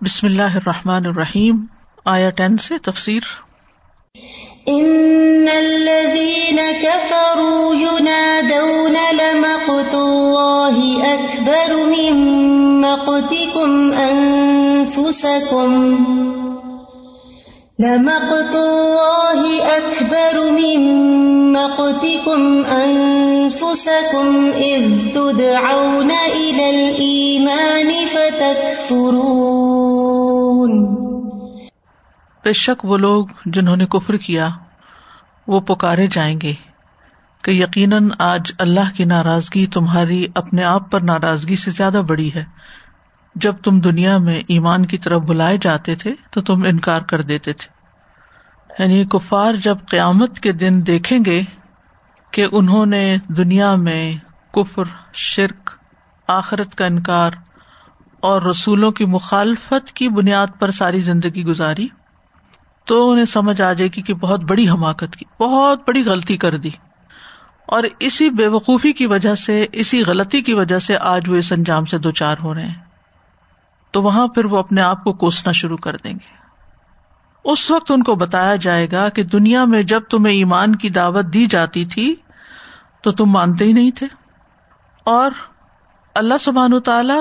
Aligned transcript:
بسم 0.00 0.26
اللہ 0.26 0.56
الرحمن 0.56 1.06
الرحیم 1.06 1.64
آیا 2.04 2.30
ٹین 2.30 2.56
سے 2.58 2.78
تفسیر۔ 2.78 3.20
ان 4.66 5.48
الذين 5.56 6.60
كفروا 6.82 7.74
ينادون 7.74 8.96
لمقت 9.12 9.94
الله 9.94 11.02
اكبر 11.12 11.74
من 11.86 12.22
مقتكم 12.80 13.90
انفسكم 13.98 15.70
لمقت 17.78 18.54
الله 18.54 19.62
اكبر 19.62 20.50
من 20.50 20.80
مقتكم 21.52 22.62
انفسكم 22.70 24.50
اذ 24.54 24.90
تدعون 25.14 26.10
الى 26.34 26.68
الايمان 26.68 27.90
فتكفرون. 28.12 29.10
بے 32.44 32.52
شک 32.52 32.84
وہ 32.84 32.96
لوگ 32.96 33.26
جنہوں 33.46 33.76
نے 33.76 33.86
کفر 33.86 34.16
کیا، 34.16 34.48
وہ 35.46 35.60
پکارے 35.60 36.06
جائیں 36.06 36.40
گے 36.40 36.52
کہ 37.42 37.50
یقیناً 37.50 38.10
آج 38.18 38.52
اللہ 38.58 38.96
کی 38.96 39.04
ناراضگی 39.04 39.66
تمہاری 39.66 40.26
اپنے 40.34 40.64
آپ 40.64 40.90
پر 40.90 41.00
ناراضگی 41.00 41.56
سے 41.56 41.70
زیادہ 41.70 42.02
بڑی 42.06 42.30
ہے۔ 42.34 42.44
جب 43.34 43.56
تم 43.56 43.80
دنیا 43.80 44.18
میں 44.18 44.42
ایمان 44.48 44.86
کی 44.86 44.98
طرف 44.98 45.22
بلائے 45.22 45.58
جاتے 45.60 45.94
تھے 45.94 46.14
تو 46.30 46.42
تم 46.42 46.62
انکار 46.62 47.02
کر 47.02 47.22
دیتے 47.22 47.52
تھے۔ 47.52 47.74
یعنی 48.82 49.04
کفار 49.04 49.54
جب 49.54 49.78
قیامت 49.88 50.40
کے 50.40 50.52
دن 50.52 50.86
دیکھیں 50.86 51.18
گے 51.26 51.42
کہ 52.30 52.46
انہوں 52.52 52.86
نے 52.86 53.16
دنیا 53.28 53.74
میں 53.74 54.16
کفر، 54.52 54.84
شرک، 55.12 55.70
آخرت 56.28 56.74
کا 56.74 56.86
انکار 56.86 57.30
اور 58.20 58.42
رسولوں 58.42 58.92
کی 58.92 59.04
مخالفت 59.04 59.92
کی 59.92 60.08
بنیاد 60.08 60.46
پر 60.58 60.70
ساری 60.70 61.00
زندگی 61.00 61.44
گزاری، 61.44 61.88
تو 62.84 63.10
انہیں 63.10 63.24
سمجھ 63.24 63.60
آ 63.60 63.72
جائے 63.72 63.90
گی 63.96 64.02
کہ 64.02 64.14
بہت 64.14 64.40
بڑی 64.40 64.68
حماقت 64.68 65.16
کی، 65.16 65.24
بہت 65.40 65.80
بڑی 65.86 66.04
غلطی 66.04 66.36
کر 66.36 66.56
دی۔ 66.56 66.70
اور 67.66 67.82
اسی 68.00 68.30
بے 68.30 68.46
وقوفی 68.46 68.92
کی 68.92 69.06
وجہ 69.06 69.34
سے، 69.34 69.66
اسی 69.72 70.02
غلطی 70.02 70.42
کی 70.42 70.54
وجہ 70.54 70.78
سے 70.78 70.96
آج 70.96 71.30
وہ 71.30 71.36
اس 71.36 71.52
انجام 71.52 71.84
سے 71.84 71.98
دو 71.98 72.10
چار 72.10 72.36
ہو 72.42 72.54
رہے 72.54 72.66
ہیں۔ 72.66 72.83
تو 73.94 74.02
وہاں 74.02 74.28
پھر 74.28 74.44
وہ 74.44 74.58
اپنے 74.58 74.80
آپ 74.80 75.04
کو 75.04 75.12
کوسنا 75.12 75.52
شروع 75.52 75.76
کر 75.76 75.96
دیں 75.96 76.12
گے۔ 76.12 76.34
اس 77.44 77.70
وقت 77.70 77.90
ان 77.90 78.02
کو 78.02 78.14
بتایا 78.14 78.56
جائے 78.56 78.90
گا 78.90 79.08
کہ 79.08 79.22
دنیا 79.22 79.64
میں 79.64 79.82
جب 79.82 80.00
تمہیں 80.10 80.34
ایمان 80.34 80.76
کی 80.76 80.88
دعوت 80.88 81.24
دی 81.34 81.46
جاتی 81.46 81.84
تھی 81.84 82.14
تو 83.02 83.12
تم 83.12 83.26
مانتے 83.26 83.64
ہی 83.64 83.72
نہیں 83.72 83.90
تھے۔ 83.90 84.06
اور 85.04 85.30
اللہ 86.14 86.34
سبحان 86.40 86.80
تعالی 86.80 87.14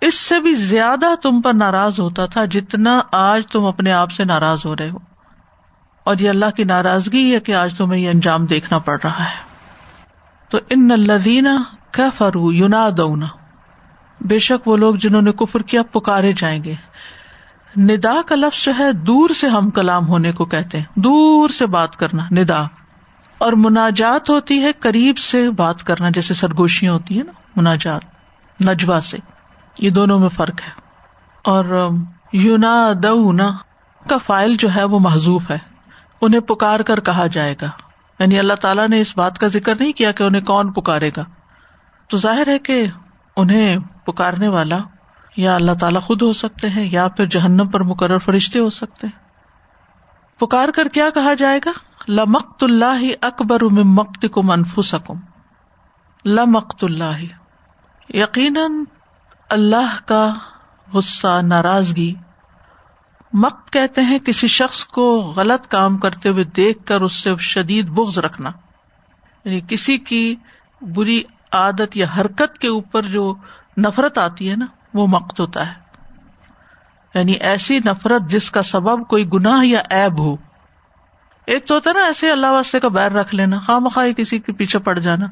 اس 0.00 0.14
سے 0.14 0.40
بھی 0.40 0.54
زیادہ 0.54 1.14
تم 1.22 1.42
پر 1.42 1.52
ناراض 1.52 2.00
ہوتا 2.00 2.26
تھا 2.26 2.44
جتنا 2.44 3.00
آج 3.12 3.46
تم 3.46 3.64
اپنے 3.64 3.92
آپ 3.92 4.10
سے 4.10 4.24
ناراض 4.24 4.66
ہو 4.66 4.76
رہے 4.76 4.90
ہو۔ 4.90 4.98
اور 6.04 6.16
یہ 6.20 6.28
اللہ 6.28 6.50
کی 6.56 6.64
ناراضگی 6.64 7.34
ہے 7.34 7.40
کہ 7.40 7.54
آج 7.54 7.74
تمہیں 7.76 8.00
یہ 8.00 8.10
انجام 8.10 8.46
دیکھنا 8.46 8.78
پڑ 8.78 8.98
رہا 9.04 9.24
ہے۔ 9.24 9.44
تو 10.50 10.58
ان 10.70 10.90
الدینہ 10.92 11.62
کا 11.90 12.08
فرو 12.14 12.52
یونا 12.52 12.88
دونا 12.96 13.26
بے 14.20 14.38
شک 14.38 14.68
وہ 14.68 14.76
لوگ 14.76 14.94
جنہوں 14.94 15.22
نے 15.22 15.32
کفر 15.32 15.62
کیا 15.62 15.82
پکارے 15.82 16.32
جائیں 16.32 16.64
گے۔ 16.64 16.74
ندا 17.76 18.14
کا 18.26 18.34
لفظ 18.34 18.64
جو 18.64 18.72
ہے، 18.78 18.92
دور 18.92 19.30
سے 19.30 19.48
ہم 19.48 19.70
کلام 19.70 20.08
ہونے 20.08 20.32
کو 20.32 20.44
کہتے 20.44 20.78
ہیں۔ 20.78 20.84
دور 20.94 21.48
سے 21.48 21.66
بات 21.66 21.96
کرنا، 21.96 22.22
ندا۔ 22.30 22.62
اور 23.38 23.52
مناجات 23.52 24.30
ہوتی 24.30 24.62
ہے، 24.62 24.72
قریب 24.72 25.18
سے 25.18 25.50
بات 25.50 25.84
کرنا، 25.84 26.08
جیسے 26.10 26.34
سرگوشیاں 26.34 26.92
ہوتی 26.92 27.16
ہیں 27.16 27.24
نا، 27.24 27.32
مناجات 27.56 28.00
نجوا 28.68 29.00
سے۔ 29.00 29.18
یہ 29.78 29.90
دونوں 29.90 30.18
میں 30.18 30.28
فرق 30.28 30.62
ہے۔ 30.62 30.80
اور 31.44 31.88
یونا 32.32 32.92
دنا 33.02 33.56
کا 34.08 34.18
فائل 34.18 34.56
جو 34.56 34.68
ہے، 34.76 34.84
وہ 34.84 34.98
محضوف 34.98 35.50
ہے۔ 35.50 35.58
انہیں 36.20 36.40
پکار 36.40 36.80
کر 36.80 37.00
کہا 37.00 37.26
جائے 37.26 37.54
گا۔ 37.62 37.70
یعنی 38.18 38.38
اللہ 38.38 38.54
تعالیٰ 38.54 38.88
نے 38.88 39.00
اس 39.00 39.16
بات 39.16 39.38
کا 39.38 39.46
ذکر 39.46 39.74
نہیں 39.80 39.92
کیا 39.92 40.12
کہ 40.12 40.22
انہیں 40.22 40.42
کون 40.42 40.72
پکارے 40.72 41.10
گا۔ 41.16 41.24
تو 42.08 42.16
ظاہر 42.16 42.48
ہے 42.48 42.58
کہ 42.58 42.86
انہیں 43.38 43.76
پکارنے 44.04 44.48
والا 44.48 44.78
یا 45.36 45.54
اللہ 45.54 45.72
تعالیٰ 45.80 46.02
خود 46.02 46.22
ہو 46.22 46.32
سکتے 46.32 46.68
ہیں 46.68 46.88
یا 46.92 47.08
پھر 47.08 47.26
جہنم 47.26 47.68
پر 47.68 47.80
مقرر 47.80 48.18
فرشتے 48.18 48.58
ہو 48.58 48.70
سکتے 48.70 49.06
ہیں۔ 49.06 49.28
پکار 50.38 50.68
کر 50.68 50.88
کیا 50.88 51.10
کہا 51.10 51.34
جائے 51.34 51.60
گا؟ 51.66 51.72
لمقت 52.08 52.64
اللہ 52.64 53.00
اکبر 53.22 53.62
مقت 53.70 54.26
کو 54.32 54.42
منفو 54.42 54.82
سکم 54.82 55.14
لمقت 56.24 56.84
اللہ۔ 56.84 57.24
یقیناً 58.08 58.84
اللہ 59.50 59.96
کا 60.06 60.32
غصہ، 60.92 61.40
ناراضگی۔ 61.42 62.14
مقت 63.32 63.72
کہتے 63.72 64.02
ہیں 64.02 64.18
کسی 64.18 64.46
شخص 64.46 64.84
کو 64.84 65.32
غلط 65.36 65.66
کام 65.66 65.98
کرتے 65.98 66.28
ہوئے 66.28 66.44
دیکھ 66.44 66.86
کر 66.86 67.00
اس 67.00 67.12
سے 67.12 67.30
شدید 67.40 67.88
بغض 67.88 68.18
رکھنا۔ 68.18 68.50
یعنی 69.44 69.60
کسی 69.68 69.98
کی 69.98 70.36
بری 70.80 71.22
عادت 71.52 71.96
یا 71.96 72.06
حرکت 72.18 72.58
کے 72.58 72.68
اوپر 72.68 73.02
جو 73.02 73.34
نفرت 73.78 74.18
آتی 74.18 74.50
ہے 74.50 74.56
نا، 74.56 74.66
وہ 74.94 75.06
مقت 75.06 75.40
ہوتا 75.40 75.68
ہے۔ 75.68 75.72
یعنی 77.14 77.32
ایسی 77.32 77.78
نفرت 77.78 78.22
جس 78.30 78.50
کا 78.50 78.62
سبب 78.62 79.08
کوئی 79.08 79.28
گناہ 79.32 79.64
یا 79.64 79.82
ایب 79.90 80.20
ہو۔ 80.20 80.36
ایک 81.46 81.66
تو 81.66 81.74
ہوتا 81.74 81.92
نا، 81.92 82.00
ایسے 82.00 82.30
اللہ 82.30 82.46
واسطے 82.46 82.80
کا 82.80 82.88
بیر 82.88 83.12
رکھ 83.12 83.34
لینا 83.34 83.58
خواہ 83.58 83.78
مخواہ 83.78 84.12
کسی 84.12 84.38
کے 84.38 84.52
پیچھے 84.52 84.78
پڑ 84.78 84.98
جانا۔ 84.98 85.26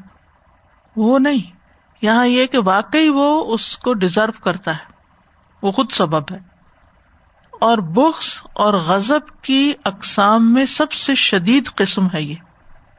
وہ 0.95 1.19
نہیں۔ 1.19 1.57
یہاں 2.01 2.25
یہ 2.25 2.45
کہ 2.45 2.57
واقعی 2.65 3.09
وہ 3.09 3.53
اس 3.53 3.77
کو 3.77 3.93
ڈیزرو 3.93 4.31
کرتا 4.43 4.71
ہے۔ 4.71 4.91
وہ 5.61 5.71
خود 5.71 5.91
سبب 5.91 6.31
ہے۔ 6.31 6.39
اور 7.51 7.77
بخس 7.77 8.41
اور 8.53 8.73
غزب 8.73 9.41
کی 9.41 9.73
اقسام 9.85 10.53
میں 10.53 10.65
سب 10.65 10.91
سے 10.91 11.15
شدید 11.15 11.69
قسم 11.75 12.07
ہے 12.13 12.21
یہ۔ 12.21 12.35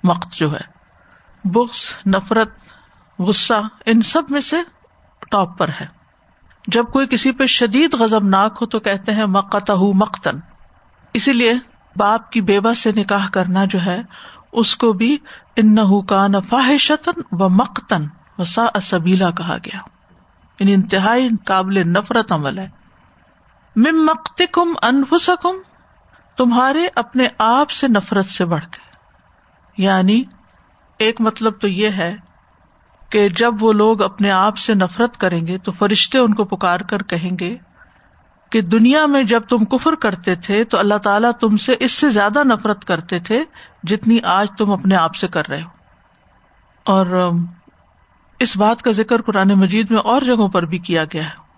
مقت 0.05 0.33
جو 0.33 0.53
ہے۔ 0.53 0.79
بخس، 1.45 2.07
نفرت 2.07 2.51
غصہ 3.19 3.55
ان 3.87 4.03
سب 4.03 4.23
میں 4.31 4.41
سے 4.41 4.57
ٹاپ 5.31 5.59
پر 5.59 5.69
ہے۔ 5.69 5.87
جب 6.67 6.85
کوئی 6.93 7.07
کسی 7.07 7.33
پہ 7.33 7.47
شدید 7.47 7.95
غزب 7.95 8.25
ناک 8.25 8.59
ہو 8.61 8.67
تو 8.67 8.81
کہتے 8.81 9.15
ہیں 9.15 9.27
مقت 9.27 9.71
مقتن۔ 9.95 10.39
اسی 11.15 11.33
لیے 11.33 11.53
باپ 11.97 12.31
کی 12.31 12.41
بیوہ 12.41 12.75
سے 12.75 12.93
نکاح 12.93 13.29
کرنا 13.29 13.65
جو 13.65 13.79
ہے، 13.87 14.03
اس 14.53 14.77
کو 14.77 14.93
بھی 14.93 15.17
ان 15.57 16.07
کا 16.07 16.27
نفاحشتن 16.27 17.21
و 17.33 17.49
مقتن 17.49 18.07
وسا 18.39 18.65
اسبیلا 18.75 19.31
کہا 19.31 19.57
گیا۔ 19.57 19.79
یعنی 20.61 20.75
انتہائی 20.75 21.29
قابل 21.45 21.89
نفرت 21.89 22.33
عمل 22.33 22.59
ہے۔ 22.59 22.69
ممکت 23.77 24.43
کم 24.53 24.73
انفسکم، 24.83 25.57
تمہارے 26.37 26.89
اپنے 26.95 27.29
آپ 27.39 27.71
سے 27.71 27.89
نفرت 27.89 28.27
سے 28.27 28.45
بڑھ 28.45 28.65
کے۔ 28.65 28.97
یعنی 29.83 30.23
ایک 30.99 31.21
مطلب 31.21 31.61
تو 31.61 31.69
یہ 31.69 31.89
ہے 31.89 32.17
کہ 33.11 33.29
جب 33.29 33.55
وہ 33.61 33.73
لوگ 33.73 34.03
اپنے 34.03 34.31
آپ 34.31 34.59
سے 34.59 34.75
نفرت 34.75 35.17
کریں 35.17 35.47
گے 35.47 35.59
تو 35.59 35.73
فرشتے 35.73 36.19
ان 36.19 36.35
کو 36.35 36.45
پکار 36.45 36.81
کر 36.81 37.03
کہیں 37.03 37.31
گے 37.41 37.57
کہ 38.51 38.61
دنیا 38.61 39.07
میں 39.07 39.23
جب 39.23 39.41
تم 39.49 39.65
کفر 39.65 39.95
کرتے 39.95 40.35
تھے 40.35 40.65
تو 40.65 40.79
اللہ 40.79 40.95
تعالیٰ 40.95 41.33
تم 41.33 41.57
سے 41.57 41.75
اس 41.81 41.93
سے 41.93 42.11
زیادہ 42.11 42.45
نفرت 42.45 42.85
کرتے 42.85 43.19
تھے 43.19 43.45
جتنی 43.83 44.19
آج 44.23 44.49
تم 44.59 44.73
اپنے 44.73 44.97
آپ 44.97 45.17
سے 45.17 45.29
کر 45.29 45.49
رہے 45.49 45.63
ہو۔ 45.63 45.69
اور 46.85 47.31
اس 48.41 48.57
بات 48.57 48.83
کا 48.83 48.91
ذکر 48.91 49.23
قرآن 49.23 49.49
مجید 49.49 49.91
میں 49.91 49.99
اور 49.99 50.23
جگہوں 50.23 50.49
پر 50.49 50.63
بھی 50.63 50.79
کیا 50.79 51.05
گیا 51.05 51.25
ہے۔ 51.25 51.49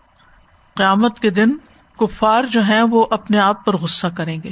قیامت 0.74 1.20
کے 1.20 1.30
دن 1.30 1.56
کفار 1.98 2.44
جو 2.44 2.62
ہیں 2.62 2.82
وہ 2.82 3.06
اپنے 3.10 3.38
آپ 3.38 3.64
پر 3.64 3.76
غصہ 3.76 4.06
کریں 4.06 4.38
گے۔ 4.44 4.50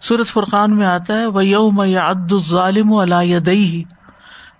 سورت 0.00 0.26
فرقان 0.26 0.76
میں 0.76 0.86
آتا 0.86 1.14
ہے 1.14 1.26
وہ 1.26 1.44
یوم 1.44 1.82
یا 1.86 2.10
عد 2.10 2.32
الظالم 2.32 3.04
دئی 3.46 3.84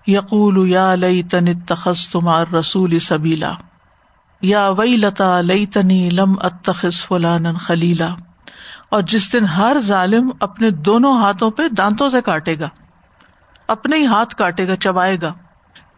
یقول 0.07 0.69
یا 0.69 0.95
لئی 0.95 1.23
تن 1.23 1.59
تخص 1.59 2.09
تمار 2.09 2.45
رسول 2.53 2.99
سبیلا 2.99 3.53
یا 4.41 4.69
وئی 4.77 4.97
لتا 4.97 5.41
لئی 5.41 5.65
تنی 5.65 6.09
لم 6.09 6.35
اتخص 6.39 7.05
فلان 7.05 7.57
خلیلا 7.57 8.09
اور 8.91 9.01
جس 9.01 9.33
دن 9.33 9.45
ہر 9.45 9.77
ظالم 9.79 10.31
اپنے 10.39 10.71
دونوں 10.71 11.21
ہاتھوں 11.21 11.51
پہ 11.51 11.67
دانتوں 11.67 12.09
سے 12.09 12.21
کاٹے 12.21 12.59
گا، 12.59 12.69
اپنے 13.67 13.97
ہی 13.97 14.05
ہاتھ 14.05 14.35
کاٹے 14.35 14.67
گا، 14.67 14.75
چبائے 14.75 15.17
گا۔ 15.21 15.33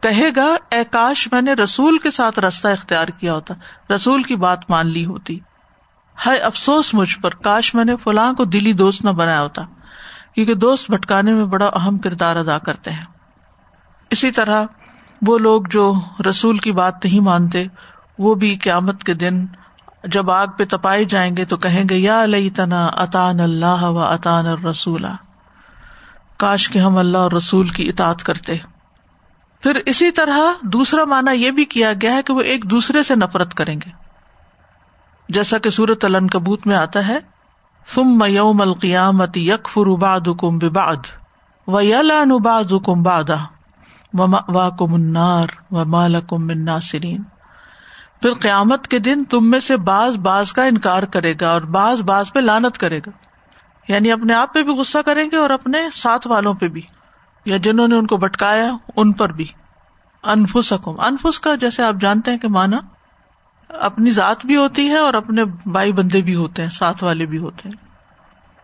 کہے 0.02 0.30
گا، 0.36 0.56
اے 0.70 0.84
کاش 0.92 1.30
میں 1.32 1.42
نے 1.42 1.54
رسول 1.54 1.98
کے 1.98 2.12
ساتھ 2.12 2.40
راستہ 2.40 2.68
اختیار 2.68 3.08
کیا 3.08 3.34
ہوتا، 3.34 3.54
رسول 3.96 4.24
کی 4.24 4.36
بات 4.36 4.70
مان 4.70 4.88
لی 4.88 5.06
ہوتی۔ 5.06 5.40
ہے 6.28 6.38
افسوس 6.38 6.94
مجھ 6.94 7.20
پر، 7.20 7.30
کاش 7.30 7.76
میں 7.76 7.86
نے 7.86 7.96
فلاں 7.96 8.34
کو 8.34 8.46
دلی 8.46 8.74
دوست 8.74 9.06
نہ 9.06 9.10
بنایا 9.10 9.42
ہوتا، 9.42 9.62
کیونکہ 10.36 10.56
دوست 10.56 10.92
بھٹکانے 10.92 11.34
میں 11.34 11.46
بڑا 11.46 11.66
اہم 11.66 11.98
کردار 11.98 12.36
ادا 12.36 12.58
کرتے 12.58 12.92
ہیں۔ 12.92 13.06
اسی 14.14 14.32
طرح 14.32 14.64
وہ 15.28 15.38
لوگ 15.38 15.64
جو 15.70 15.94
رسول 16.30 16.58
کی 16.58 16.72
بات 16.72 17.06
نہیں 17.06 17.20
مانتے، 17.20 17.66
وہ 18.20 18.36
بھی 18.36 18.56
قیامت 18.56 19.04
کے 19.04 19.14
دن 19.14 19.46
جب 20.04 20.32
آگ 20.32 20.48
پہ 20.58 20.64
تپائے 20.70 21.04
جائیں 21.06 21.38
گے 21.38 21.46
تو 21.46 21.58
کہیں 21.58 21.84
گے، 21.90 21.96
یا 21.96 22.26
لئی 22.26 22.50
تنا 22.50 22.86
اطان 22.86 23.40
اللہ 23.40 23.84
و 23.84 24.00
اطان 24.00 24.46
رسول 24.66 25.06
کاش 26.38 26.70
کے 26.70 26.80
ہم 26.80 26.98
اللہ 26.98 27.18
اور 27.18 27.32
رسول 27.32 27.68
کی 27.68 27.90
اطاط 27.90 28.24
کرتے۔ 28.24 28.58
پھر 29.64 29.80
اسی 29.86 30.12
طرح 30.12 30.40
دوسرا 30.62 31.06
مانا 31.06 31.32
یہ 31.32 31.52
بھی 31.52 31.66
کیا 31.66 31.92
گیا 32.02 32.16
ہے 32.16 32.24
کہ 32.24 32.34
وہ 32.34 32.42
ایک 32.42 32.70
دوسرے 32.70 33.04
سے 33.04 33.16
نفرت 33.16 33.54
کریں 33.54 33.76
گے۔ 33.76 33.92
جیسا 35.30 35.58
کہ 35.58 35.70
سورت 35.70 36.06
الن 36.06 36.28
کبوت 36.28 36.68
میں 36.68 36.76
آتا 36.76 37.08
ہے 37.08 37.20
فم 37.88 38.18
میوم 38.18 38.62
القیامت 38.62 39.38
یک 39.38 39.70
فرباد 39.70 40.28
کم 40.40 40.60
باد 40.60 41.12
و 41.68 41.82
یلا 41.82 42.24
نباد 42.24 42.74
کم 42.86 43.04
بادا 43.04 43.38
وا 44.14 44.70
کم 44.70 44.94
انار 44.94 45.48
و 45.72 45.86
مال 45.86 46.16
کم 46.30 46.52
ناصرین 46.52 47.24
پھر 48.22 48.34
قیامت 48.34 48.88
کے 48.88 49.00
دن 49.00 49.24
تم 49.24 49.50
میں 49.50 49.60
سے 49.60 49.78
باز 49.78 50.16
باز 50.16 50.54
کا 50.54 50.64
انکار 50.64 51.04
کرے 51.04 51.34
گا 51.42 51.50
اور 51.50 51.62
باز 51.62 52.02
باز 52.02 52.34
پہ 52.34 52.40
لانت 52.40 52.78
کرے 52.78 53.00
گا۔ 53.00 53.10
یعنی 53.88 54.12
اپنے 54.12 54.34
آپ 54.34 54.54
پہ 54.54 54.64
بھی 54.64 54.74
غصہ 54.74 54.98
کریں 55.06 55.30
گے 55.32 55.38
اور 55.38 55.50
اپنے 55.50 55.78
ساتھ 55.96 56.28
والوں 56.28 56.54
پہ 56.54 56.68
بھی۔ 56.68 56.82
یا 57.46 57.58
جنہوں 57.58 57.88
نے 57.88 57.96
ان 57.96 58.08
کو 58.08 58.18
بٹکایا 58.18 58.72
ان 58.96 59.12
پر 59.12 59.32
بھی۔ 59.32 59.46
انفس 60.24 60.74
حکم 60.74 61.00
انفس 61.00 61.40
کا 61.40 61.56
جیسے 61.56 61.84
آپ 61.84 61.96
جانتے 62.00 62.32
ہیں 62.32 62.38
کہ 62.38 62.48
مانا 62.48 62.78
اپنی 63.70 64.12
ذات 64.12 64.46
بھی 64.46 64.56
ہوتی 64.56 64.90
ہے 64.90 64.98
اور 64.98 65.14
اپنے 65.14 65.44
بائی 65.66 65.94
بندے 65.94 66.22
بھی 66.22 66.36
ہوتے 66.36 66.62
ہیں، 66.62 66.70
ساتھ 66.70 67.04
والے 67.04 67.26
بھی 67.26 67.38
ہوتے 67.38 67.70
ہیں۔ 67.70 67.86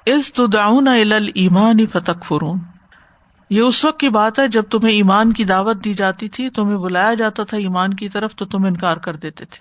اس 0.05 0.33
تو 0.33 0.47
داؤن 0.47 0.87
ایمان 1.35 1.87
فتق 1.87 2.25
فرون 2.25 2.59
یہ 3.49 3.61
اس 3.61 3.85
وقت 3.85 3.99
کی 3.99 4.09
بات 4.09 4.39
ہے 4.39 4.47
جب 4.47 4.63
تمہیں 4.63 4.93
ایمان 4.93 5.33
کی 5.33 5.45
دعوت 5.45 5.83
دی 5.83 5.93
جاتی 5.93 6.29
تھی، 6.29 6.49
تمہیں 6.49 6.77
بلایا 6.77 7.13
جاتا 7.13 7.43
تھا 7.43 7.57
ایمان 7.57 7.93
کی 7.93 8.09
طرف، 8.09 8.35
تو 8.35 8.45
تم 8.45 8.65
انکار 8.65 8.97
کر 8.97 9.15
دیتے 9.15 9.45
تھے۔ 9.45 9.59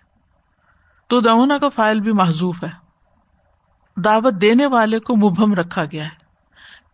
تو 1.06 1.20
دعونا 1.20 1.58
کا 1.58 1.68
فائل 1.68 2.00
بھی 2.00 2.12
محضوف 2.12 2.64
ہے۔ 2.64 2.88
دعوت 4.00 4.34
دینے 4.40 4.66
والے 4.66 4.98
کو 4.98 5.16
مبہم 5.16 5.54
رکھا 5.54 5.84
گیا 5.84 6.04
ہے۔ 6.04 6.28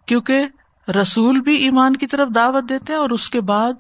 کیونکہ 0.07 0.47
رسول 0.89 1.41
بھی 1.41 1.55
ایمان 1.55 1.97
کی 1.97 2.07
طرف 2.07 2.29
دعوت 2.35 2.69
دیتے 2.69 2.93
ہیں 2.93 3.01
اور 3.01 3.11
اس 3.11 3.31
کے 3.31 3.41
بعد 3.41 3.73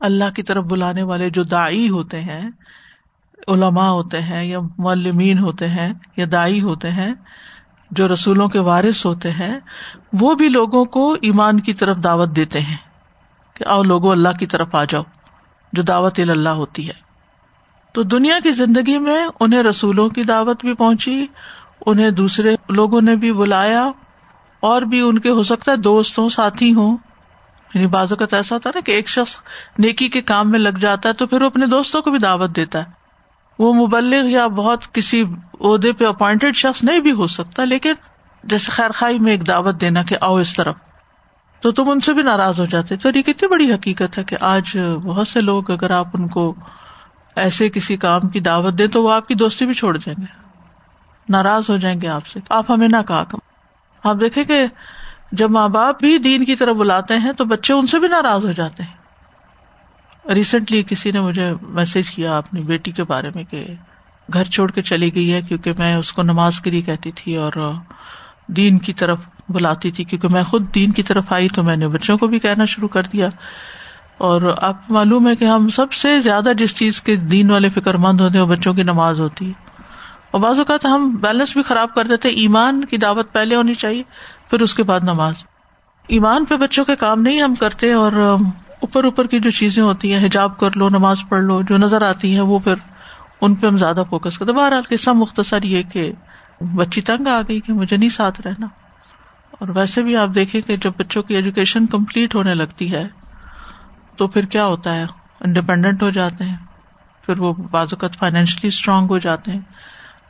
اللہ 0.00 0.30
کی 0.36 0.42
طرف 0.42 0.64
بلانے 0.64 1.02
والے 1.02 1.30
جو 1.30 1.42
دائی 1.42 1.90
ہوتے 1.90 2.20
ہیں، 2.20 2.50
علماء 3.48 3.88
ہوتے 3.88 4.20
ہیں 4.20 4.44
یا 4.44 4.58
معلمین 4.78 5.38
ہوتے 5.38 5.68
ہیں 5.68 5.92
یا 6.16 6.26
دائی 6.32 6.62
ہوتے 6.62 6.90
ہیں 6.90 7.14
جو 7.90 8.08
رسولوں 8.08 8.48
کے 8.48 8.58
وارث 8.58 9.06
ہوتے 9.06 9.30
ہیں، 9.30 9.60
وہ 10.12 10.34
بھی 10.34 10.48
لوگوں 10.48 10.84
کو 10.84 11.16
ایمان 11.22 11.60
کی 11.60 11.74
طرف 11.74 11.96
دعوت 11.96 12.36
دیتے 12.36 12.60
ہیں 12.60 12.76
کہ 13.54 13.64
آؤ 13.68 13.82
لوگوں 13.82 14.12
اللہ 14.12 14.28
کی 14.38 14.46
طرف 14.46 14.74
آ 14.74 14.84
جاؤ، 14.84 15.02
جو 15.72 15.82
دعوت 15.82 16.20
اللہ 16.20 16.48
ہوتی 16.48 16.88
ہے۔ 16.88 17.10
تو 17.92 18.02
دنیا 18.02 18.38
کی 18.42 18.50
زندگی 18.50 18.98
میں 18.98 19.26
انہیں 19.40 19.62
رسولوں 19.62 20.08
کی 20.08 20.24
دعوت 20.24 20.60
بھی 20.60 20.74
پہنچی، 20.74 21.26
انہیں 21.86 22.10
دوسرے 22.10 22.56
لوگوں 22.68 23.00
نے 23.00 23.16
بھی 23.16 23.32
بلایا، 23.32 23.88
اور 24.60 24.82
بھی 24.82 25.00
ان 25.00 25.18
کے 25.18 25.30
ہو 25.30 25.42
سکتا 25.42 25.72
ہے 25.72 25.76
دوست 25.76 26.18
ہوں 26.18 26.28
ساتھی 26.28 26.74
ہوں۔ 26.74 26.96
یعنی 27.74 27.86
بعض 27.86 28.12
اوقات 28.12 28.34
ایسا 28.34 28.54
ہوتا 28.54 28.68
ہے 28.68 28.72
نا 28.74 28.80
کہ 28.80 28.92
ایک 28.92 29.08
شخص 29.08 29.36
نیکی 29.78 30.08
کے 30.08 30.22
کام 30.22 30.50
میں 30.50 30.58
لگ 30.58 30.78
جاتا 30.80 31.08
ہے 31.08 31.14
تو 31.14 31.26
پھر 31.26 31.42
وہ 31.42 31.46
اپنے 31.46 31.66
دوستوں 31.66 32.02
کو 32.02 32.10
بھی 32.10 32.18
دعوت 32.18 32.56
دیتا 32.56 32.78
ہے۔ 32.78 32.99
وہ 33.60 33.72
مبلغ 33.74 34.28
یا 34.28 34.46
بہت 34.46 34.94
کسی 34.94 35.24
عہدے 35.60 35.92
پہ 35.92 36.04
اپوائنٹڈ 36.04 36.56
شخص 36.56 36.84
نہیں 36.84 37.00
بھی 37.00 37.12
ہو 37.12 37.26
سکتا، 37.26 37.64
لیکن 37.64 37.92
جیسے 38.44 38.72
خیر 38.72 38.90
خائی 38.92 39.18
میں 39.18 39.32
ایک 39.32 39.46
دعوت 39.46 39.80
دینا 39.80 40.02
کہ 40.02 40.16
آؤ 40.20 40.36
اس 40.36 40.56
طرف، 40.56 40.74
تو 41.60 41.70
تم 41.72 41.90
ان 41.90 42.00
سے 42.00 42.14
بھی 42.14 42.22
ناراض 42.22 42.60
ہو 42.60 42.64
جاتے۔ 42.64 42.96
تو 42.96 43.08
یہ 43.14 43.22
کتنی 43.22 43.48
بڑی 43.48 43.74
حقیقت 43.74 44.18
ہے 44.18 44.24
کہ 44.24 44.36
آج 44.40 44.78
بہت 45.04 45.28
سے 45.28 45.40
لوگ 45.40 45.70
اگر 45.70 45.90
آپ 45.90 46.06
ان 46.14 46.28
کو 46.28 46.54
ایسے 47.36 47.68
کسی 47.68 47.96
کام 47.96 48.20
کی 48.20 48.40
دعوت 48.40 48.78
دیں 48.78 48.86
تو 48.86 49.02
وہ 49.02 49.12
آپ 49.12 49.28
کی 49.28 49.34
دوستی 49.34 49.66
بھی 49.66 49.74
چھوڑ 49.74 49.98
دیں 49.98 50.14
گے۔ 50.20 50.26
ناراض 51.28 51.70
ہو 51.70 51.76
جائیں 51.76 52.00
گے 52.00 52.08
آپ 52.08 52.26
سے۔ 52.26 52.40
آپ 52.50 52.70
ہمیں 52.70 52.88
نہ 52.88 53.02
کہا 53.08 53.24
کم 53.24 53.38
آپ 54.04 54.16
دیکھیں 54.20 54.44
کہ 54.44 54.66
جب 55.32 55.50
ماں 55.50 55.68
باپ 55.68 56.00
بھی 56.00 56.18
دین 56.18 56.44
کی 56.44 56.56
طرف 56.56 56.76
بلاتے 56.76 57.16
ہیں 57.16 57.32
تو 57.32 57.44
بچے 57.44 57.72
ان 57.72 57.86
سے 57.86 57.98
بھی 57.98 58.08
ناراض 58.08 58.46
ہو 58.46 58.52
جاتے 58.52 58.82
ہیں۔ 58.82 58.99
ریسنٹلی 60.28 60.82
کسی 60.82 61.10
نے 61.10 61.20
مجھے 61.20 61.52
میسج 61.62 62.10
کیا 62.10 62.38
اپنی 62.38 62.60
بیٹی 62.60 62.90
کے 62.90 63.04
بارے 63.04 63.30
میں 63.34 63.44
کہ 63.50 63.66
گھر 64.32 64.44
چھوڑ 64.44 64.70
کے 64.70 64.82
چلی 64.82 65.14
گئی 65.14 65.32
ہے 65.32 65.42
کیونکہ 65.42 65.72
میں 65.78 65.94
اس 65.94 66.12
کو 66.12 66.22
نماز 66.22 66.60
کے 66.60 66.70
لیے 66.70 66.82
کہتی 66.82 67.12
تھی 67.12 67.36
اور 67.36 67.72
دین 68.46 68.78
کی 68.78 68.92
طرف 68.92 69.18
بلاتی 69.48 69.90
تھی 69.90 70.04
کیونکہ 70.04 70.28
میں 70.32 70.42
خود 70.42 70.74
دین 70.74 70.92
کی 70.92 71.02
طرف 71.02 71.32
آئی 71.32 71.48
تو 71.48 71.62
میں 71.62 71.76
نے 71.76 71.88
بچوں 71.88 72.18
کو 72.18 72.26
بھی 72.26 72.38
کہنا 72.38 72.64
شروع 72.64 72.88
کر 72.88 73.02
دیا۔ 73.02 73.28
اور 74.18 74.54
آپ 74.62 74.90
معلوم 74.90 75.28
ہے 75.28 75.36
کہ 75.36 75.44
ہم 75.44 75.68
سب 75.68 75.92
سے 75.92 76.18
زیادہ 76.18 76.52
جس 76.58 76.76
چیز 76.76 77.02
کے 77.02 77.16
دین 77.16 77.50
والے 77.50 77.68
فکر 77.68 77.94
مند 77.94 78.20
ہوتے 78.20 78.38
ہیں 78.38 78.44
وہ 78.44 78.50
بچوں 78.50 78.74
کی 78.74 78.82
نماز 78.82 79.20
ہوتی 79.20 79.46
ہے۔ 79.46 79.52
اور 80.30 80.40
بعض 80.40 80.58
اوقات 80.58 80.84
ہم 80.84 81.16
بیلنس 81.20 81.52
بھی 81.52 81.62
خراب 81.62 81.94
کر 81.94 82.04
دیتے 82.04 82.28
ایمان 82.28 82.84
کی 82.84 82.96
دعوت 82.96 83.32
پہلے 83.32 83.54
ہونی 83.54 83.74
چاہیے، 83.74 84.02
پھر 84.50 84.60
اس 84.60 84.74
کے 84.74 84.82
بعد 84.82 85.00
نماز۔ 85.02 85.34
ایمان 86.08 86.44
پہ 86.44 86.56
بچوں 86.56 86.84
کے 86.84 86.96
کام 86.96 87.20
نہیں 87.20 87.42
ہم 87.42 87.54
کرتے 87.54 87.92
اور 87.92 88.36
اوپر 88.80 89.04
اوپر 89.04 89.26
کی 89.26 89.40
جو 89.40 89.50
چیزیں 89.50 89.82
ہوتی 89.82 90.14
ہیں، 90.14 90.26
حجاب 90.26 90.58
کر 90.58 90.76
لو، 90.76 90.88
نماز 90.88 91.16
پڑھ 91.28 91.42
لو، 91.42 91.62
جو 91.62 91.76
نظر 91.76 92.02
آتی 92.02 92.34
ہے 92.36 92.40
وہ 92.40 92.58
پھر 92.58 92.74
ان 93.40 93.54
پہ 93.54 93.66
ہم 93.66 93.78
زیادہ 93.78 94.02
فوکس 94.10 94.38
کرتے 94.38 94.52
بہرحال 94.52 94.82
قصہ 94.88 95.10
مختصر 95.10 95.62
یہ 95.62 95.82
کہ 95.82 96.12
بچی 96.60 97.00
تنگ 97.00 97.26
آ 97.26 97.40
گئی 97.48 97.60
کہ 97.60 97.72
مجھے 97.72 97.96
نہیں 97.96 98.08
ساتھ 98.08 98.40
رہنا۔ 98.40 98.66
اور 99.50 99.68
ویسے 99.68 100.02
بھی 100.02 100.16
آپ 100.16 100.28
دیکھیں 100.34 100.60
کہ 100.60 100.76
جب 100.76 100.92
بچوں 100.98 101.22
کی 101.22 101.34
ایجوکیشن 101.34 101.86
کمپلیٹ 101.86 102.34
ہونے 102.34 102.54
لگتی 102.54 102.92
ہے، 102.92 103.08
تو 104.16 104.26
پھر 104.26 104.44
کیا 104.44 104.66
ہوتا 104.66 104.94
ہے؟ 104.94 105.04
انڈیپینڈنٹ 105.40 106.02
ہو 106.02 106.10
جاتے 106.10 106.44
ہیں۔ 106.44 106.56
پھر 107.26 107.38
وہ 107.38 107.52
بعض 107.52 107.88
اوقات 107.92 108.16
فائنینشلی 108.16 108.68
اسٹرانگ 108.68 109.06
ہو 109.10 109.18
جاتے 109.18 109.50
ہیں۔ 109.50 109.60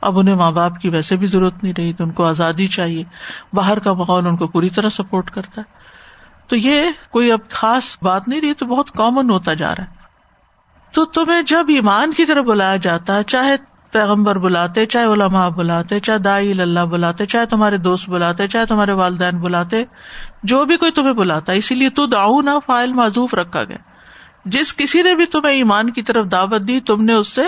اب 0.01 0.19
انہیں 0.19 0.35
ماں 0.35 0.51
باپ 0.51 0.79
کی 0.79 0.89
ویسے 0.89 1.15
بھی 1.15 1.27
ضرورت 1.27 1.63
نہیں 1.63 1.73
رہی، 1.77 1.93
تو 1.93 2.03
ان 2.03 2.11
کو 2.11 2.25
آزادی 2.25 2.67
چاہیے۔ 2.67 3.03
باہر 3.53 3.79
کا 3.79 3.93
ماحول 3.93 4.27
ان 4.27 4.37
کو 4.37 4.47
پوری 4.47 4.69
طرح 4.69 4.89
سپورٹ 4.89 5.31
کرتا 5.31 5.61
ہے۔ 5.61 5.80
تو 6.51 6.57
یہ 6.57 6.91
کوئی 7.11 7.31
اب 7.31 7.39
خاص 7.49 7.97
بات 8.01 8.27
نہیں 8.27 8.41
رہی، 8.41 8.53
تو 8.53 8.65
بہت 8.65 8.91
کامن 8.91 9.29
ہوتا 9.29 9.53
جا 9.53 9.75
رہا 9.75 9.83
ہے۔ 9.83 9.89
تو 10.91 11.05
تمہیں 11.05 11.41
جب 11.41 11.65
ایمان 11.67 12.13
کی 12.13 12.25
طرف 12.25 12.45
بلایا 12.45 12.75
جاتا 12.75 13.15
ہے 13.15 13.23
چاہے 13.23 13.55
پیغمبر 13.91 14.37
بلاتے، 14.37 14.85
چاہے 14.85 15.05
علماء 15.05 15.49
بلاتے، 15.49 15.99
چاہے 15.99 16.17
دائی 16.17 16.61
اللہ 16.61 16.79
بلاتے، 16.79 17.25
چاہے 17.25 17.45
تمہارے 17.45 17.77
دوست 17.77 18.09
بلاتے، 18.09 18.47
چاہے 18.47 18.65
تمہارے 18.65 18.91
والدین 18.91 19.39
بلاتے، 19.39 19.83
جو 20.43 20.65
بھی 20.65 20.77
کوئی 20.77 20.91
تمہیں 20.91 21.13
بلاتا، 21.13 21.53
اسی 21.53 21.75
لیے 21.75 21.89
تو 21.89 22.05
داؤ 22.05 22.41
نہ 22.41 22.49
فائل 22.65 22.93
معذوف 22.93 23.33
رکھا 23.33 23.63
گیا۔ 23.63 23.77
جس 24.45 24.75
کسی 24.75 25.01
نے 25.01 25.15
بھی 25.15 25.25
تمہیں 25.25 25.55
ایمان 25.55 25.89
کی 25.89 26.01
طرف 26.01 26.25
دعوت 26.31 26.67
دی، 26.67 26.79
تم 26.79 27.03
نے 27.03 27.13
اس 27.13 27.27
سے 27.27 27.41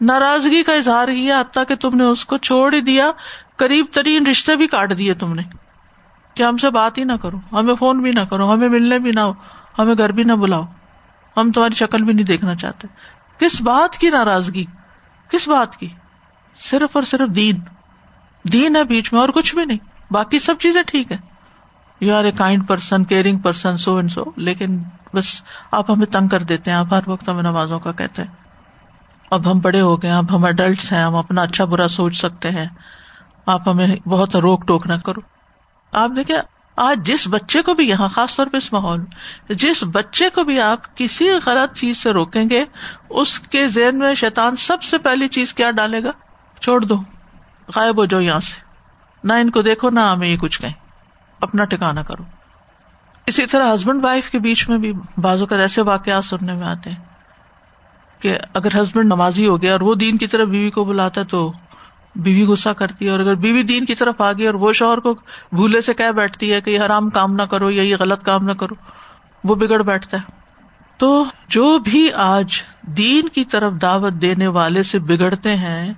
ناراضگی 0.00 0.62
کا 0.62 0.72
اظہار 0.72 1.08
کیا، 1.08 1.40
حتیٰ 1.40 1.62
کہ 1.68 1.74
تم 1.76 1.96
نے 1.96 2.04
اس 2.04 2.24
کو 2.24 2.38
چھوڑ 2.38 2.74
ہی 2.74 2.80
دیا، 2.80 3.10
قریب 3.56 3.86
ترین 3.92 4.26
رشتے 4.26 4.56
بھی 4.56 4.66
کاٹ 4.66 4.98
دیے 4.98 5.14
تم 5.14 5.34
نے۔ 5.34 5.67
کہ 6.38 6.42
ہم 6.42 6.56
سے 6.56 6.70
بات 6.70 6.98
ہی 6.98 7.04
نہ 7.04 7.12
کرو، 7.22 7.36
ہمیں 7.52 7.74
فون 7.74 8.02
بھی 8.02 8.10
نہ 8.10 8.20
کرو، 8.30 8.52
ہمیں 8.52 8.68
ملنے 8.68 8.98
بھی 8.98 9.10
نہ 9.14 9.20
ہو، 9.20 9.32
ہمیں 9.78 9.94
گھر 9.98 10.12
بھی 10.12 10.24
نہ 10.24 10.32
بلاؤ۔ 10.32 10.62
ہم 11.36 11.52
تمہاری 11.52 11.74
شکل 11.74 12.04
بھی 12.04 12.12
نہیں 12.12 12.26
دیکھنا 12.26 12.54
چاہتے۔ 12.54 12.88
کس 13.38 13.62
بات 13.62 13.98
کی 13.98 14.10
ناراضگی؟ 14.10 14.64
کس 15.28 15.48
بات 15.48 15.76
کی؟ 15.76 15.88
صرف 16.56 16.90
اور 16.92 17.02
صرف 17.02 17.34
دین۔ 17.34 17.60
دین 18.52 18.76
ہے 18.76 18.84
بیچ 18.84 19.12
میں 19.12 19.20
اور 19.20 19.28
کچھ 19.28 19.54
بھی 19.54 19.64
نہیں۔ 19.64 19.78
باقی 20.10 20.38
سب 20.38 20.54
چیزیں 20.60 20.82
ٹھیک 20.86 21.12
ہے 21.12 21.16
you 22.00 22.14
are 22.14 22.24
a 22.24 22.30
kind 22.30 22.68
person 22.68 23.04
caring 23.04 23.38
person 23.38 23.76
so 23.76 23.96
and 23.96 24.12
so 24.12 24.24
لیکن 24.36 24.82
بس 25.14 25.42
آپ 25.70 25.90
ہمیں 25.90 26.06
تنگ 26.06 26.28
کر 26.28 26.42
دیتے 26.42 26.70
ہیں۔ 26.70 26.78
آپ 26.78 26.86
ہر 26.90 27.00
وقت 27.06 27.28
ہمیں 27.28 27.42
نمازوں 27.42 27.80
کا 27.80 27.92
کہتے 27.92 28.22
ہیں۔ 28.22 28.30
اب 29.30 29.52
ہم 29.52 29.58
بڑے 29.58 29.80
ہو 29.80 30.02
گئے 30.02 30.10
اب 30.10 30.36
ہم 30.36 30.44
اڈلٹس 30.44 30.92
ہیں، 30.92 31.02
ہم 31.02 31.14
اپنا 31.14 31.42
اچھا 31.42 31.64
برا 31.64 31.88
سوچ 31.88 32.16
سکتے 32.16 32.50
ہیں۔ 32.50 32.66
آپ 33.46 33.68
ہمیں 33.68 34.08
بہت 34.08 34.36
روک 34.36 34.66
ٹوک 34.66 34.86
نہ 34.86 34.94
کرو۔ 34.94 35.37
آپ 35.92 36.10
دیکھیں، 36.16 36.36
آج 36.76 37.06
جس 37.06 37.28
بچے 37.28 37.62
کو 37.62 37.74
بھی 37.74 37.88
یہاں، 37.88 38.08
خاص 38.08 38.36
طور 38.36 38.46
پہ 38.46 38.56
اس 38.56 38.72
ماحول 38.72 39.00
میں 39.00 39.54
جس 39.54 39.84
بچے 39.92 40.30
کو 40.30 40.44
بھی 40.44 40.60
آپ 40.60 40.96
کسی 40.96 41.28
غلط 41.46 41.76
چیز 41.76 41.98
سے 41.98 42.10
روکیں 42.10 42.44
گے، 42.50 42.64
اس 43.08 43.38
کے 43.38 43.68
ذہن 43.68 43.98
میں 43.98 44.14
شیطان 44.14 44.56
سب 44.56 44.82
سے 44.82 44.98
پہلی 44.98 45.28
چیز 45.28 45.54
کیا 45.54 45.70
ڈالے 45.70 46.02
گا؟ 46.02 46.10
چھوڑ 46.60 46.84
دو، 46.84 46.96
غائب 47.76 47.96
ہو 47.96 48.04
جاؤ 48.04 48.20
یہاں 48.20 48.38
سے۔ 48.38 48.60
نہ 49.24 49.32
ان 49.32 49.50
کو 49.50 49.62
دیکھو، 49.62 49.90
نہ 49.90 50.00
ہمیں 50.00 50.28
یہ 50.28 50.36
کچھ 50.36 50.60
کہیں۔ 50.60 50.72
اپنا 51.40 51.64
ٹکانا 51.64 52.02
کرو۔ 52.02 52.22
اسی 53.26 53.46
طرح 53.46 53.74
ہسبینڈ 53.74 54.04
وائف 54.04 54.30
کے 54.30 54.38
بیچ 54.38 54.68
میں 54.68 54.78
بھی 54.78 54.92
بازو 55.16 55.46
کا 55.46 55.56
ایسے 55.56 55.82
واقعات 55.82 56.24
سننے 56.24 56.52
میں 56.52 56.66
آتے 56.66 56.90
ہیں 56.90 57.04
کہ 58.18 58.38
اگر 58.54 58.82
ہسبینڈ 58.82 59.06
نمازی 59.06 59.46
ہو 59.46 59.62
گیا 59.62 59.72
اور 59.72 59.80
وہ 59.80 59.94
دین 59.94 60.18
کی 60.18 60.26
طرف 60.26 60.48
بیوی 60.48 60.70
کو 60.70 60.84
بلاتا 60.84 61.22
تو 61.22 61.52
بیوی 62.18 62.42
غصہ 62.42 62.68
کرتی 62.68 63.04
ہے 63.04 63.10
اور 63.10 63.20
اگر 63.20 63.34
بیوی 63.34 63.62
دین 63.62 63.84
کی 63.84 63.94
طرف 63.94 64.20
آ 64.20 64.32
گئی 64.32 64.46
اور 64.46 64.54
وہ 64.54 64.72
شوہر 64.72 64.98
کو 64.98 65.14
بھولے 65.52 65.80
سے 65.80 65.94
کہہ 65.94 66.10
بیٹھتی 66.10 66.52
ہے 66.52 66.60
کہ 66.60 66.70
یہ 66.70 66.80
حرام 66.80 67.10
کام 67.10 67.32
نہ 67.32 67.42
کرو 67.42 67.70
یا 67.70 67.82
یہ 67.82 67.96
غلط 68.00 68.24
کام 68.24 68.44
نہ 68.44 68.52
کرو، 68.52 68.74
وہ 69.44 69.54
بگڑ 69.54 69.82
بیٹھتا 69.82 70.16
ہے۔ 70.16 70.32
تو 70.98 71.24
جو 71.48 71.78
بھی 71.78 72.12
آج 72.12 72.62
دین 72.82 73.28
کی 73.28 73.44
طرف 73.44 73.72
دعوت 73.82 74.12
دینے 74.12 74.46
والے 74.46 74.82
سے 74.82 74.98
بگڑتے 74.98 75.56
ہیں، 75.56 75.92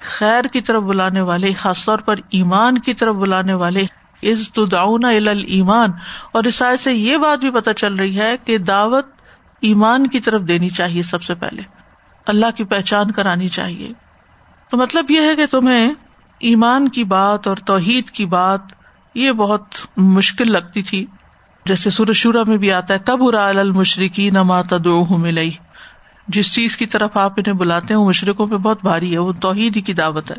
خیر 0.00 0.44
کی 0.44 0.60
طرف 0.60 0.82
بلانے 0.82 1.20
والے، 1.20 1.52
خاص 1.52 1.84
طور 1.84 1.98
پر 1.98 2.14
ایمان 2.30 2.78
کی 2.78 2.94
طرف 2.94 3.14
بلانے 3.14 3.54
والے 3.54 3.82
از 4.22 4.52
تو 4.52 4.64
داؤنا 4.64 5.08
ایمان 5.08 5.90
اور 6.32 6.44
اس 6.44 6.62
سے 6.78 6.92
یہ 6.92 7.16
بات 7.16 7.38
بھی 7.38 7.50
پتہ 7.50 7.70
چل 7.70 7.94
رہی 7.94 8.18
ہے 8.18 8.36
کہ 8.44 8.58
دعوت 8.58 9.06
ایمان 9.60 10.06
کی 10.06 10.20
طرف 10.20 10.42
دینی 10.42 10.68
چاہیے 10.68 11.02
سب 11.02 11.22
سے 11.22 11.34
پہلے۔ 11.34 11.62
اللہ 12.26 12.46
کی 12.56 12.64
پہچان 12.64 13.10
کرانی 13.10 13.48
چاہیے۔ 13.48 14.03
تو 14.74 14.78
مطلب 14.78 15.10
یہ 15.10 15.20
ہے 15.20 15.36
کہ 15.36 15.46
تمہیں 15.46 15.94
ایمان 16.38 16.88
کی 16.88 17.04
بات 17.04 17.46
اور 17.46 17.56
توحید 17.56 18.10
کی 18.10 18.26
بات 18.26 18.60
یہ 19.14 19.32
بہت 19.32 19.62
مشکل 19.96 20.52
لگتی 20.52 20.82
تھی۔ 20.82 21.06
جیسے 21.64 21.90
سورشورا 21.90 22.42
میں 22.46 22.56
بھی 22.56 22.72
آتا 22.72 22.94
ہے 22.94 22.98
کب 22.98 23.18
ارا 23.20 23.48
المشرقی 23.48 24.30
نہ 24.30 24.42
ماتا 24.42 24.76
دو 24.84 25.18
ملئی 25.18 25.50
جس 26.28 26.54
چیز 26.54 26.76
کی 26.76 26.86
طرف 26.86 27.16
آپ 27.16 27.32
انہیں 27.36 27.54
بلاتے 27.54 27.94
ہیں، 27.94 28.00
وہ 28.00 28.08
مشرقوں 28.08 28.46
پہ 28.46 28.56
بہت 28.56 28.78
بھاری 28.82 29.12
ہے، 29.12 29.18
وہ 29.18 29.32
توحید 29.32 29.76
ہی 29.76 29.80
کی 29.80 29.92
دعوت 29.92 30.30
ہے۔ 30.30 30.36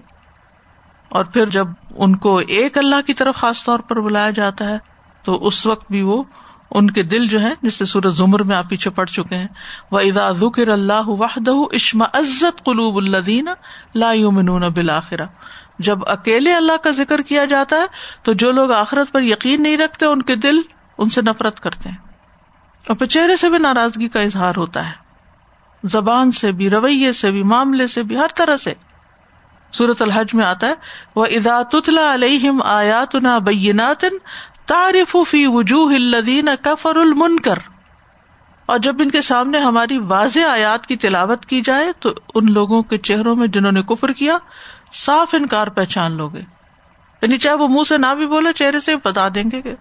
اور 1.09 1.25
پھر 1.25 1.49
جب 1.49 1.67
ان 1.97 2.15
کو 2.15 2.37
ایک 2.37 2.77
اللہ 2.77 3.01
کی 3.07 3.13
طرف 3.13 3.35
خاص 3.35 3.65
طور 3.65 3.79
پر 3.79 4.01
بلایا 4.01 4.29
جاتا 4.29 4.65
ہے، 4.65 4.77
تو 5.23 5.47
اس 5.47 5.65
وقت 5.65 5.91
بھی 5.91 6.01
وہ 6.01 6.23
ان 6.71 6.91
کے 6.91 7.03
دل 7.03 7.27
جو 7.27 7.41
ہے 7.41 7.53
جس 7.61 7.73
سے 7.73 7.85
سورج 7.85 8.13
زمر 8.13 8.43
میں 8.43 8.55
آپ 8.55 8.69
پیچھے 8.69 8.91
پڑ 8.91 9.05
چکے 9.05 9.35
ہیں 9.35 9.47
وہ 9.91 9.99
ادا 9.99 10.31
ذکر 10.31 10.67
اللہ 10.67 11.07
وحدہ 11.07 11.51
اشما 11.51 12.05
عزت 12.13 12.63
قلوب 12.63 12.97
اللہ 12.97 13.49
لا 13.95 14.11
یؤمنون 14.11 14.61
بالآخرہ 14.61 15.25
جب 15.79 16.09
اکیلے 16.09 16.53
اللہ 16.53 16.77
کا 16.83 16.91
ذکر 16.91 17.21
کیا 17.21 17.45
جاتا 17.45 17.75
ہے، 17.75 17.85
تو 18.23 18.33
جو 18.33 18.51
لوگ 18.51 18.71
آخرت 18.71 19.11
پر 19.11 19.21
یقین 19.21 19.63
نہیں 19.63 19.77
رکھتے، 19.77 20.05
ان 20.05 20.21
کے 20.21 20.35
دل 20.35 20.61
ان 20.97 21.09
سے 21.09 21.21
نفرت 21.21 21.59
کرتے 21.59 21.89
ہیں۔ 21.89 21.97
اور 22.87 22.95
پھر 22.95 23.05
چہرے 23.05 23.37
سے 23.37 23.49
بھی 23.49 23.57
ناراضگی 23.57 24.07
کا 24.07 24.19
اظہار 24.19 24.53
ہوتا 24.57 24.87
ہے۔ 24.87 24.93
زبان 25.83 26.31
سے 26.31 26.51
بھی، 26.51 26.69
رویے 26.69 27.13
سے 27.13 27.31
بھی، 27.31 27.43
معاملے 27.43 27.87
سے 27.87 28.03
بھی، 28.03 28.17
ہر 28.17 28.27
طرح 28.35 28.57
سے۔ 28.57 28.73
سورت 29.71 30.01
الحج 30.01 30.27
میں 30.33 30.45
آتا 30.45 30.67
ہے 30.67 30.73
وہ 31.15 31.25
ادا 31.25 31.61
تتلا 31.63 32.13
علیہم 32.13 32.61
آیات 32.61 33.15
نا 33.15 33.37
بینات 33.37 34.05
تعارف 34.65 35.15
فی 35.27 35.47
وجوہ 35.47 35.93
الذین 35.93 36.49
کفر 36.61 36.95
المنکر۔ 36.95 37.55
اور 38.65 38.79
جب 38.79 38.95
ان 38.99 39.11
کے 39.11 39.21
سامنے 39.21 39.57
ہماری 39.57 39.97
واضح 39.97 40.39
آیات 40.49 40.87
کی 40.87 40.95
تلاوت 40.95 41.45
کی 41.45 41.61
جائے 41.61 41.91
تو 41.99 42.09
ان 42.35 42.53
لوگوں 42.53 42.83
کے 42.83 42.97
چہروں 42.97 43.35
میں 43.35 43.47
جنہوں 43.47 43.71
نے 43.71 43.81
کفر 43.81 44.11
کیا، 44.11 44.37
صاف 44.93 45.33
انکار 45.33 45.67
پہچان 45.67 46.11
لوگے۔ 46.11 46.39
یعنی 47.21 47.37
چاہے 47.37 47.55
وہ 47.55 47.67
منہ 47.67 47.83
سے 47.87 47.97
نہ 47.97 48.15
بھی 48.15 48.27
بولے، 48.27 48.53
چہرے 48.53 48.79
سے 48.79 48.95
بتا 49.03 49.27
دیں 49.35 49.43
گے 49.51 49.61
کہ 49.61 49.73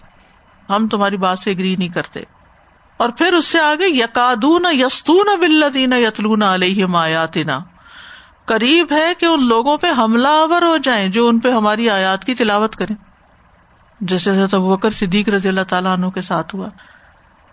ہم 0.71 0.89
تمہاری 0.89 1.17
بات 1.17 1.39
سے 1.39 1.51
اگری 1.51 1.77
نہیں 1.77 1.89
کرتے۔ 1.89 2.21
اور 2.97 3.09
پھر 3.09 3.33
اس 3.33 3.47
سے 3.47 3.61
آگے 3.61 3.87
یقادون 3.89 4.65
یستون 4.73 5.41
بلدین 5.41 5.93
یتلون 5.93 6.43
علیہ 6.43 6.85
آیاتنا۔ 6.95 7.59
قریب 8.45 8.93
ہے 8.93 9.13
کہ 9.19 9.27
ان 9.27 9.47
لوگوں 9.47 9.79
پہ 9.79 9.87
حملہ 9.99 10.29
آور 10.29 10.63
ہو 10.63 10.77
جائیں 10.77 11.09
جو 11.09 11.29
ان 11.29 11.41
پہ 11.41 11.51
ہماری 11.51 11.91
آیات 11.91 12.25
کی 12.25 12.35
تلاوت 12.35 12.77
کریں۔ 12.77 13.14
جیسے 14.01 14.47
بکر 14.57 14.91
صدیق 14.91 15.29
رضی 15.29 15.49
اللہ 15.49 15.61
تعالیٰ 15.69 15.93
عنہ 15.93 16.07
کے 16.07 16.21
ساتھ 16.21 16.55
ہوا، 16.55 16.69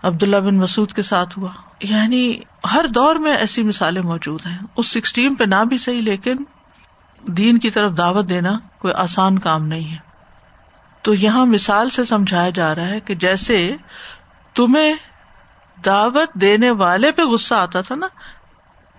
عبداللہ 0.03 0.37
بن 0.37 0.55
مسعود 0.55 0.91
کے 0.91 1.01
ساتھ 1.01 1.39
ہوا۔ 1.39 1.49
یعنی 1.81 2.39
ہر 2.73 2.85
دور 2.95 3.15
میں 3.15 3.37
ایسی 3.37 3.63
مثالیں 3.63 4.01
موجود 4.01 4.45
ہیں۔ 4.45 4.57
اس 4.77 4.87
سکسٹین 4.87 5.35
پہ 5.35 5.43
نہ 5.43 5.63
بھی 5.69 5.77
صحیح، 5.77 6.01
لیکن 6.01 6.35
دین 7.27 7.57
کی 7.57 7.71
طرف 7.71 7.97
دعوت 7.97 8.29
دینا 8.29 8.59
کوئی 8.79 8.93
آسان 8.93 9.39
کام 9.39 9.67
نہیں 9.67 9.91
ہے۔ 9.91 9.97
تو 11.01 11.13
یہاں 11.13 11.45
مثال 11.45 11.89
سے 11.89 12.05
سمجھایا 12.05 12.49
جا 12.49 12.75
رہا 12.75 12.87
ہے 12.87 12.99
کہ 12.99 13.15
جیسے 13.15 13.75
تمہیں 14.53 14.93
دعوت 15.85 16.33
دینے 16.33 16.71
والے 16.71 17.11
پہ 17.11 17.21
غصہ 17.21 17.55
آتا 17.55 17.81
تھا 17.81 17.95
نا، 17.95 18.07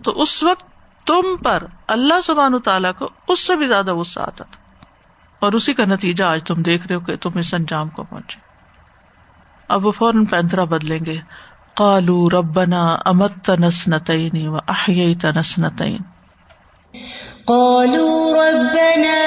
تو 0.04 0.10
اس 0.10 0.42
وقت 0.42 0.64
تم 1.06 1.36
پر 1.36 1.66
اللہ 1.88 2.20
سبحان 2.20 2.60
تعالیٰ 2.60 2.92
کو 2.98 3.08
اس 3.28 3.40
سے 3.40 3.56
بھی 3.56 3.66
زیادہ 3.66 3.94
غصہ 3.94 4.20
آتا 4.20 4.44
تھا۔ 4.44 4.61
اور 5.42 5.52
اسی 5.52 5.74
کا 5.74 5.84
نتیجہ 5.84 6.24
آج 6.24 6.44
تم 6.44 6.62
دیکھ 6.62 6.86
رہے 6.86 6.94
ہو 6.94 7.00
کہ 7.00 7.16
تم 7.16 7.38
اس 7.38 7.54
انجام 7.54 7.88
کو 7.88 8.02
پہنچے۔ 8.02 8.40
اب 9.68 9.86
وہ 9.86 9.92
فوراً 9.92 10.24
پینترا 10.24 10.64
بدلیں 10.64 10.98
گے۔ 11.06 11.16
کالو 11.76 12.30
ربنا 12.30 12.96
امت 13.04 13.32
تنس 13.44 13.88
نتعین 13.88 14.48
و 14.48 14.56
احیئی 14.56 15.14
تنس 15.14 15.58
نتعین 15.58 16.00
قالوا 17.44 18.50
ربنا 18.50 19.18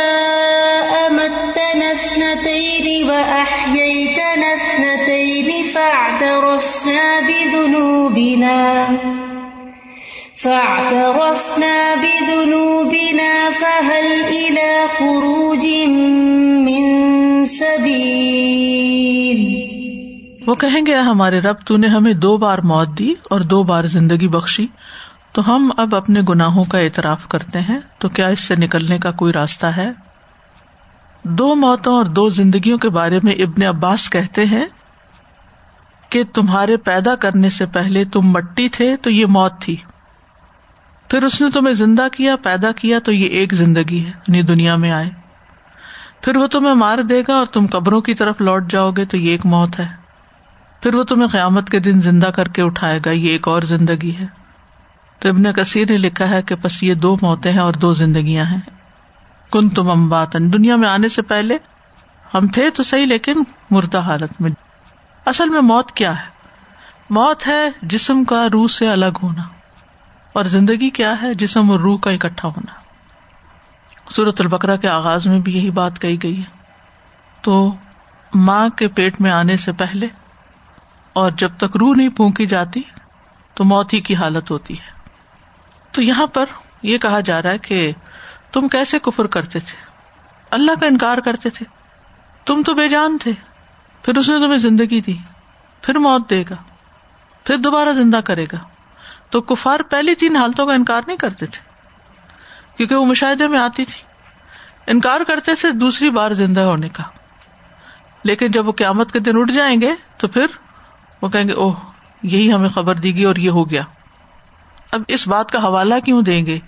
أمتنا 1.08 1.90
اثنتين 1.90 3.10
وأحييتنا 3.10 4.48
اثنتين 4.48 5.64
فاعترفنا 5.74 7.20
بذنوبنا۔ 7.28 8.86
فاعترفنا 10.44 11.96
بذنوبنا 12.02 13.50
فهل 13.60 14.30
إلى 14.30 14.86
خروج 14.98 15.68
من 16.66 17.46
سبيل؟ 17.46 19.56
وہ 20.48 20.56
کہیں 20.56 20.86
گے، 20.86 20.96
ہمارے 20.96 21.40
رب، 21.40 21.56
تو 21.66 21.78
نے 21.78 21.88
ہمیں 21.88 22.14
دو 22.14 22.38
بار 22.38 22.58
موت 22.58 23.00
دی 23.00 23.14
اور 23.30 23.42
دو 23.42 23.64
بار 23.64 23.84
زندگی 23.84 24.28
بخشی، 24.28 24.68
تو 25.32 25.56
ہم 25.56 25.72
اب 25.78 25.96
اپنے 25.96 26.22
گناہوں 26.30 26.64
کا 26.64 26.78
اعتراف 26.78 27.28
کرتے 27.28 27.60
ہیں، 27.60 27.80
تو 27.98 28.10
کیا 28.10 28.28
اس 28.28 28.40
سے 28.40 28.56
نکلنے 28.56 29.00
کا 29.00 29.12
کوئی 29.12 29.34
راستہ 29.34 29.66
ہے؟ 29.66 29.92
دو 31.24 31.56
موتوں 31.56 31.96
اور 31.96 32.06
دو 32.06 32.30
زندگیوں 32.30 32.78
کے 32.78 32.90
بارے 32.90 33.20
میں 33.24 33.34
ابن 33.34 33.64
عباس 33.64 34.10
کہتے 34.10 34.46
ہیں 34.46 34.66
کہ 36.10 36.24
تمہارے 36.34 36.78
پیدا 36.78 37.16
کرنے 37.16 37.50
سے 37.50 37.66
پہلے 37.66 38.06
تم 38.06 38.22
مٹی 38.22 38.70
تھے، 38.70 38.98
تو 38.98 39.10
یہ 39.10 39.26
موت 39.26 39.62
تھی۔ 39.62 39.76
پھر 41.10 41.24
اس 41.24 41.42
نے 41.42 41.52
تمہیں 41.52 41.74
زندہ 41.74 42.08
کیا، 42.12 42.36
پیدا 42.36 42.72
کیا، 42.72 43.00
تو 43.00 43.12
یہ 43.12 43.26
ایک 43.26 43.54
زندگی 43.54 44.06
ہے 44.06 44.10
یعنی 44.10 44.42
دنیا 44.42 44.76
میں 44.76 44.92
آئے۔ 44.92 45.10
پھر 46.22 46.36
وہ 46.36 46.48
تمہیں 46.48 46.74
مار 46.74 46.98
دے 46.98 47.22
گا 47.28 47.34
اور 47.34 47.46
تم 47.46 47.66
قبروں 47.72 48.02
کی 48.02 48.14
طرف 48.14 48.42
لوٹ 48.42 48.72
جاؤ 48.72 48.92
گے، 48.92 49.06
تو 49.06 49.18
یہ 49.18 49.32
ایک 49.32 49.46
موت 49.46 49.80
ہے۔ 49.80 49.88
پھر 50.82 50.94
وہ 50.94 51.04
تمہیں 51.04 51.28
قیامت 51.28 51.70
کے 51.70 51.80
دن 51.80 52.02
زندہ 52.02 52.26
کر 52.26 52.48
کے 52.48 52.62
اٹھائے 52.62 53.00
گا، 53.06 53.12
یہ 53.12 53.30
ایک 53.30 53.48
اور 53.48 53.62
زندگی 53.62 54.16
ہے۔ 54.20 54.26
تو 55.20 55.30
ابن 55.30 55.54
کثیر 55.54 55.90
نے 55.90 55.98
لکھا 55.98 56.30
ہے 56.30 56.42
کہ 56.42 56.56
بس 56.56 56.84
یہ 56.84 56.94
دو 56.94 57.18
موتیں 57.22 57.52
ہیں 57.52 57.60
اور 57.60 57.74
دو 57.74 57.92
زندگیاں 57.92 58.46
ہیں۔ 58.46 58.60
کن 59.52 59.70
تم 59.70 59.90
امباتن 59.90 60.54
دنیا 60.54 60.76
میں 60.76 60.90
آنے 60.90 61.08
سے 61.08 61.22
پہلے 61.22 61.58
ہم 62.34 62.48
تھے 62.48 62.70
تو 62.70 62.84
صحیح، 62.84 63.06
لیکن 63.06 63.34
مردہ 63.72 63.98
حالت 63.98 64.42
میں۔ 64.42 64.52
اصل 65.26 65.50
میں 65.50 65.62
موت 65.62 65.92
کیا 65.92 66.20
ہے؟ 66.20 66.26
موت 67.10 67.48
ہے 67.48 67.70
جسم 67.82 68.24
کا، 68.24 68.48
روح 68.52 68.68
سے 68.68 68.88
الگ 68.88 69.18
ہونا۔ 69.24 69.55
اور 70.36 70.46
زندگی 70.46 70.90
کیا 70.90 71.22
ہے؟ 71.22 71.34
جسم 71.34 71.72
اور 71.72 71.80
روح 71.80 72.00
کا 72.00 72.12
اکٹھا 72.12 72.48
ہونا۔ 72.48 72.74
سورت 74.12 74.42
البکرا 74.42 74.76
کے 74.76 74.90
آغاز 74.90 75.28
میں 75.28 75.40
بھی 75.40 75.56
یہی 75.56 75.72
بات 75.72 76.00
کہی 76.00 76.24
گئی 76.24 76.40
ہے۔ 76.40 76.58
تو 77.42 77.76
ماں 78.36 78.70
کے 78.70 78.88
پیٹ 78.88 79.22
میں 79.22 79.32
آنے 79.32 79.58
سے 79.58 79.72
پہلے 79.72 80.08
اور 81.14 81.32
جب 81.32 81.52
تک 81.58 81.78
روح 81.78 81.96
نہیں 81.96 82.10
پھونکی 82.10 82.46
جاتی 82.46 82.82
تو 83.54 83.64
موت 83.64 83.94
ہی 83.94 84.02
کی 84.02 84.16
حالت 84.16 84.52
ہوتی 84.52 84.74
ہے۔ 84.74 85.10
تو 85.92 86.02
یہاں 86.02 86.28
پر 86.28 86.46
یہ 86.82 86.98
کہا 86.98 87.20
جا 87.20 87.42
رہا 87.42 87.50
ہے 87.50 87.58
کہ 87.58 87.92
تم 88.52 88.68
کیسے 88.68 89.00
کفر 89.00 89.28
کرتے 89.28 89.60
تھے؟ 89.60 89.78
اللہ 90.52 90.72
کا 90.80 90.86
انکار 90.86 91.18
کرتے 91.18 91.50
تھے۔ 91.50 91.66
تم 92.46 92.64
تو 92.66 92.74
بے 92.74 92.90
جان 92.90 93.18
تھے۔ 93.18 93.32
پھر 94.04 94.18
اس 94.18 94.30
نے 94.30 94.38
تمہیں 94.38 94.58
زندگی 94.58 95.02
دی۔ 95.02 95.18
پھر 95.82 95.98
موت 95.98 96.30
دے 96.30 96.42
گا۔ 96.42 96.56
پھر 97.44 97.58
دوبارہ 97.58 97.94
زندہ 97.94 98.18
کرے 98.18 98.46
گا۔ 98.54 98.75
تو 99.30 99.42
کفار 99.42 99.80
پہلی 99.80 100.16
تین 100.16 100.36
حالتوں 100.36 100.66
کا 100.66 100.74
انکار 100.74 101.02
نہیں 101.08 101.18
کرتے 101.18 101.46
تھے، 101.46 101.60
کیونکہ 102.78 102.96
وہ 102.96 103.06
مشاہدے 103.06 103.48
میں 103.48 103.60
آتی 103.60 103.86
تھی۔ 103.86 104.04
انکار 104.88 105.20
کرتے 105.28 105.56
تھے 105.56 105.72
دوسری 105.72 106.10
بار 106.10 106.32
زندہ 106.32 106.62
ہونے 106.62 106.90
کا۔ 106.90 107.04
لیکن 108.24 108.52
جب 108.52 108.68
وہ 108.68 108.72
قیامت 108.72 109.12
کے 109.12 109.20
دن 109.20 109.32
اٹھ 109.36 109.52
جائیں 109.52 109.82
گے 109.82 109.96
تو 110.18 110.28
پھر 110.28 110.46
وہ 111.22 111.30
کہیں 111.30 111.48
گے، 111.48 111.54
اوہ، 111.54 111.74
یہی 112.24 112.54
ہمیں 112.54 112.70
خبر 112.70 112.96
دی 112.96 113.16
گئی 113.16 113.24
اور 113.24 113.36
یہ 113.36 113.50
ہو 113.50 113.70
گیا۔ 113.70 113.82
اب 114.92 115.02
اس 115.08 115.28
بات 115.28 115.52
کا 115.52 115.60
حوالہ 115.60 115.96
کیوں 116.06 116.22
دیں 116.22 116.46
گے 116.46 116.60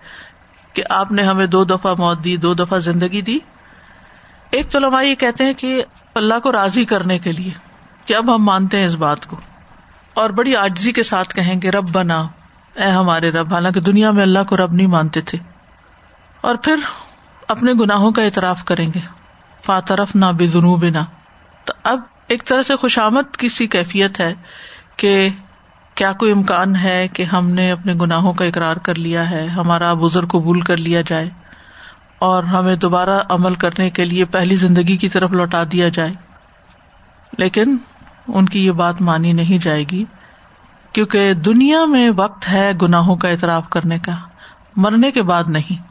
کہ 0.73 0.83
آپ 0.89 1.11
نے 1.11 1.23
ہمیں 1.23 1.45
دو 1.45 1.63
دفعہ 1.63 1.93
موت 1.97 2.23
دی، 2.23 2.37
دو 2.37 2.53
دفعہ 2.53 2.77
زندگی 2.77 3.21
دی؟ 3.21 3.39
ایک 4.51 4.71
تو 4.71 4.79
لمبا 4.79 5.01
یہ 5.01 5.15
کہتے 5.15 5.43
ہیں 5.43 5.53
کہ 5.53 5.83
اللہ 6.15 6.39
کو 6.39 6.51
راضی 6.51 6.85
کرنے 6.85 7.19
کے 7.19 7.31
لیے 7.31 7.51
کہ 8.05 8.13
اب 8.13 8.35
ہم 8.35 8.43
مانتے 8.43 8.79
ہیں 8.79 8.85
اس 8.85 8.95
بات 8.95 9.25
کو۔ 9.25 9.37
اور 10.13 10.29
بڑی 10.29 10.55
آجزی 10.55 10.91
کے 10.91 11.03
ساتھ 11.03 11.35
کہیں 11.35 11.61
گے 11.61 11.69
رب 11.69 11.89
بنا 11.91 12.27
اے 12.77 12.91
ہمارے 12.91 13.29
رب، 13.31 13.53
حالانکہ 13.53 13.79
دنیا 13.79 14.11
میں 14.11 14.21
اللہ 14.21 14.39
کو 14.47 14.57
رب 14.57 14.73
نہیں 14.73 14.87
مانتے 14.87 15.21
تھے۔ 15.21 15.37
اور 16.41 16.55
پھر 16.55 16.75
اپنے 17.47 17.73
گناہوں 17.73 18.11
کا 18.11 18.23
اعتراف 18.23 18.65
کریں 18.65 18.89
گے۔ 18.95 18.99
فاترف 19.65 20.15
نہ 20.15 20.25
بے 20.25 20.47
جنوب 20.47 20.85
نہ 20.85 20.97
تو 21.65 21.73
اب 21.83 21.99
ایک 22.27 22.45
طرح 22.45 22.63
سے 22.63 22.75
خوشامد 22.75 23.37
کی 23.37 23.49
سی 23.49 23.67
کیفیت 23.67 24.19
ہے 24.19 24.33
کہ 24.97 25.29
کیا 25.95 26.11
کوئی 26.11 26.31
امکان 26.31 26.75
ہے 26.75 27.07
کہ 27.07 27.23
ہم 27.23 27.49
نے 27.49 27.71
اپنے 27.71 27.93
گناہوں 27.93 28.33
کا 28.33 28.45
اقرار 28.45 28.75
کر 28.75 28.95
لیا 28.95 29.29
ہے، 29.29 29.47
ہمارا 29.47 29.93
بزرگ 29.93 30.27
قبول 30.27 30.61
کر 30.61 30.77
لیا 30.77 31.01
جائے 31.01 31.29
اور 32.19 32.43
ہمیں 32.43 32.75
دوبارہ 32.75 33.21
عمل 33.29 33.53
کرنے 33.53 33.89
کے 33.89 34.05
لیے 34.05 34.25
پہلی 34.25 34.55
زندگی 34.55 34.97
کی 34.97 35.09
طرف 35.09 35.31
لوٹا 35.31 35.63
دیا 35.71 35.89
جائے۔ 35.89 36.13
لیکن 37.37 37.77
ان 38.27 38.45
کی 38.45 38.65
یہ 38.65 38.71
بات 38.71 39.01
مانی 39.01 39.33
نہیں 39.33 39.63
جائے 39.63 39.83
گی۔ 39.83 40.05
کیونکہ 40.93 41.33
دنیا 41.33 41.85
میں 41.85 42.11
وقت 42.15 42.49
ہے 42.49 42.71
گناہوں 42.81 43.15
کا 43.15 43.27
اعتراف 43.29 43.69
کرنے 43.69 43.99
کا، 43.99 44.11
مرنے 44.75 45.11
کے 45.11 45.21
بعد 45.21 45.43
نہیں۔ 45.47 45.81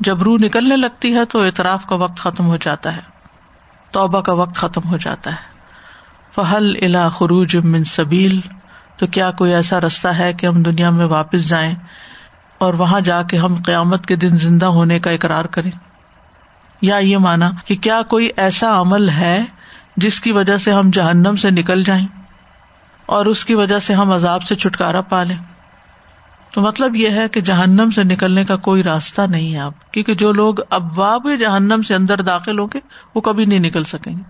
جب 0.00 0.22
روح 0.22 0.38
نکلنے 0.40 0.76
لگتی 0.76 1.14
ہے 1.14 1.24
تو 1.24 1.42
اعتراف 1.42 1.86
کا 1.86 1.94
وقت 1.94 2.16
ختم 2.18 2.46
ہو 2.46 2.56
جاتا 2.56 2.96
ہے۔ 2.96 3.00
توبہ 3.90 4.20
کا 4.20 4.32
وقت 4.32 4.56
ختم 4.56 4.88
ہو 4.88 4.96
جاتا 4.96 5.30
ہے۔ 5.30 5.50
فہل 6.34 6.72
الا 6.82 7.08
خروج 7.08 7.56
من 7.56 7.84
سبیل 7.84 8.40
تو 8.96 9.06
کیا 9.06 9.30
کوئی 9.30 9.54
ایسا 9.54 9.80
رستہ 9.80 10.08
ہے 10.08 10.32
کہ 10.32 10.46
ہم 10.46 10.62
دنیا 10.62 10.90
میں 10.90 11.06
واپس 11.06 11.48
جائیں 11.48 11.74
اور 12.58 12.74
وہاں 12.74 13.00
جا 13.00 13.22
کے 13.22 13.38
ہم 13.38 13.56
قیامت 13.66 14.06
کے 14.06 14.16
دن 14.16 14.28
زندہ 14.28 14.66
ہونے 14.66 14.98
کا 14.98 15.10
اقرار 15.10 15.44
کریں؟ 15.44 15.70
یا 16.82 16.96
یہ 16.96 17.18
مانا 17.18 17.50
کہ 17.64 17.76
کیا 17.76 18.02
کوئی 18.02 18.30
ایسا 18.36 18.80
عمل 18.80 19.08
ہے 19.08 19.44
جس 19.96 20.20
کی 20.20 20.32
وجہ 20.32 20.56
سے 20.56 20.72
ہم 20.72 20.90
جہنم 20.92 21.36
سے 21.36 21.50
نکل 21.50 21.82
جائیں؟ 21.82 22.06
اور 23.10 23.26
اس 23.26 23.44
کی 23.44 23.54
وجہ 23.54 23.78
سے 23.78 23.94
ہم 23.94 24.12
عذاب 24.12 24.42
سے 24.42 24.54
چھٹکارا 24.54 25.00
پا 25.00 25.22
لیں۔ 25.22 25.36
تو 26.52 26.60
مطلب 26.60 26.96
یہ 26.96 27.08
ہے 27.08 27.28
کہ 27.28 27.40
جہنم 27.40 27.90
سے 27.90 28.04
نکلنے 28.04 28.44
کا 28.44 28.56
کوئی 28.56 28.82
راستہ 28.82 29.22
نہیں 29.22 29.54
ہے 29.54 29.58
آپ 29.58 29.92
کیونکہ 29.92 30.14
جو 30.14 30.32
لوگ 30.32 30.54
ابواب 30.70 31.28
جہنم 31.40 31.82
سے 31.82 31.94
اندر 31.94 32.20
داخل 32.20 32.58
ہوں 32.58 32.68
گے، 32.74 32.80
وہ 33.14 33.20
کبھی 33.20 33.44
نہیں 33.44 33.58
نکل 33.58 33.84
سکیں 33.84 34.16
گے۔ 34.16 34.22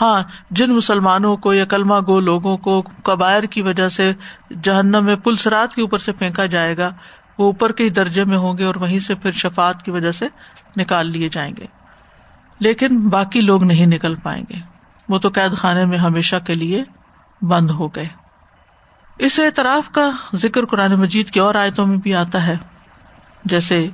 ہاں 0.00 0.22
جن 0.50 0.70
مسلمانوں 0.70 1.36
کو 1.36 1.52
یا 1.52 1.64
کلمہ 1.64 1.94
گو 2.06 2.20
لوگوں 2.20 2.56
کو 2.56 2.82
کبائر 2.82 3.42
کی 3.42 3.62
وجہ 3.62 3.88
سے 3.88 4.12
جہنم 4.62 5.04
میں 5.04 5.16
پلسرات 5.16 5.74
کے 5.74 5.82
اوپر 5.82 5.98
سے 5.98 6.12
پھینکا 6.12 6.46
جائے 6.46 6.76
گا، 6.76 6.90
وہ 7.38 7.44
اوپر 7.44 7.72
کے 7.72 7.84
ہی 7.84 7.90
درجے 7.90 8.24
میں 8.24 8.36
ہوں 8.36 8.58
گے 8.58 8.64
اور 8.64 8.74
وہیں 8.80 8.98
سے 8.98 9.14
پھر 9.14 9.32
شفات 9.32 9.82
کی 9.82 9.90
وجہ 9.90 10.10
سے 10.10 10.26
نکال 10.76 11.10
لیے 11.10 11.28
جائیں 11.28 11.54
گے۔ 11.58 11.66
لیکن 12.60 13.08
باقی 13.08 13.40
لوگ 13.40 13.64
نہیں 13.64 13.86
نکل 13.86 14.14
پائیں 14.14 14.44
گے۔ 14.50 14.58
وہ 15.08 15.18
تو 15.18 15.28
قید 15.28 15.56
خانے 15.56 15.84
میں 15.84 15.98
ہمیشہ 15.98 16.36
کے 16.46 16.54
لیے 16.54 16.84
بند 17.42 17.70
ہو 17.70 17.88
گئے۔ 17.88 18.21
اس 19.18 19.38
اعتراف 19.38 19.90
کا 19.90 20.10
ذکر 20.34 20.64
قرآن 20.64 20.94
مجید 20.94 21.30
کی 21.30 21.40
اور 21.40 21.54
آیتوں 21.54 21.86
میں 21.86 21.96
بھی 21.96 22.14
آتا 22.14 22.46
ہے۔ 22.46 22.56
جیسے 23.44 23.88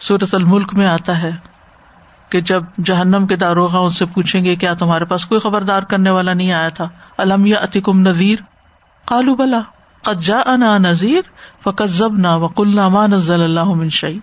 صورت 0.00 0.34
الملک 0.34 0.74
میں 0.74 0.86
آتا 0.86 1.22
ہے 1.22 1.30
کہ 2.28 2.40
جب 2.40 2.62
جہنم 2.84 3.26
کے 3.26 3.36
داروغ 3.36 3.84
ان 3.84 3.90
سے 3.90 4.06
پوچھیں 4.06 4.44
گے، 4.44 4.56
کیا 4.56 4.74
تمہارے 4.74 5.04
پاس 5.04 5.26
کوئی 5.26 5.40
خبردار 5.40 5.82
کرنے 5.82 6.10
والا 6.10 6.32
نہیں 6.32 6.52
آیا 6.52 6.68
تھا؟ 6.68 6.88
المیہ 7.18 7.56
عتیکم 7.56 8.00
نذیر؟ 8.00 8.38
کالو 9.04 9.34
بلا 9.34 9.60
قجا 10.02 10.40
انا 10.46 10.78
نذیر 10.78 11.22
فقت 11.64 11.88
زب 11.88 12.12
نہ 12.12 12.28
وق 12.28 12.60
اللہ 12.60 13.06
نزل 13.06 13.42
اللہ 13.42 13.64
منشی 13.64 14.18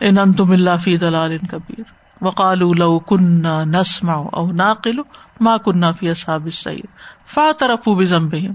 ان 0.00 0.18
انتم 0.18 0.50
اللہ 0.50 0.70
فی 0.82 0.96
دلال 0.96 1.38
کبیر۔ 1.38 1.82
وقال 2.20 2.58
لو 2.78 2.98
كنا 2.98 3.64
نسمع 3.64 4.22
او 4.32 4.52
ناقل 4.52 4.98
ما 5.40 5.56
كنا 5.56 5.92
فی 5.92 6.10
اصحاب 6.10 6.44
السعیر 6.44 6.86
فاعترفوا 7.26 7.94
بذنبهم 7.94 8.52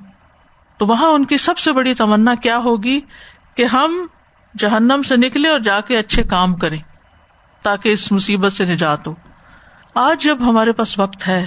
تو 0.78 0.86
وہاں 0.86 1.08
ان 1.08 1.26
کی 1.26 1.38
سب 1.38 1.58
سے 1.58 1.74
بڑی 1.74 1.94
تمنا 1.94 2.36
کیا 2.36 2.58
ہوگی 2.58 3.02
کہ 3.56 3.66
ہم 3.66 4.08
جہنم 4.58 5.02
سے 5.08 5.18
نکلے 5.18 5.50
اور 5.50 5.60
جا 5.60 5.80
کے 5.82 5.98
اچھے 5.98 6.24
کام 6.24 6.56
کریں 6.56 6.80
تاکہ 7.62 7.90
اس 7.90 8.12
مصیبت 8.12 8.54
سے 8.54 8.66
نجات 8.66 9.08
ہو۔ 9.08 9.16
آج 9.96 10.24
جب 10.24 10.38
ہمارے 10.42 10.72
پاس 10.72 11.00
وقت 11.00 11.28
ہے، 11.28 11.46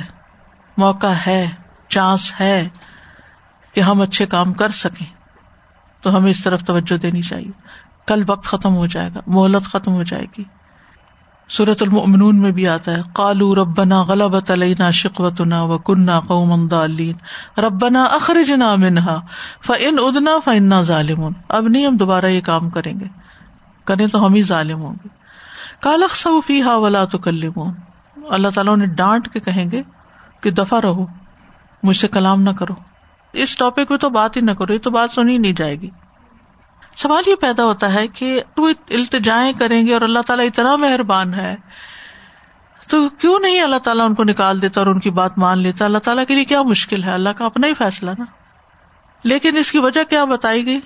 موقع 0.77 1.13
ہے، 1.27 1.49
چانس 1.89 2.41
ہے 2.41 2.69
کہ 3.73 3.81
ہم 3.81 4.01
اچھے 4.01 4.27
کام 4.27 4.53
کر 4.53 4.69
سکیں، 4.69 5.07
تو 6.01 6.17
ہمیں 6.17 6.31
اس 6.31 6.45
طرف 6.45 6.65
توجہ 6.65 6.97
دینی 6.97 7.23
چاہیے۔ 7.23 7.51
کل 8.07 8.23
وقت 8.29 8.45
ختم 8.45 8.75
ہو 8.75 8.87
جائے 8.87 9.11
گا، 9.15 9.21
مہلت 9.27 9.65
ختم 9.65 9.93
ہو 9.93 10.03
جائے 10.03 10.27
گی۔ 10.39 10.45
صورت 11.51 11.83
المؤمنون 11.83 12.41
میں 12.41 12.53
بھی 12.53 12.69
آتا 12.69 12.93
ہے 12.93 13.03
کالو 13.13 13.55
ربنا 13.55 14.03
غلبت 14.03 14.51
علینا 14.51 14.91
شقوتنا 14.91 15.63
و 15.63 15.79
کننا 15.79 16.21
قوم 16.21 16.69
دالین 16.69 17.15
ربنا 17.61 18.03
اخرجنا 18.03 18.75
منہا 18.75 19.21
فان 19.67 19.99
ادنا 19.99 20.31
فانا 20.45 20.81
ظالمون۔ 20.81 21.33
اب 21.49 21.69
نہیں، 21.69 21.87
ہم 21.87 21.97
دوبارہ 21.97 22.27
یہ 22.27 22.41
کام 22.41 22.71
کریں 22.71 23.01
گے۔ 23.01 23.05
کریں 23.85 24.07
تو 24.07 24.27
ہم 24.27 24.35
ہی 24.35 24.43
ظالم 24.43 24.81
ہوں 24.81 24.95
گے۔ 24.95 25.09
کالخ 25.81 26.17
صوفی 26.17 26.63
ہا 26.63 26.77
ولا 26.77 27.05
تکلمون۔ 27.05 27.75
اللہ 28.31 28.49
تعالیٰ 28.55 28.77
نے 28.77 28.87
ڈانٹ 28.87 29.29
کے 29.29 29.41
کہیں 29.41 29.71
گے 29.71 29.83
کہ 30.41 30.51
دفاع 30.51 30.81
رہو، 30.81 31.07
مجھ 31.83 31.97
سے 31.97 32.09
کلام 32.09 32.43
نہ 32.43 32.51
کرو۔ 32.51 32.75
اس 33.33 33.57
ٹاپک 33.57 33.89
پہ 33.89 33.97
تو 33.97 34.11
بات 34.11 34.37
ہی 34.37 34.41
نہ 34.41 34.51
کرو، 34.51 34.73
یہ 34.73 34.79
تو 34.79 34.91
بات 34.91 35.11
سنی 35.11 35.39
نہیں 35.39 35.53
جائے 35.53 35.81
گی۔ 35.81 35.91
سوال 37.03 37.23
یہ 37.27 37.35
پیدا 37.35 37.65
ہوتا 37.65 37.95
ہے 37.95 38.09
کہ 38.09 38.43
وہ 38.57 38.71
التجائیں 38.91 39.53
کریں 39.53 39.87
گے 39.87 39.93
اور 39.93 40.01
اللہ 40.01 40.19
تعالیٰ 40.27 40.47
اتنا 40.47 40.77
مہربان 40.77 41.35
ہے، 41.35 41.57
تو 42.89 43.09
کیوں 43.09 43.39
نہیں 43.39 43.61
اللہ 43.61 43.77
تعالیٰ 43.77 44.05
ان 44.05 44.15
کو 44.15 44.25
نکال 44.25 44.63
دیتا 44.63 44.81
اور 44.81 44.87
ان 44.87 45.01
کی 45.01 45.11
بات 45.11 45.39
مان 45.39 45.59
لیتا؟ 45.59 45.85
اللہ 45.85 45.99
تعالیٰ 45.99 46.25
کے 46.29 46.35
لیے 46.35 46.45
کیا 46.45 46.63
مشکل 46.63 47.05
ہے؟ 47.05 47.11
اللہ 47.11 47.29
کا 47.29 47.45
اپنا 47.45 47.67
ہی 47.67 47.75
فیصلہ 47.75 48.11
نا۔ 48.19 48.25
لیکن 49.25 49.57
اس 49.57 49.73
کی 49.73 49.79
وجہ 49.79 50.05
کیا 50.05 50.25
بتائی 50.25 50.67
گئی؟ 50.67 50.81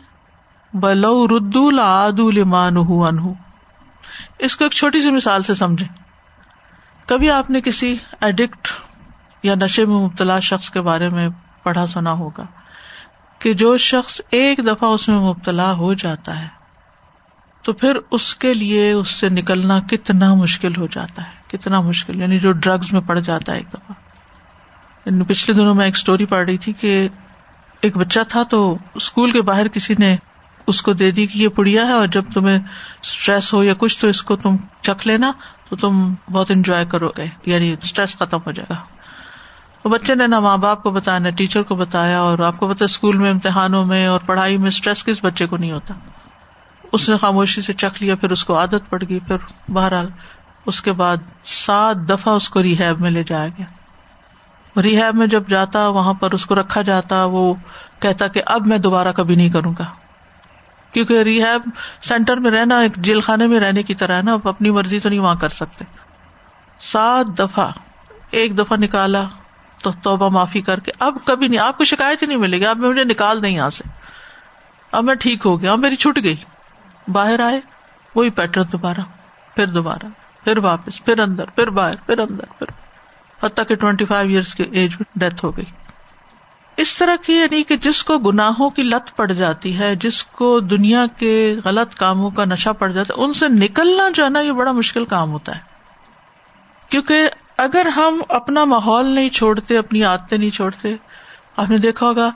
بلو 0.75 1.29
ردو 1.29 2.31
لمان 2.31 2.77
ان 2.77 3.33
اس 4.39 4.57
کو 4.57 4.65
ایک 4.65 4.73
چھوٹی 4.73 5.01
سی 5.01 5.11
مثال 5.11 5.43
سے 5.43 5.55
سمجھے 5.55 5.87
کبھی 7.07 7.31
آپ 7.31 7.51
نے 7.51 7.61
کسی 7.61 7.97
ایڈکٹ 8.21 8.69
یا 9.43 9.55
نشے 9.55 9.85
میں 9.85 9.97
مبتلا 9.97 10.39
شخص 10.39 10.71
کے 10.71 10.81
بارے 10.81 11.09
میں 11.09 11.29
پڑھا 11.63 11.87
سنا 11.87 12.13
ہوگا۔ 12.13 12.45
کہ 13.45 13.55
جو 13.55 13.77
شخص 13.77 14.21
ایک 14.31 14.59
دفعہ 14.59 14.89
اس 14.91 15.09
میں 15.09 15.19
مبتلا 15.19 15.73
ہو 15.73 15.95
جاتا 15.95 16.43
ہے، 16.43 16.47
تو 17.63 17.73
پھر 17.73 17.97
اس 18.11 18.37
کے 18.37 18.55
لیے 18.55 18.93
اس 18.93 19.09
سے 19.09 19.29
نکلنا 19.29 19.81
کتنا 19.81 20.35
مشکل 20.35 20.77
ہو 20.77 20.87
جاتا 20.87 21.23
ہے، 21.23 21.57
کتنا 21.57 21.81
مشکل 21.81 22.21
یعنی 22.21 22.39
جو 22.39 22.53
ڈرگز 22.53 22.93
میں 22.93 23.01
پڑ 23.01 23.19
جاتا 23.19 23.53
ہے 23.53 23.57
ایک 23.57 23.67
دفعہ۔ 23.69 23.93
یعنی 25.07 25.25
پچھلے 25.25 25.57
دنوں 25.57 25.75
میں 25.75 25.85
ایک 25.85 25.95
اسٹوری 25.97 26.27
پڑھ 26.27 26.47
رہی 26.47 26.59
تھی 26.59 26.73
کہ 26.73 27.09
ایک 27.81 27.97
بچہ 27.97 28.21
تھا 28.29 28.43
تو 28.43 28.79
اسکول 28.95 29.31
کے 29.31 29.43
باہر 29.43 29.69
کسی 29.69 29.95
نے 29.99 30.17
اس 30.67 30.83
کو 30.83 30.93
دے 30.93 31.11
دی 31.11 31.27
کہ 31.27 31.39
یہ 31.39 31.49
پڑیا 31.49 31.87
ہے 31.87 31.93
اور 31.93 32.07
جب 32.07 32.25
تمہیں 32.35 32.59
اسٹریس 33.03 33.55
ہو 33.55 33.65
یا 33.65 33.75
کچھ 33.79 34.01
تو 34.01 34.09
اس 34.09 34.23
کو 34.23 34.37
تم 34.37 34.57
چکھ 34.83 35.07
لینا 35.07 35.33
تو 35.69 35.77
تم 35.77 36.15
بہت 36.33 36.51
انجوائے 36.51 36.85
کرو 36.85 37.09
گے 37.09 37.27
یعنی 37.47 37.77
اسٹریس 37.83 38.17
ختم 38.17 38.39
ہو 38.47 38.51
جائے 38.51 38.75
گا۔ 38.75 39.04
بچے 39.89 40.15
نے 40.15 40.27
نہ 40.27 40.39
ماں 40.39 40.57
باپ 40.57 40.83
کو 40.83 40.91
بتایا، 40.91 41.19
نہ 41.19 41.29
ٹیچر 41.29 41.63
کو 41.63 41.75
بتایا 41.75 42.21
اور 42.21 42.39
آپ 42.39 42.57
کو 42.57 42.69
پتا 42.69 42.85
اسکول 42.85 43.17
میں، 43.17 43.31
امتحانوں 43.31 43.87
میں 43.87 44.07
اور 44.07 44.21
پڑھائی 44.27 44.57
میں 44.57 44.69
اسٹریس 44.69 45.05
کس 45.05 45.17
بچے 45.23 45.47
کو 45.47 45.57
نہیں 45.57 45.73
ہوتا۔ 45.73 45.95
اس 46.93 47.09
نے 47.09 47.17
خاموشی 47.17 47.63
سے 47.63 47.73
چکھ 47.73 48.03
لیا، 48.03 48.15
پھر 48.15 48.33
اس 48.33 48.45
کو 48.45 48.59
عادت 48.59 48.91
پڑ 48.91 49.03
گئی۔ 49.09 49.19
پھر 49.21 49.37
بہرحال 49.69 50.09
اس 50.67 50.83
کے 50.83 50.93
بعد 50.93 51.17
سات 51.45 51.97
دفعہ 51.97 52.35
اس 52.35 52.49
کو 52.49 52.63
ریحیب 52.63 53.01
میں 53.01 53.11
لے 53.11 53.23
جایا 53.23 53.49
گیا۔ 53.49 53.67
ریحیب 54.83 55.17
میں 55.17 55.27
جب 55.27 55.49
جاتا، 55.49 55.89
وہاں 55.89 56.15
پر 56.15 56.33
اس 56.33 56.47
کو 56.47 56.55
رکھا 56.55 56.83
جاتا، 56.83 57.25
وہ 57.25 57.55
کہتا 58.01 58.27
کہ 58.27 58.43
اب 58.47 58.67
میں 58.67 58.79
دوبارہ 58.79 59.13
کبھی 59.13 59.35
نہیں 59.35 59.51
کروں 59.51 59.75
گا۔ 59.79 59.85
کیونکہ 60.93 61.23
ریحیب 61.23 61.71
سینٹر 62.03 62.37
میں 62.37 62.51
رہنا، 62.51 62.79
ایک 62.79 62.97
جیل 62.97 63.21
خانے 63.21 63.47
میں 63.47 63.61
رہنے 63.61 63.83
کی 63.83 63.95
طرح 63.95 64.17
ہے 64.17 64.23
نا 64.23 64.37
اپنی 64.45 64.71
مرضی 64.71 65.01
تو 65.01 65.09
نہیں 65.09 65.21
وہاں 65.21 65.35
کر 65.35 65.49
سکتے۔ 65.49 65.85
سات 66.81 67.39
دفعہ، 67.39 67.71
ایک 68.31 68.59
دفعہ 68.59 68.77
نکالا۔ 68.77 69.23
تو 69.85 69.93
توبہ 70.03 70.29
معافی 70.29 70.61
کر 70.61 70.81
کے 70.81 70.93
اب 70.99 71.17
کبھی 71.25 71.49
نہیں، 71.49 71.61
آپ 71.61 71.79
کو 71.79 71.85
شکایت 71.85 72.23
ہی 72.23 72.27
نہیں 72.27 72.39
ملے 72.39 72.59
گی 72.59 72.67
اب 72.67 72.79
مجھے 72.79 73.05
نکال 73.05 73.43
دیں 73.43 73.51
یہاں 73.51 73.71
سے۔ 73.71 73.85
اب 74.93 75.05
میں 75.05 75.15
ٹھیک 75.15 75.47
ہو 75.47 75.61
گیا، 75.61 75.73
اب 75.73 75.79
میری 75.79 75.97
چھٹ 75.97 76.25
گئی۔ 76.25 76.37
باہر 77.09 77.41
آئے، 77.41 77.61
وہی 78.15 78.31
پیٹرن 78.31 78.65
دوبارہ، 78.73 79.01
پھر 79.55 79.67
دوبارہ، 79.67 80.07
پھر 80.45 80.59
واپس، 80.59 81.05
پھر 81.05 81.21
اندر، 81.21 81.45
پھر 81.45 81.71
باہر، 81.71 81.97
پھر 82.07 82.19
اندر، 82.19 82.45
پھر۔ 82.59 82.67
حتیٰ 83.47 83.67
کہ 83.67 83.75
ٹوینٹی 83.75 84.05
فائیو 84.05 84.31
ایئرس 84.31 84.55
کے 84.55 84.63
ایج 84.63 84.95
میں 84.95 85.19
ڈیتھ 85.19 85.45
ہو 85.45 85.57
گئی۔ 85.57 85.65
اس 86.77 86.97
طرح 86.97 87.17
کی 87.17 87.33
یعنی 87.33 87.63
کہ 87.63 87.77
جس 87.77 88.05
کو 88.05 88.19
گناہوں 88.19 88.71
کی 88.71 88.83
لت 88.83 89.17
پڑ 89.17 89.33
جاتی 89.33 89.79
ہے، 89.79 89.97
جس 89.97 90.25
کو 90.25 90.61
دنیا 90.61 91.07
کے 91.19 91.57
غلط 91.65 91.95
کاموں 91.95 92.31
کا 92.31 92.45
نشہ 92.45 92.71
پڑ 92.71 92.91
جاتا 92.91 93.15
ہے، 93.15 93.25
ان 93.25 93.33
سے 93.33 93.49
نکلنا 93.49 94.09
جو 94.15 94.25
ہے 94.25 94.29
نا 94.29 94.41
یہ 94.41 94.53
بڑا 94.53 94.73
مشکل 94.73 95.05
کام 95.05 95.31
ہوتا 95.31 95.57
ہے۔ 95.57 95.61
کیونکہ 96.89 97.29
اگر 97.59 97.87
ہم 97.87 98.23
اپنا 98.29 98.65
ماحول 98.65 99.07
نہیں 99.07 99.29
چھوڑتے، 99.29 99.79
اپنی 99.79 100.05
عادتیں 100.05 100.39
نہیں 100.39 100.51
چھوڑتے، 100.51 100.97
آپ 101.57 101.71
نے 101.71 101.79
دیکھا 101.79 102.07
ہوگا، 102.07 102.31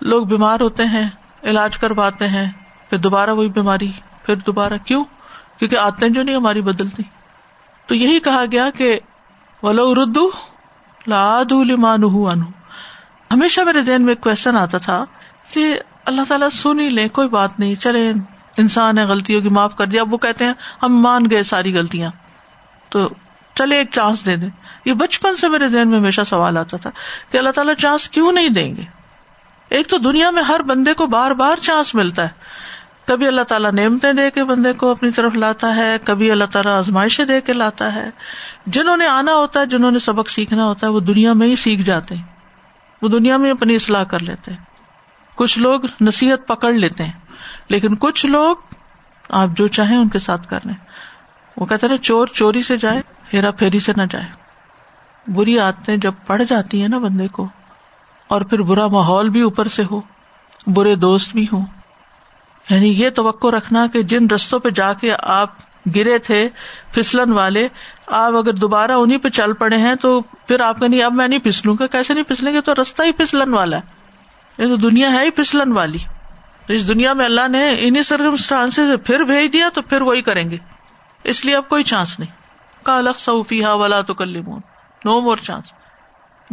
لوگ 0.00 0.26
بیمار 0.26 0.60
ہوتے 0.60 0.84
ہیں، 0.84 1.10
علاج 1.42 1.78
کرواتے 1.78 2.28
ہیں، 2.28 2.52
پھر 2.90 2.98
دوبارہ 2.98 3.30
وہی 3.30 3.48
بیماری، 3.48 3.92
پھر 4.22 4.36
دوبارہ 4.36 4.72
کیوں؟ 4.84 5.04
کیونکہ 5.58 5.78
عادتیں 5.78 6.08
جو 6.08 6.22
نہیں، 6.22 6.36
ہماری 6.36 6.62
بدلتی۔ 6.62 7.02
تو 7.86 7.94
یہی 7.94 8.20
کہا 8.20 8.44
گیا 8.52 8.70
کہ 8.70 9.00
ولو 9.62 9.90
اردو 9.90 10.30
لاد 11.06 11.52
ان 11.52 12.42
ہمیشہ 13.30 13.60
میرے 13.60 13.80
ذہن 13.80 14.02
میں 14.02 14.10
ایک 14.10 14.20
کوشچن 14.20 14.56
آتا 14.56 14.78
تھا 14.78 15.04
کہ 15.52 15.78
اللہ 16.04 16.22
تعالیٰ 16.28 16.48
سن 16.50 16.80
ہی 16.80 16.88
لیں، 16.88 17.08
کوئی 17.08 17.28
بات 17.28 17.58
نہیں 17.58 17.74
چلے 17.74 18.12
انسان 18.56 18.98
ہے 18.98 19.04
غلطی 19.04 19.36
ہوگی 19.36 19.48
معاف 19.48 19.76
کر 19.76 19.86
دیا۔ 19.86 20.00
اب 20.00 20.12
وہ 20.12 20.18
کہتے 20.18 20.44
ہیں، 20.44 20.52
ہم 20.82 21.02
مان 21.02 21.30
گئے 21.30 21.42
ساری 21.42 21.74
غلطیاں۔ 21.74 22.10
تو 22.88 23.08
چلے 23.54 23.76
ایک 23.76 23.90
چانس 23.90 24.26
دے 24.26 24.36
دیں 24.36 24.48
یہ 24.84 24.92
بچپن 24.92 25.36
سے 25.36 25.48
میرے 25.48 25.68
ذہن 25.68 25.88
میں 25.88 25.98
ہمیشہ 25.98 26.20
سوال 26.26 26.56
آتا 26.56 26.76
تھا 26.76 26.90
کہ 27.30 27.38
اللہ 27.38 27.50
تعالیٰ 27.50 27.74
چانس 27.74 28.08
کیوں 28.08 28.32
نہیں 28.32 28.48
دیں 28.48 28.76
گے؟ 28.76 28.82
ایک 29.68 29.86
تو 29.86 29.98
دنیا 29.98 30.30
میں 30.30 30.42
ہر 30.42 30.62
بندے 30.62 30.94
کو 30.94 31.06
بار 31.06 31.30
بار 31.30 31.56
چانس 31.60 31.94
ملتا 31.94 32.22
ہے۔ 32.22 32.28
کبھی 33.06 33.26
اللہ 33.26 33.40
تعالیٰ 33.40 33.72
نعمتیں 33.72 34.12
دے 34.12 34.30
کے 34.30 34.44
بندے 34.44 34.72
کو 34.72 34.90
اپنی 34.90 35.10
طرف 35.10 35.34
لاتا 35.34 35.74
ہے، 35.74 35.96
کبھی 36.04 36.30
اللہ 36.30 36.44
تعالیٰ 36.44 36.78
آزمائشیں 36.78 37.24
دے 37.24 37.40
کے 37.40 37.52
لاتا 37.52 37.94
ہے۔ 37.94 38.10
جنہوں 38.66 38.96
نے 38.96 39.06
آنا 39.06 39.34
ہوتا 39.34 39.60
ہے، 39.60 39.66
جنہوں 39.66 39.90
نے 39.90 39.98
سبق 39.98 40.30
سیکھنا 40.30 40.64
ہوتا 40.64 40.86
ہے، 40.86 40.92
وہ 40.92 41.00
دنیا 41.00 41.32
میں 41.32 41.46
ہی 41.46 41.56
سیکھ 41.56 41.82
جاتے 41.82 42.14
ہیں۔ 42.14 42.22
وہ 43.02 43.08
دنیا 43.08 43.36
میں 43.36 43.50
اپنی 43.50 43.74
اصلاح 43.74 44.02
کر 44.02 44.18
لیتے 44.18 44.50
ہیں۔ 44.50 44.58
کچھ 45.34 45.58
لوگ 45.58 45.80
نصیحت 46.00 46.46
پکڑ 46.46 46.72
لیتے 46.72 47.04
ہیں، 47.04 47.12
لیکن 47.68 47.96
کچھ 47.96 48.26
لوگ 48.26 48.56
آپ 49.28 49.48
جو 49.48 49.68
چاہیں 49.68 49.96
ان 49.96 50.08
کے 50.08 50.18
ساتھ 50.18 50.48
کر 50.48 50.58
لیں۔ 50.64 50.74
وہ 51.56 51.66
کہتے 51.66 51.86
ہیں 51.86 51.96
چور 51.96 52.26
چوری 52.26 52.62
سے 52.62 52.76
جائے۔ 52.76 53.02
ہیرا 53.32 53.50
پھیری 53.50 53.78
سے 53.78 53.92
نہ 53.96 54.02
جائے۔ 54.10 54.24
بری 55.26 55.58
عادتیں 55.58 55.96
جب 55.96 56.12
پڑ 56.26 56.42
جاتی 56.42 56.80
ہیں 56.80 56.88
نا 56.88 56.98
بندے 56.98 57.28
کو، 57.28 57.48
اور 58.28 58.40
پھر 58.40 58.62
برا 58.62 58.86
ماحول 58.86 59.28
بھی 59.28 59.40
اوپر 59.40 59.68
سے 59.68 59.82
ہو، 59.90 60.00
برے 60.66 60.94
دوست 60.94 61.32
بھی 61.32 61.46
ہوں۔ 61.52 61.66
یعنی 62.70 62.88
یہ 62.88 63.10
توقع 63.10 63.46
رکھنا 63.46 63.86
کہ 63.86 64.02
جن 64.02 64.26
رستوں 64.34 64.58
پہ 64.58 64.70
جا 64.70 64.92
کے 64.92 65.12
آپ 65.22 65.50
گرے 65.96 66.18
تھے، 66.18 66.48
پھسلن 66.92 67.32
والے، 67.32 67.68
آپ 68.06 68.32
اگر 68.34 68.52
دوبارہ 68.52 68.92
انہیں 68.92 69.18
پہ 69.18 69.28
چل 69.28 69.52
پڑے 69.52 69.76
ہیں 69.76 69.94
تو 69.94 70.20
پھر 70.20 70.60
آپ 70.60 70.80
کا 70.80 70.86
نہیں، 70.86 71.02
اب 71.02 71.14
میں 71.14 71.28
نہیں 71.28 71.38
پھسلوں 71.38 71.76
گا، 71.80 71.86
کیسے 71.86 72.14
نہیں 72.14 72.24
پھسلیں 72.24 72.52
گے؟ 72.52 72.60
تو 72.60 72.72
رستہ 72.74 73.02
ہی 73.02 73.12
پھسلن 73.12 73.54
والا 73.54 73.76
ہے۔ 73.76 73.82
یہ 74.58 74.66
تو 74.66 74.76
دنیا 74.76 75.12
ہے 75.12 75.24
ہی 75.24 75.30
پھسلن 75.30 75.72
والی۔ 75.72 75.98
تو 76.66 76.72
اس 76.72 76.88
دنیا 76.88 77.12
میں 77.12 77.24
اللہ 77.24 77.48
نے 77.48 77.76
انہیں 77.78 78.02
سرکمسٹانس 78.02 78.80
پھر 79.04 79.20
بھیج 79.20 79.52
دیا 79.52 79.68
تو 79.74 79.82
پھر 79.82 80.00
وہی 80.00 80.22
کریں 80.22 80.50
گے۔ 80.50 80.56
اس 81.24 81.44
لیے 81.44 81.56
اب 81.56 81.68
کوئی 81.68 81.84
چانس 81.84 82.18
نہیں۔ 82.18 82.39
کالق 82.82 83.18
صوفی 83.18 83.64
ہا 83.64 83.72
والا 83.72 84.00
تو 84.00 84.14
کل 84.14 84.36
نو 85.04 85.20
مور 85.20 85.36
چانس 85.36 85.72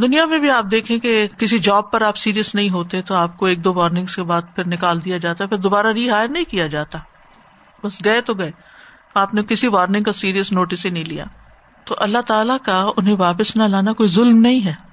دنیا 0.01 0.25
میں 0.25 0.39
بھی 0.39 0.49
آپ 0.49 0.63
دیکھیں 0.71 0.97
کہ 0.97 1.27
کسی 1.37 1.59
جاب 1.59 1.91
پر 1.91 2.01
آپ 2.01 2.17
سیریس 2.17 2.55
نہیں 2.55 2.69
ہوتے 2.69 3.01
تو 3.01 3.15
آپ 3.15 3.37
کو 3.37 3.45
ایک 3.45 3.63
دو 3.63 3.73
وارننگ 3.73 4.05
کے 4.05 4.23
بعد 4.23 4.41
پھر 4.55 4.67
نکال 4.67 5.05
دیا 5.05 5.17
جاتا 5.17 5.43
ہے، 5.43 5.49
پھر 5.49 5.57
دوبارہ 5.57 5.87
ری 5.87 6.09
ہائر 6.09 6.27
نہیں 6.27 6.43
کیا 6.43 6.67
جاتا۔ 6.67 6.99
بس 7.83 8.05
گئے 8.05 8.21
تو 8.21 8.33
گئے۔ 8.33 8.51
آپ 9.15 9.33
نے 9.33 9.43
کسی 9.43 9.67
وارننگ 9.67 10.03
کا 10.03 10.13
سیریس 10.13 10.51
نوٹس 10.51 10.85
ہی 10.85 10.91
نہیں 10.91 11.03
لیا۔ 11.03 11.25
تو 11.85 11.95
اللہ 11.97 12.17
تعالیٰ 12.27 12.57
کا 12.65 12.85
انہیں 12.97 13.15
واپس 13.19 13.55
نہ 13.55 13.63
لانا 13.63 13.93
کوئی 13.93 14.09
ظلم 14.09 14.37
نہیں 14.37 14.65
ہے۔ 14.65 14.87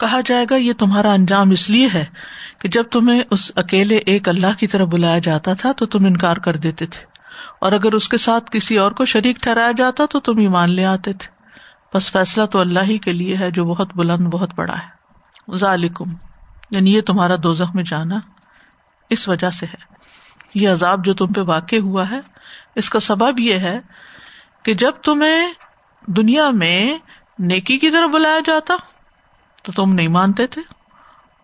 کہا 0.00 0.20
جائے 0.26 0.46
گا، 0.50 0.56
یہ 0.56 0.72
تمہارا 0.78 1.12
انجام 1.12 1.50
اس 1.50 1.70
لیے 1.70 1.88
ہے 1.94 2.04
کہ 2.58 2.68
جب 2.68 2.82
تمہیں 2.82 3.22
اس 3.30 3.52
اکیلے 3.56 3.96
ایک 3.96 4.28
اللہ 4.28 4.58
کی 4.58 4.66
طرف 4.66 4.88
بلایا 4.88 5.18
جاتا 5.18 5.54
تھا 5.54 5.72
تو 5.72 5.86
تم 5.86 6.04
انکار 6.04 6.36
کر 6.36 6.56
دیتے 6.56 6.86
تھے۔ 6.86 7.04
اور 7.60 7.72
اگر 7.72 7.92
اس 7.92 8.08
کے 8.08 8.16
ساتھ 8.16 8.50
کسی 8.50 8.76
اور 8.76 8.92
کو 8.92 9.04
شریک 9.04 9.36
ٹھہرایا 9.42 9.72
جاتا 9.76 10.06
تو 10.06 10.20
تم 10.20 10.38
ایمان 10.38 10.70
لے 10.70 10.84
آتے 10.84 11.12
تھے۔ 11.12 11.28
بس 11.96 12.12
فیصلہ 12.12 12.44
تو 12.44 12.58
اللہ 12.58 12.80
ہی 12.82 12.98
کے 12.98 13.12
لیے 13.12 13.36
ہے 13.36 13.50
جو 13.50 13.64
بہت 13.64 13.88
بلند، 13.94 14.26
بہت 14.26 14.50
بڑا 14.56 14.74
ہے۔ 14.74 14.96
ذالکم۔ 15.56 16.25
یعنی 16.70 16.94
یہ 16.94 17.00
تمہارا 17.00 17.34
دوزخ 17.42 17.74
میں 17.74 17.84
جانا 17.84 18.16
اس 19.10 19.28
وجہ 19.28 19.50
سے 19.50 19.66
ہے۔ 19.66 19.94
یہ 20.54 20.68
عذاب 20.68 21.04
جو 21.04 21.14
تم 21.14 21.32
پہ 21.32 21.40
واقع 21.40 21.76
ہوا 21.76 22.10
ہے، 22.10 22.20
اس 22.74 22.90
کا 22.90 23.00
سبب 23.00 23.40
یہ 23.40 23.58
ہے 23.58 23.78
کہ 24.62 24.74
جب 24.74 24.90
تمہیں 24.90 25.52
دنیا 26.06 26.50
میں 26.50 26.98
نیکی 27.38 27.78
کی 27.78 27.90
طرف 27.90 28.10
بلایا 28.10 28.40
جاتا 28.46 28.74
تو 29.62 29.72
تم 29.72 29.92
نہیں 29.92 30.08
مانتے 30.08 30.46
تھے۔ 30.46 30.62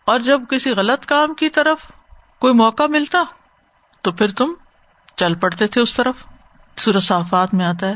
اور 0.05 0.21
جب 0.21 0.41
کسی 0.51 0.71
غلط 0.71 1.07
کام 1.07 1.35
کی 1.35 1.49
طرف 1.49 1.91
کوئی 2.39 2.55
موقع 2.55 2.83
ملتا 2.83 3.23
تو 4.03 4.13
پھر 4.13 4.31
تم 4.31 4.53
چل 5.17 5.35
پڑتے 5.35 5.67
تھے 5.67 5.81
اس 5.81 5.95
طرف۔ 5.95 6.25
صافات 7.03 7.55
میں 7.55 7.67
آتا 7.67 7.89
ہے 7.89 7.95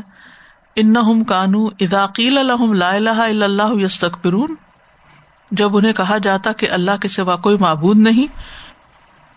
ان 0.75 1.23
کانو 1.23 1.65
اداقیل 1.65 2.37
الحم 2.37 2.73
لا 2.73 2.89
الہ 2.89 3.09
الا 3.09 3.45
اللہ 3.45 3.83
یستکبرون۔ 3.85 4.55
جب 5.51 5.77
انہیں 5.77 5.93
کہا 5.93 6.17
جاتا 6.17 6.51
کہ 6.51 6.69
اللہ 6.71 6.97
کے 7.01 7.07
سوا 7.07 7.35
کوئی 7.35 7.57
معبود 7.57 7.97
نہیں، 7.97 8.27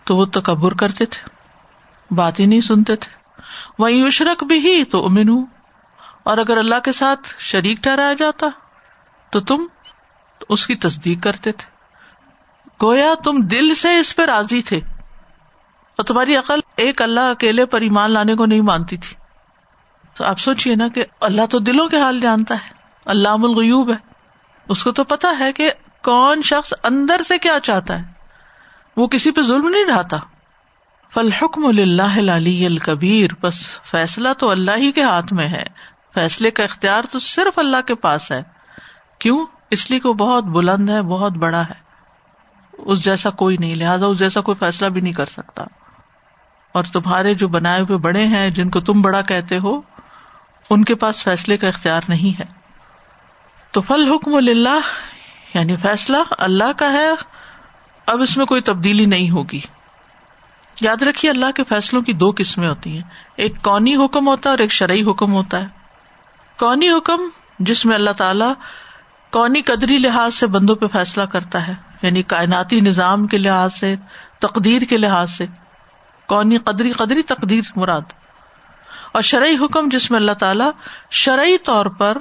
تو 0.03 0.15
وہ 0.17 0.25
تکبر 0.25 0.73
کرتے 0.73 1.05
تھے 1.05 2.15
بات 2.15 2.39
ہی 2.39 2.45
نہیں 2.45 2.61
سنتے 2.61 2.95
تھے۔ 2.95 3.11
وہیں 3.79 4.07
یشرک 4.07 4.43
بھی 4.43 4.57
ہی 4.59 4.83
تو 4.83 5.05
امن 5.05 5.29
اور 6.23 6.37
اگر 6.37 6.57
اللہ 6.57 6.79
کے 6.85 6.91
ساتھ 6.91 7.33
شریک 7.39 7.83
ٹھہرایا 7.83 8.13
جاتا 8.13 8.47
تو 9.31 9.39
تم 9.41 9.65
اس 10.49 10.65
کی 10.67 10.75
تصدیق 10.75 11.23
کرتے 11.23 11.51
تھے۔ 11.51 11.69
گویا 12.81 13.13
تم 13.23 13.39
دل 13.47 13.73
سے 13.75 13.97
اس 13.97 14.15
پہ 14.15 14.25
راضی 14.25 14.61
تھے، 14.61 14.77
اور 15.97 16.03
تمہاری 16.03 16.35
عقل 16.35 16.59
ایک 16.77 17.01
اللہ 17.01 17.29
اکیلے 17.29 17.65
پر 17.65 17.81
ایمان 17.81 18.11
لانے 18.11 18.35
کو 18.35 18.45
نہیں 18.45 18.61
مانتی 18.61 18.97
تھی۔ 18.97 19.15
تو 20.15 20.23
آپ 20.23 20.39
سوچیے 20.39 20.75
نا 20.75 20.87
کہ 20.87 21.05
اللہ 21.21 21.45
تو 21.49 21.59
دلوں 21.59 21.89
کے 21.89 21.97
حال 21.97 22.19
جانتا 22.19 22.55
ہے 22.55 22.73
اللہ 23.05 23.29
الغیوب 23.41 23.91
ہے۔ 23.91 23.97
اس 24.69 24.83
کو 24.83 24.91
تو 24.91 25.03
پتا 25.03 25.29
ہے 25.39 25.51
کہ 25.53 25.71
کون 26.03 26.41
شخص 26.43 26.73
اندر 26.83 27.21
سے 27.23 27.37
کیا 27.37 27.59
چاہتا 27.63 27.99
ہے؟ 27.99 28.03
وہ 28.97 29.07
کسی 29.07 29.31
پہ 29.31 29.41
ظلم 29.41 29.67
نہیں 29.67 29.85
ڈھاتا۔ 29.85 30.17
فلحکم 31.13 31.65
اللہ 31.65 32.31
علی 32.31 32.65
الکبیر، 32.65 33.29
بس 33.41 33.81
فیصلہ 33.83 34.29
تو 34.37 34.49
اللہ 34.49 34.71
ہی 34.77 34.91
کے 34.91 35.03
ہاتھ 35.03 35.33
میں 35.33 35.47
ہے۔ 35.47 35.63
فیصلے 36.13 36.51
کا 36.51 36.63
اختیار 36.63 37.03
تو 37.11 37.19
صرف 37.19 37.59
اللہ 37.59 37.81
کے 37.87 37.95
پاس 37.95 38.31
ہے۔ 38.31 38.41
کیوں؟ 39.19 39.45
اس 39.71 39.91
لیے 39.91 39.99
کہ 39.99 40.09
وہ 40.09 40.13
بہت 40.13 40.43
بلند 40.43 40.89
ہے، 40.89 41.01
بہت 41.01 41.31
بڑا 41.31 41.61
ہے۔ 41.61 41.91
اس 42.77 43.03
جیسا 43.03 43.29
کوئی 43.29 43.57
نہیں، 43.57 43.75
لہٰذا 43.75 44.05
اس 44.05 44.19
جیسا 44.19 44.41
کوئی 44.41 44.55
فیصلہ 44.55 44.87
بھی 44.87 45.01
نہیں 45.01 45.13
کر 45.13 45.25
سکتا۔ 45.25 45.63
اور 46.71 46.83
تمہارے 46.83 47.33
جو 47.33 47.47
بنائے 47.47 47.81
ہوئے 47.81 47.97
بڑے 47.97 48.25
ہیں، 48.25 48.49
جن 48.49 48.69
کو 48.69 48.79
تم 48.79 49.01
بڑا 49.01 49.21
کہتے 49.21 49.57
ہو، 49.57 49.81
ان 50.69 50.83
کے 50.83 50.95
پاس 50.95 51.23
فیصلے 51.23 51.57
کا 51.57 51.67
اختیار 51.67 52.01
نہیں 52.07 52.39
ہے۔ 52.39 52.45
تو 53.71 53.81
فل 53.81 54.11
حکم 54.11 54.35
اللہ 54.35 54.79
یعنی 55.53 55.75
فیصلہ 55.75 56.17
اللہ 56.37 56.71
کا 56.77 56.91
ہے، 56.91 57.09
اب 58.05 58.21
اس 58.21 58.37
میں 58.37 58.45
کوئی 58.45 58.61
تبدیلی 58.61 59.05
نہیں 59.05 59.29
ہوگی۔ 59.29 59.59
یاد 60.81 61.01
رکھیے 61.01 61.31
اللہ 61.31 61.51
کے 61.55 61.63
فیصلوں 61.63 62.01
کی 62.01 62.13
دو 62.13 62.31
قسمیں 62.37 62.69
ہوتی 62.69 62.93
ہیں۔ 62.93 63.03
ایک 63.35 63.53
کونی 63.61 63.95
حکم 63.95 64.27
ہوتا 64.27 64.49
ہے 64.49 64.51
اور 64.51 64.59
ایک 64.59 64.71
شرعی 64.71 65.03
حکم 65.03 65.33
ہوتا 65.33 65.61
ہے۔ 65.61 65.67
کونی 66.59 66.89
حکم 66.89 67.21
جس 67.59 67.85
میں 67.85 67.95
اللہ 67.95 68.11
تعالی 68.11 68.45
کونی 69.31 69.61
قدری 69.61 69.97
لحاظ 69.97 70.35
سے 70.35 70.47
بندوں 70.47 70.75
پہ 70.75 70.87
فیصلہ 70.87 71.23
کرتا 71.23 71.67
ہے 71.67 71.73
یعنی 72.01 72.23
کائناتی 72.23 72.79
نظام 72.79 73.27
کے 73.27 73.37
لحاظ 73.37 73.73
سے، 73.73 73.95
تقدیر 74.39 74.81
کے 74.81 74.97
لحاظ 74.97 75.31
سے۔ 75.31 75.45
کونی 76.25 76.57
قدری 76.57 76.91
قدری 76.91 77.21
تقدیر 77.21 77.61
مراد۔ 77.75 78.01
اور 79.11 79.21
شرعی 79.21 79.55
حکم 79.65 79.89
جس 79.89 80.11
میں 80.11 80.19
اللہ 80.19 80.31
تعالی 80.31 80.63
شرعی 81.11 81.57
طور 81.57 81.85
پر 81.85 82.17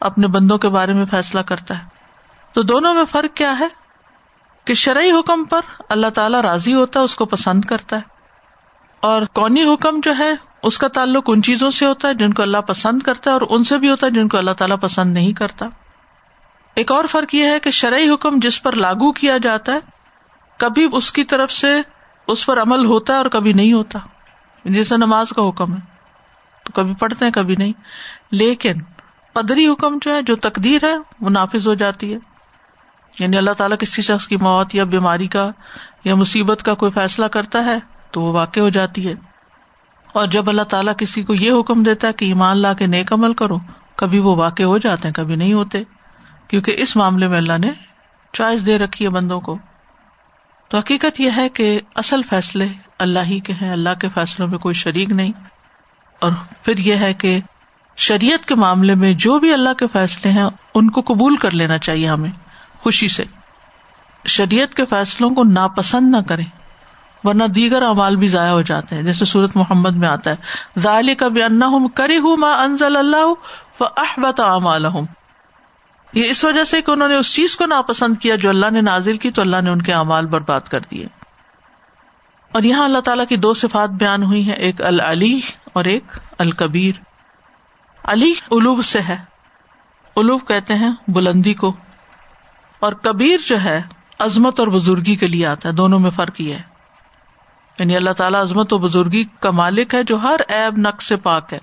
اپنے 0.00 0.26
بندوں 0.26 0.58
کے 0.58 0.68
بارے 0.68 0.92
میں 0.92 1.06
فیصلہ 1.10 1.40
کرتا 1.40 1.78
ہے۔ 1.78 1.93
تو 2.54 2.62
دونوں 2.62 2.94
میں 2.94 3.04
فرق 3.04 3.36
کیا 3.36 3.58
ہے 3.58 3.68
کہ 4.64 4.74
شرعی 4.74 5.12
حکم 5.12 5.44
پر 5.44 5.60
اللہ 5.88 6.06
تعالیٰ 6.06 6.40
راضی 6.40 6.74
ہوتا 6.74 7.00
ہے، 7.00 7.04
اس 7.04 7.16
کو 7.16 7.24
پسند 7.24 7.64
کرتا 7.64 7.96
ہے۔ 7.96 8.00
اور 9.00 9.22
کونی 9.22 9.62
حکم 9.62 10.00
جو 10.02 10.14
ہے، 10.18 10.32
اس 10.62 10.78
کا 10.78 10.88
تعلق 10.88 11.24
ان 11.26 11.42
چیزوں 11.42 11.70
سے 11.70 11.86
ہوتا 11.86 12.08
ہے 12.08 12.14
جن 12.14 12.32
کو 12.32 12.42
اللہ 12.42 12.58
پسند 12.58 13.02
کرتا 13.02 13.30
ہے 13.30 13.32
اور 13.32 13.42
ان 13.50 13.64
سے 13.64 13.78
بھی 13.78 13.90
ہوتا 13.90 14.06
ہے 14.06 14.12
جن 14.12 14.28
کو 14.28 14.38
اللہ 14.38 14.50
تعالیٰ 14.50 14.76
پسند 14.80 15.12
نہیں 15.12 15.32
کرتا۔ 15.32 15.66
ایک 16.74 16.92
اور 16.92 17.04
فرق 17.04 17.34
یہ 17.34 17.48
ہے 17.48 17.60
کہ 17.60 17.70
شرعی 17.70 18.10
حکم 18.10 18.38
جس 18.38 18.62
پر 18.62 18.72
لاگو 18.72 19.12
کیا 19.12 19.38
جاتا 19.38 19.72
ہے، 19.72 19.78
کبھی 20.56 20.88
اس 20.92 21.12
کی 21.12 21.24
طرف 21.24 21.52
سے 21.52 21.80
اس 22.26 22.46
پر 22.46 22.62
عمل 22.62 22.84
ہوتا 22.84 23.12
ہے 23.12 23.18
اور 23.18 23.26
کبھی 23.26 23.52
نہیں 23.52 23.72
ہوتا۔ 23.72 23.98
جیسے 24.64 24.96
نماز 24.96 25.30
کا 25.30 25.48
حکم 25.48 25.74
ہے، 25.74 25.80
تو 26.64 26.72
کبھی 26.72 26.94
پڑھتے 26.94 27.24
ہیں، 27.24 27.32
کبھی 27.32 27.56
نہیں۔ 27.56 27.72
لیکن 28.30 28.74
قدری 29.32 29.68
حکم 29.68 29.98
جو 30.02 30.14
ہے، 30.14 30.22
جو 30.22 30.36
تقدیر 30.36 30.84
ہے، 30.84 30.94
وہ 31.20 31.30
نافذ 31.30 31.68
ہو 31.68 31.74
جاتی 31.74 32.14
ہے۔ 32.14 32.33
یعنی 33.18 33.36
اللہ 33.36 33.50
تعالیٰ 33.50 33.76
کسی 33.78 34.02
شخص 34.02 34.28
کی 34.28 34.36
موت 34.36 34.74
یا 34.74 34.84
بیماری 34.84 35.26
کا 35.26 35.50
یا 36.04 36.14
مصیبت 36.14 36.62
کا 36.62 36.74
کوئی 36.74 36.92
فیصلہ 36.92 37.24
کرتا 37.24 37.64
ہے 37.64 37.78
تو 38.10 38.22
وہ 38.22 38.32
واقع 38.32 38.60
ہو 38.60 38.68
جاتی 38.68 39.08
ہے۔ 39.08 39.14
اور 40.12 40.26
جب 40.26 40.48
اللہ 40.48 40.62
تعالیٰ 40.62 40.92
کسی 40.98 41.22
کو 41.22 41.34
یہ 41.34 41.52
حکم 41.60 41.82
دیتا 41.82 42.08
ہے 42.08 42.12
کہ 42.12 42.24
ایمان 42.24 42.58
لا 42.58 42.72
کے 42.72 42.86
نیک 42.86 43.12
عمل 43.12 43.34
کرو، 43.34 43.56
کبھی 43.96 44.18
وہ 44.18 44.36
واقع 44.36 44.62
ہو 44.62 44.78
جاتے 44.78 45.08
ہیں، 45.08 45.14
کبھی 45.14 45.36
نہیں 45.36 45.52
ہوتے۔ 45.52 45.82
کیونکہ 46.48 46.74
اس 46.78 46.96
معاملے 46.96 47.28
میں 47.28 47.38
اللہ 47.38 47.58
نے 47.58 47.70
چوائس 48.32 48.66
دے 48.66 48.78
رکھی 48.78 49.04
ہے 49.04 49.10
بندوں 49.10 49.40
کو۔ 49.40 49.58
تو 50.68 50.78
حقیقت 50.78 51.20
یہ 51.20 51.30
ہے 51.36 51.48
کہ 51.48 51.80
اصل 51.94 52.22
فیصلے 52.22 52.68
اللہ 52.98 53.18
ہی 53.26 53.40
کے 53.40 53.52
ہیں، 53.52 53.72
اللہ 53.72 53.90
کے 54.00 54.08
فیصلوں 54.08 54.48
میں 54.48 54.58
کوئی 54.58 54.74
شریک 54.74 55.10
نہیں۔ 55.10 55.32
اور 56.18 56.32
پھر 56.62 56.78
یہ 56.78 56.96
ہے 56.96 57.14
کہ 57.14 57.40
شریعت 57.96 58.46
کے 58.46 58.54
معاملے 58.54 58.94
میں 58.94 59.12
جو 59.12 59.38
بھی 59.38 59.52
اللہ 59.52 59.74
کے 59.78 59.86
فیصلے 59.92 60.30
ہیں، 60.32 60.46
ان 60.74 60.90
کو 60.90 61.00
قبول 61.00 61.36
کر 61.36 61.50
لینا 61.50 61.78
چاہیے 61.78 62.08
ہمیں۔ 62.08 62.30
خوشی 62.84 63.08
سے۔ 63.08 63.24
شریعت 64.26 64.74
کے 64.74 64.86
فیصلوں 64.86 65.30
کو 65.30 65.44
ناپسند 65.44 66.10
نہ 66.10 66.16
کریں، 66.28 66.46
ورنہ 67.24 67.44
دیگر 67.44 67.82
امال 67.82 68.16
بھی 68.16 68.26
ضائع 68.26 68.52
ہو 68.52 68.62
جاتے 68.62 68.94
ہیں۔ 68.94 69.02
جیسے 69.02 69.24
سورت 69.24 69.56
محمد 69.56 69.90
میں 69.90 70.08
آتا 70.08 70.30
ہے 70.30 70.36
ظال 70.78 71.14
کب 71.14 71.38
انا 71.44 71.66
ہوں 71.66 71.88
کری 71.88 72.18
ہوں 72.18 72.36
ماں 72.36 72.58
انزل 72.58 72.96
اللہ 72.96 73.32
احبت 73.80 74.40
امال 74.40 74.86
یہ 76.12 76.30
اس 76.30 76.44
وجہ 76.44 76.64
سے 76.64 76.82
کہ 76.82 76.90
انہوں 76.90 77.08
نے 77.08 77.14
اس 77.14 77.34
چیز 77.34 77.56
کو 77.56 77.66
ناپسند 77.66 78.14
کیا 78.18 78.36
جو 78.36 78.48
اللہ 78.48 78.70
نے 78.70 78.80
نازل 78.80 79.16
کی، 79.16 79.30
تو 79.30 79.42
اللہ 79.42 79.60
نے 79.60 79.70
ان 79.70 79.82
کے 79.82 79.92
اعمال 79.92 80.26
برباد 80.26 80.60
کر 80.60 80.80
دیے۔ 80.80 81.06
اور 82.52 82.62
یہاں 82.62 82.84
اللہ 82.84 82.98
تعالیٰ 82.98 83.26
کی 83.26 83.36
دو 83.36 83.54
صفات 83.54 83.90
بیان 83.90 84.22
ہوئی 84.22 84.42
ہیں، 84.42 84.56
ایک 84.56 84.82
العلی 84.82 85.40
اور 85.72 85.84
ایک 85.84 86.04
الکبیر۔ 86.38 87.00
علی 88.04 88.34
الوب 88.50 88.84
سے 88.84 89.00
ہے۔ 89.00 89.16
الوب 90.16 90.48
کہتے 90.48 90.74
ہیں 90.74 90.92
بلندی 91.08 91.54
کو۔ 91.54 91.76
اور 92.80 92.92
کبیر 92.92 93.38
جو 93.46 93.64
ہے، 93.64 93.82
عظمت 94.18 94.60
اور 94.60 94.68
بزرگی 94.68 95.16
کے 95.16 95.26
لیے 95.26 95.46
آتا 95.46 95.68
ہے، 95.68 95.74
دونوں 95.74 95.98
میں 95.98 96.10
فرق 96.10 96.40
یہ 96.40 96.54
ہے۔ 96.54 96.62
یعنی 97.78 97.96
اللہ 97.96 98.10
تعالیٰ 98.10 98.40
عظمت 98.40 98.72
و 98.72 98.78
بزرگی 98.78 99.24
کا 99.40 99.50
مالک 99.50 99.94
ہے 99.94 100.02
جو 100.02 100.16
ہر 100.22 100.36
ایب 100.48 100.74
نقص 100.76 101.06
سے 101.06 101.16
پاک 101.16 101.52
ہے۔ 101.52 101.58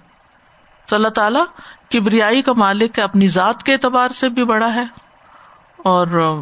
تو 0.86 0.95
اللہ 0.95 1.08
تعالیٰ 1.08 1.43
کبریائی 1.91 2.41
کا 2.41 2.54
مالک 2.54 2.97
ہے، 2.97 3.04
اپنی 3.04 3.28
ذات 3.28 3.63
کے 3.63 3.74
اعتبار 3.74 4.10
سے 4.10 4.30
بھی 4.30 4.45
بڑا 4.45 4.74
ہے 4.74 4.84
اور 5.78 6.38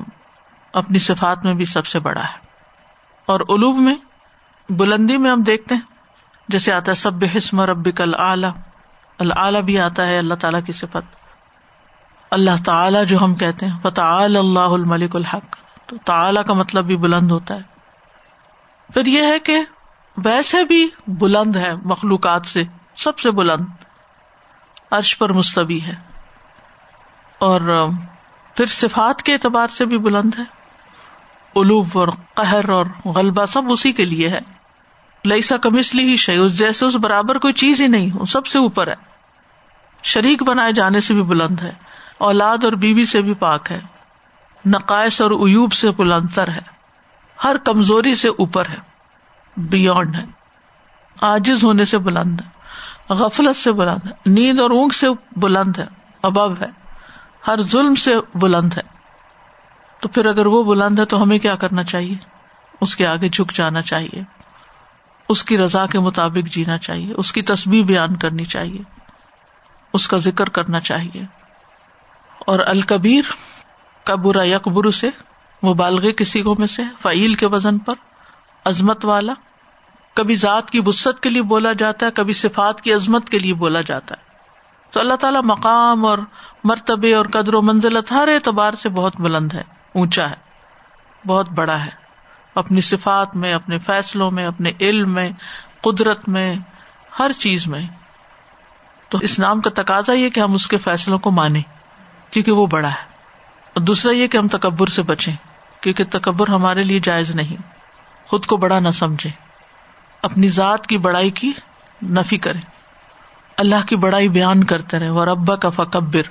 اپنی 0.73 0.99
صفات 0.99 1.45
میں 1.45 1.53
بھی 1.53 1.65
سب 1.65 1.85
سے 1.85 1.99
بڑا 1.99 2.23
ہے۔ 2.23 2.37
اور 3.25 3.39
الوب 3.39 3.77
میں، 3.77 3.95
بلندی 4.69 5.17
میں 5.17 5.31
ہم 5.31 5.41
دیکھتے 5.41 5.75
ہیں، 5.75 5.81
جیسے 6.47 6.73
آتا 6.73 6.91
ہے 6.91 6.95
سب 6.95 7.11
حسم 7.37 7.61
ربک 7.61 8.01
العلی 8.01 8.47
العلی 9.19 9.61
بھی 9.61 9.79
آتا 9.79 10.07
ہے، 10.07 10.17
اللہ 10.17 10.33
تعالیٰ 10.33 10.61
کی 10.65 10.71
صفت۔ 10.71 11.18
اللہ 12.31 12.51
تعالی 12.65 12.99
جو 13.07 13.17
ہم 13.21 13.35
کہتے 13.35 13.65
ہیں 13.65 13.79
فتح 13.83 14.01
اللہ 14.01 14.59
الملک 14.59 15.15
الحق۔ 15.15 15.55
تو 15.85 15.95
تعالی 16.05 16.39
کا 16.47 16.53
مطلب 16.53 16.85
بھی 16.85 16.97
بلند 16.97 17.31
ہوتا 17.31 17.55
ہے۔ 17.55 17.61
پھر 18.93 19.05
یہ 19.05 19.21
ہے 19.21 19.39
کہ 19.39 19.57
ویسے 20.17 20.63
بھی 20.63 20.89
بلند 21.07 21.55
ہے 21.55 21.73
مخلوقات 21.85 22.45
سے، 22.45 22.63
سب 22.95 23.19
سے 23.19 23.31
بلند۔ 23.31 23.65
عرش 24.91 25.17
پر 25.17 25.33
مستوی 25.33 25.81
ہے۔ 25.81 25.95
اور 27.39 27.87
پھر 28.55 28.65
صفات 28.65 29.23
کے 29.23 29.33
اعتبار 29.33 29.67
سے 29.67 29.85
بھی 29.85 29.97
بلند 29.97 30.39
ہے۔ 30.39 30.43
الوف 31.55 31.97
اور 31.97 32.07
قہر 32.33 32.69
اور 32.69 32.85
غلبہ 33.05 33.45
سب 33.45 33.61
اسی 33.69 33.91
کے 33.91 34.05
لیے 34.05 34.29
ہے۔ 34.29 34.39
لئیسا 35.25 35.57
کمسلی 35.57 36.03
ہی 36.03 36.15
شی 36.15 36.35
اس 36.35 36.57
جیسے 36.57 36.85
اس 36.85 36.95
برابر 36.95 37.37
کوئی 37.37 37.53
چیز 37.53 37.81
ہی 37.81 37.87
نہیں 37.87 38.25
سب 38.25 38.45
سے 38.45 38.59
اوپر 38.59 38.87
ہے۔ 38.87 38.95
شریک 40.03 40.43
بنائے 40.43 40.71
جانے 40.71 41.01
سے 41.01 41.13
بھی 41.13 41.23
بلند 41.23 41.61
ہے۔ 41.61 41.88
اولاد 42.19 42.63
اور 42.63 42.73
بیوی 42.73 43.05
سے 43.05 43.21
بھی 43.21 43.33
پاک 43.33 43.71
ہے۔ 43.71 43.79
نقائص 44.65 45.21
اور 45.21 45.31
ایوب 45.31 45.73
سے 45.73 45.91
بلند 45.91 46.29
تر 46.35 46.47
ہے۔ 46.47 46.61
ہر 47.43 47.55
کمزوری 47.57 48.15
سے 48.15 48.27
اوپر 48.27 48.69
ہے۔ 48.69 48.77
بیونڈ 49.57 50.15
ہے۔ 50.15 50.25
آجز 51.21 51.63
ہونے 51.63 51.85
سے 51.85 51.97
بلند 51.97 52.41
ہے۔ 52.41 52.49
غفلت 53.13 53.55
سے 53.55 53.71
بلند 53.71 54.05
ہے۔ 54.05 54.11
نیند 54.25 54.59
اور 54.59 54.69
اونگ 54.69 54.89
سے 54.89 55.07
بلند 55.35 55.77
ہے۔ 55.77 55.85
ابب 56.21 56.61
ہے۔ 56.61 56.67
ہر 57.47 57.61
ظلم 57.61 57.95
سے 57.95 58.11
بلند 58.35 58.73
ہے۔ 58.73 58.81
تو 59.99 60.09
پھر 60.09 60.25
اگر 60.25 60.45
وہ 60.45 60.63
بلند 60.63 60.99
ہے 60.99 61.05
تو 61.05 61.23
ہمیں 61.23 61.39
کیا 61.39 61.55
کرنا 61.55 61.83
چاہیے؟ 61.83 62.15
اس 62.81 62.95
کے 62.95 63.07
آگے 63.07 63.29
جھک 63.29 63.53
جانا 63.53 63.81
چاہیے۔ 63.81 64.21
اس 65.29 65.43
کی 65.43 65.57
رضا 65.57 65.85
کے 65.85 65.99
مطابق 65.99 66.47
جینا 66.47 66.77
چاہیے۔ 66.77 67.13
اس 67.17 67.33
کی 67.33 67.41
تصویر 67.41 67.83
بیان 67.83 68.15
کرنی 68.15 68.45
چاہیے۔ 68.45 68.81
اس 69.93 70.07
کا 70.07 70.17
ذکر 70.17 70.49
کرنا 70.49 70.79
چاہیے۔ 70.79 71.38
اور 72.49 72.59
الکبیر 72.65 73.21
کا 74.03 74.15
برا 74.15 74.47
یکبر 74.47 74.91
سے 74.91 75.07
مبالغ 75.63 76.11
کسی 76.11 76.41
کو 76.41 76.55
میں 76.59 76.67
سے، 76.67 76.83
فعیل 77.01 77.33
کے 77.33 77.45
وزن 77.45 77.77
پر، 77.77 77.93
عظمت 78.65 79.05
والا۔ 79.05 79.33
کبھی 80.13 80.35
ذات 80.35 80.71
کی 80.71 80.81
وسط 80.85 81.19
کے 81.19 81.29
لیے 81.29 81.41
بولا 81.41 81.73
جاتا 81.73 82.05
ہے، 82.05 82.11
کبھی 82.11 82.33
صفات 82.33 82.81
کی 82.81 82.93
عظمت 82.93 83.29
کے 83.29 83.39
لیے 83.39 83.53
بولا 83.53 83.81
جاتا 83.81 84.15
ہے۔ 84.17 84.23
تو 84.91 84.99
اللہ 84.99 85.13
تعالیٰ 85.13 85.41
مقام 85.43 86.05
اور 86.05 86.17
مرتبے 86.63 87.13
اور 87.13 87.25
قدر 87.25 87.53
و 87.53 87.61
منزلت 87.61 88.11
ہر 88.11 88.27
اعتبار 88.27 88.73
سے 88.73 88.89
بہت 88.89 89.15
بلند 89.19 89.53
ہے، 89.53 89.63
اونچا 89.95 90.29
ہے، 90.29 90.35
بہت 91.27 91.49
بڑا 91.49 91.85
ہے۔ 91.85 91.89
اپنی 92.55 92.81
صفات 92.81 93.35
میں، 93.35 93.53
اپنے 93.53 93.79
فیصلوں 93.79 94.31
میں، 94.31 94.45
اپنے 94.45 94.71
علم 94.79 95.13
میں، 95.13 95.29
قدرت 95.81 96.29
میں، 96.29 96.55
ہر 97.19 97.31
چیز 97.31 97.67
میں۔ 97.67 97.81
تو 99.09 99.17
اس 99.17 99.39
نام 99.39 99.61
کا 99.61 99.69
تقاضا 99.69 100.13
یہ 100.13 100.29
کہ 100.29 100.39
ہم 100.39 100.53
اس 100.53 100.67
کے 100.67 100.77
فیصلوں 100.77 101.17
کو 101.17 101.31
مانیں۔ 101.31 101.78
کیونکہ 102.31 102.51
وہ 102.51 102.67
بڑا 102.67 102.89
ہے۔ 102.89 103.09
اور 103.73 103.81
دوسرا 103.81 104.11
یہ 104.11 104.27
کہ 104.27 104.37
ہم 104.37 104.47
تکبر 104.47 104.87
سے 104.87 105.01
بچیں، 105.01 105.35
کیونکہ 105.81 106.03
تکبر 106.09 106.47
ہمارے 106.47 106.83
لیے 106.83 106.99
جائز 106.99 107.31
نہیں۔ 107.31 107.61
خود 108.27 108.45
کو 108.45 108.57
بڑا 108.57 108.79
نہ 108.79 108.89
سمجھے 108.89 109.29
اپنی 110.21 110.47
ذات 110.47 110.87
کی 110.87 110.97
بڑائی 110.97 111.29
کی 111.29 111.51
نفی 112.03 112.37
کرے 112.37 112.59
اللہ 113.57 113.87
کی 113.87 113.95
بڑائی 113.95 114.29
بیان 114.29 114.63
کرتے 114.63 114.99
رہے 114.99 115.07
اور 115.07 115.27
ابا 115.27 115.55
کا 115.55 115.69
فکبر 115.69 116.21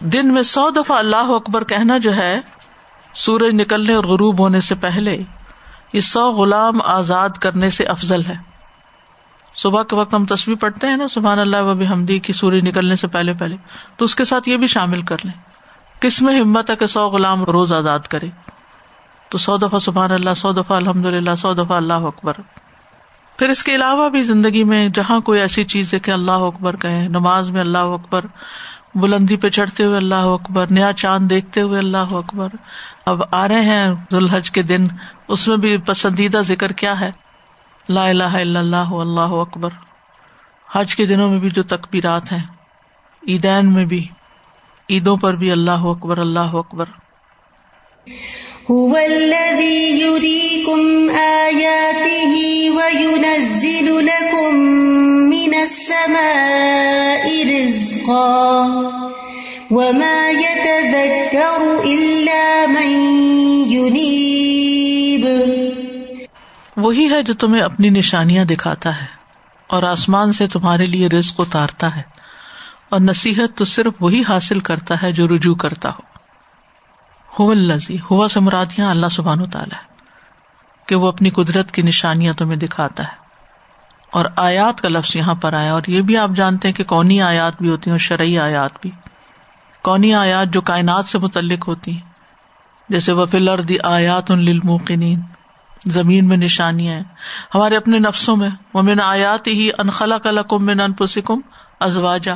دن 0.00 0.34
میں 0.34 0.42
سو 0.42 0.70
دفعہ 0.70 0.98
اللہ 0.98 1.16
اکبر 1.16 1.64
کہنا 1.64 1.98
جو 1.98 2.16
ہے، 2.16 2.40
سورج 3.14 3.54
نکلنے 3.54 3.92
اور 3.92 4.04
غروب 4.04 4.38
ہونے 4.38 4.60
سے 4.60 4.74
پہلے، 4.74 5.18
یہ 5.92 6.00
سو 6.00 6.32
غلام 6.32 6.82
آزاد 6.84 7.28
کرنے 7.28 7.70
سے 7.70 7.84
افضل 7.84 8.26
ہے۔ 8.26 8.47
صبح 9.62 9.82
کے 9.82 9.96
وقت 9.96 10.14
ہم 10.14 10.26
تصویر 10.26 10.56
پڑھتے 10.56 10.86
ہیں 10.86 10.96
نا، 10.96 11.08
سبحان 11.08 11.38
اللہ، 11.38 11.62
وبی 11.62 11.86
حمدی 11.86 12.18
کی 12.18 12.32
سورج 12.32 12.68
نکلنے 12.68 12.96
سے 12.96 13.06
پہلے 13.06 13.32
پہلے۔ 13.32 13.56
تو 13.96 14.04
اس 14.04 14.14
کے 14.14 14.24
ساتھ 14.24 14.48
یہ 14.48 14.56
بھی 14.56 14.66
شامل 14.66 15.02
کر 15.02 15.16
لیں۔ 15.24 15.32
کس 16.00 16.22
میں 16.22 16.40
ہمت 16.40 16.70
ہے 16.70 16.76
کہ 16.76 16.86
سو 16.86 17.08
غلام 17.08 17.44
روز 17.44 17.72
آزاد 17.72 17.98
کرے؟ 17.98 18.26
تو 19.28 19.38
سو 19.38 19.56
دفعہ 19.56 19.78
سبحان 19.78 20.12
اللہ، 20.12 20.34
سو 20.36 20.52
دفعہ 20.52 20.76
الحمد 20.76 21.04
للہ 21.04 21.34
سو 21.34 21.54
دفعہ 21.54 21.76
اللہ 21.76 21.92
اکبر۔ 21.92 22.32
پھر 23.38 23.48
اس 23.48 23.62
کے 23.62 23.74
علاوہ 23.74 24.08
بھی 24.08 24.22
زندگی 24.22 24.64
میں 24.64 24.88
جہاں 24.88 25.20
کوئی 25.20 25.40
ایسی 25.40 25.64
چیز 25.64 25.94
ہے 25.94 25.98
کہ 25.98 26.10
اللہ 26.10 26.32
اکبر 26.32 26.76
کہیں، 26.76 27.08
نماز 27.08 27.50
میں 27.50 27.60
اللہ 27.60 27.78
اکبر، 27.78 28.24
بلندی 28.94 29.36
پہ 29.36 29.48
چڑھتے 29.48 29.84
ہوئے 29.84 29.96
اللہ 29.96 30.14
اکبر، 30.14 30.66
نیا 30.70 30.92
چاند 30.92 31.30
دیکھتے 31.30 31.60
ہوئے 31.60 31.78
اللہ 31.78 31.96
اکبر۔ 31.96 32.48
اب 33.06 33.22
آ 33.30 33.48
رہے 33.48 33.60
ہیں 33.60 33.94
ذوالحج 34.10 34.50
کے 34.50 34.62
دن، 34.62 34.88
اس 35.28 35.48
میں 35.48 35.56
بھی 35.56 35.76
پسندیدہ 35.76 36.38
ذکر 36.38 36.72
کیا 36.72 37.00
ہے؟ 37.00 37.10
لا 37.88 38.08
الہ 38.08 38.22
الا 38.22 38.60
اللہ 38.60 38.92
اللہ 38.92 39.20
اکبر۔ 39.20 39.70
حج 40.72 40.96
کے 40.96 41.06
دنوں 41.06 41.30
میں 41.30 41.38
بھی 41.38 41.50
جو 41.50 41.62
تقبیرات 41.62 42.32
ہیں، 42.32 42.46
عیدین 43.28 43.72
میں 43.72 43.84
بھی، 43.84 44.06
عیدوں 44.90 45.16
پر 45.16 45.34
بھی 45.34 45.50
اللہ 45.50 45.70
اکبر 45.70 46.18
اللہ 46.18 46.52
اکبر۔ 46.52 46.84
هو 48.70 48.96
الذي 48.96 50.04
يريكم 50.04 51.10
آياته 51.44 52.34
وينزل 52.76 54.04
لكم 54.04 54.56
من 55.28 55.54
السماء 55.54 57.24
رزقا 57.50 58.62
وما 59.70 60.30
يتذكر 60.30 61.60
إلا 61.84 62.64
من 62.68 62.90
ينيب 63.70 64.67
وہی 66.78 67.10
ہے 67.10 67.22
جو 67.22 67.34
تمہیں 67.34 67.62
اپنی 67.62 67.90
نشانیاں 67.90 68.44
دکھاتا 68.44 69.00
ہے 69.00 69.06
اور 69.66 69.82
آسمان 69.82 70.32
سے 70.32 70.46
تمہارے 70.46 70.86
لیے 70.86 71.08
رزق 71.08 71.40
اتارتا 71.40 71.96
ہے 71.96 72.02
اور 72.90 73.00
نصیحت 73.00 73.58
تو 73.58 73.64
صرف 73.64 73.92
وہی 74.00 74.22
حاصل 74.28 74.60
کرتا 74.60 75.02
ہے 75.02 75.12
جو 75.12 75.28
رجوع 75.28 75.54
کرتا 75.54 75.90
ہو۔ 75.90 76.08
الزی 77.50 77.96
ہوا 78.10 78.28
سے 78.28 78.40
مراد 78.40 78.66
یہاں 78.78 78.90
اللہ 78.90 79.06
سبحان 79.10 79.40
و 79.40 79.46
تعالیٰ 79.46 79.78
کہ 80.86 80.94
وہ 80.94 81.08
اپنی 81.08 81.30
قدرت 81.30 81.70
کی 81.70 81.82
نشانیاں 81.82 82.32
تمہیں 82.32 82.56
دکھاتا 82.56 83.02
ہے۔ 83.02 83.12
اور 84.12 84.24
آیات 84.36 84.80
کا 84.80 84.88
لفظ 84.88 85.16
یہاں 85.16 85.34
پر 85.34 85.52
آیا 85.52 85.72
اور 85.72 85.82
یہ 85.86 86.02
بھی 86.02 86.16
آپ 86.16 86.30
جانتے 86.30 86.68
ہیں 86.68 86.74
کہ 86.74 86.84
کونی 86.84 87.22
آیات 87.22 87.52
بھی 87.60 87.68
ہوتی 87.68 87.90
ہیں 87.90 87.92
اور 87.92 87.98
شرعی 87.98 88.38
آیات 88.38 88.70
بھی۔ 88.82 88.90
کونی 89.82 90.14
آیات 90.14 90.48
جو 90.48 90.60
کائنات 90.60 91.04
سے 91.04 91.18
متعلق 91.18 91.68
ہوتی 91.68 91.92
ہیں۔ 91.92 92.12
جیسے 92.88 93.12
وہ 93.12 93.26
آیات 93.82 94.30
ان 94.30 94.44
للموقنین 94.44 95.20
زمین 95.84 96.28
میں 96.28 96.36
نشانیاں 96.36 96.94
ہیں۔ 96.94 97.04
ہمارے 97.54 97.76
اپنے 97.76 97.98
نفسوں 97.98 98.36
میں 98.36 98.48
وہ 98.74 98.82
من 98.82 99.00
آیات 99.00 99.46
ہی 99.46 99.70
انخلا 99.78 100.18
کلکم 100.18 100.64
من 100.64 100.80
انفسکم 100.80 101.40
ازواجا 101.80 102.34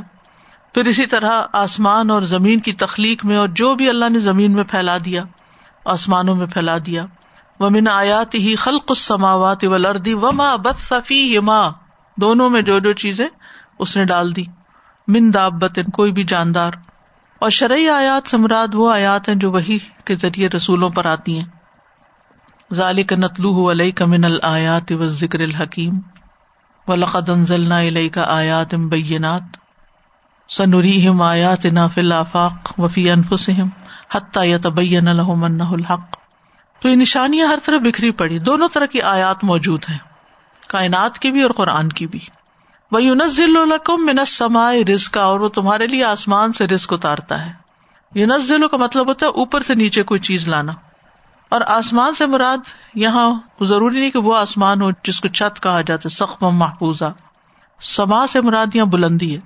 پھر 0.75 0.85
اسی 0.85 1.07
طرح 1.07 1.43
آسمان 1.53 2.11
اور 2.11 2.23
زمین 2.23 2.61
کی 2.61 2.73
تخلیق 2.73 3.25
میں 3.25 3.37
اور 3.37 3.49
جو 3.49 3.75
بھی 3.75 3.89
اللہ 3.89 4.05
نے 4.09 4.21
زمین 4.21 4.53
میں 4.53 4.65
پھیلا 4.65 4.99
دیا، 5.05 5.25
آسمانوں 5.85 6.35
میں 6.35 6.47
پھیلا 6.47 6.79
دیا۔ 6.87 7.05
وہ 7.61 7.71
من 7.71 7.89
آیات 7.89 8.35
ہی 8.35 8.57
خلق 8.57 8.93
سماوات 8.97 9.65
و 9.65 9.77
لردی 9.77 10.15
و 10.15 10.33
ماں 10.33 10.57
بدفی 10.57 11.39
ماں 11.39 11.71
دونوں 12.17 12.51
میں 12.51 12.63
جو 12.63 12.79
جو 12.79 12.93
چیزیں 12.93 13.29
اس 13.79 13.97
نے 13.97 14.05
ڈال 14.05 14.37
دی۔ 14.37 14.45
من 15.09 15.35
دابت 15.35 15.79
کوئی 15.93 16.13
بھی 16.13 16.25
جاندار۔ 16.25 16.71
اور 17.39 17.51
شرعی 17.51 17.89
آیات 17.89 18.29
سمراد 18.29 18.75
وہ 18.75 18.93
آیات 18.93 19.29
ہیں 19.29 19.35
جو 19.35 19.53
وہی 19.53 19.79
کے 20.05 20.15
ذریعے 20.15 20.49
رسولوں 20.49 20.91
پر 20.91 21.05
آتی 21.07 21.39
ہیں۔ 21.39 21.62
ذالک 22.73 23.13
نتلو 23.13 23.71
علیہ 23.71 23.93
کا 23.93 24.05
من 24.05 24.25
الآیات 24.25 24.93
و 24.93 25.07
ذکر 25.07 25.41
الحکیم 25.41 25.99
و 26.89 26.95
لقد 26.95 27.29
انزلنا 27.29 27.81
علیہ 27.81 28.09
کا 28.09 28.25
آیات 28.27 28.75
بینات 28.75 29.57
سنوری 30.49 31.09
ہم 31.09 31.23
آیات 31.23 31.65
نافل 31.65 32.13
وفی 32.79 33.11
انفسم 33.11 33.69
حتیٰ 34.15 34.45
یا 34.45 34.59
الحق 35.73 36.17
تو 36.83 36.89
یہ 36.89 36.97
نشانیاں 36.97 37.49
ہر 37.49 37.59
طرح 37.65 37.79
بکھری 37.79 38.11
پڑی، 38.11 38.39
دونوں 38.39 38.69
طرح 38.69 38.87
کی 38.87 39.03
آیات 39.03 39.45
موجود 39.45 39.81
ہیں، 39.89 39.99
کائنات 40.69 41.19
کی 41.19 41.31
بھی 41.31 41.43
اور 41.43 41.51
قرآن 41.51 41.89
کی 41.89 42.07
بھی۔ 42.07 42.21
وہ 42.93 43.03
یونزل 43.03 43.57
القم 43.57 44.07
منس 44.07 44.37
سمائے 44.39 44.85
رزقا، 44.85 45.23
اور 45.23 45.41
وہ 45.41 45.49
تمہارے 45.49 45.87
لیے 45.87 46.05
آسمان 46.05 46.53
سے 46.53 46.67
رزق 46.67 46.93
اتارتا 46.93 47.47
ہے۔ 47.47 47.53
یونزلو 48.15 48.69
کا 48.69 48.77
مطلب 48.77 49.09
ہوتا 49.09 49.27
ہے 49.27 49.31
اوپر 49.31 49.61
سے 49.61 49.75
نیچے 49.75 50.03
کوئی 50.03 50.21
چیز 50.21 50.49
لانا۔ 50.49 50.73
اور 51.53 51.61
آسمان 51.67 52.15
سے 52.15 52.27
مراد 52.27 52.57
یہاں 52.95 53.41
ضروری 53.61 54.01
نہیں 54.01 54.11
کہ 54.11 54.19
وہ 54.19 54.37
آسمان 54.37 54.83
ہو، 54.83 54.91
جس 54.91 55.21
کو 55.21 55.29
چھت 55.29 55.63
کہا 55.63 55.81
جاتا 55.81 56.03
ہے 56.05 56.09
سخت 56.09 56.43
محفوظہ۔ 56.43 57.13
سما 57.81 58.27
سے 58.27 58.41
مراد 58.41 58.75
یہاں 58.75 58.87
بلندی 58.87 59.35
ہے، 59.35 59.41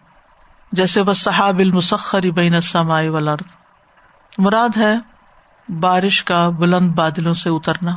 جیسے 0.73 1.01
وہ 1.01 1.13
صحاب 1.13 1.59
المسخر 1.59 2.23
بین 2.23 2.61
سمائے 2.61 3.09
ولر 3.09 3.37
مراد 4.39 4.77
ہے 4.77 4.95
بارش 5.69 6.25
کا 6.25 6.49
بلند 6.49 6.89
بادلوں 6.89 7.35
سے 7.35 7.51
اترنا۔ 7.51 7.97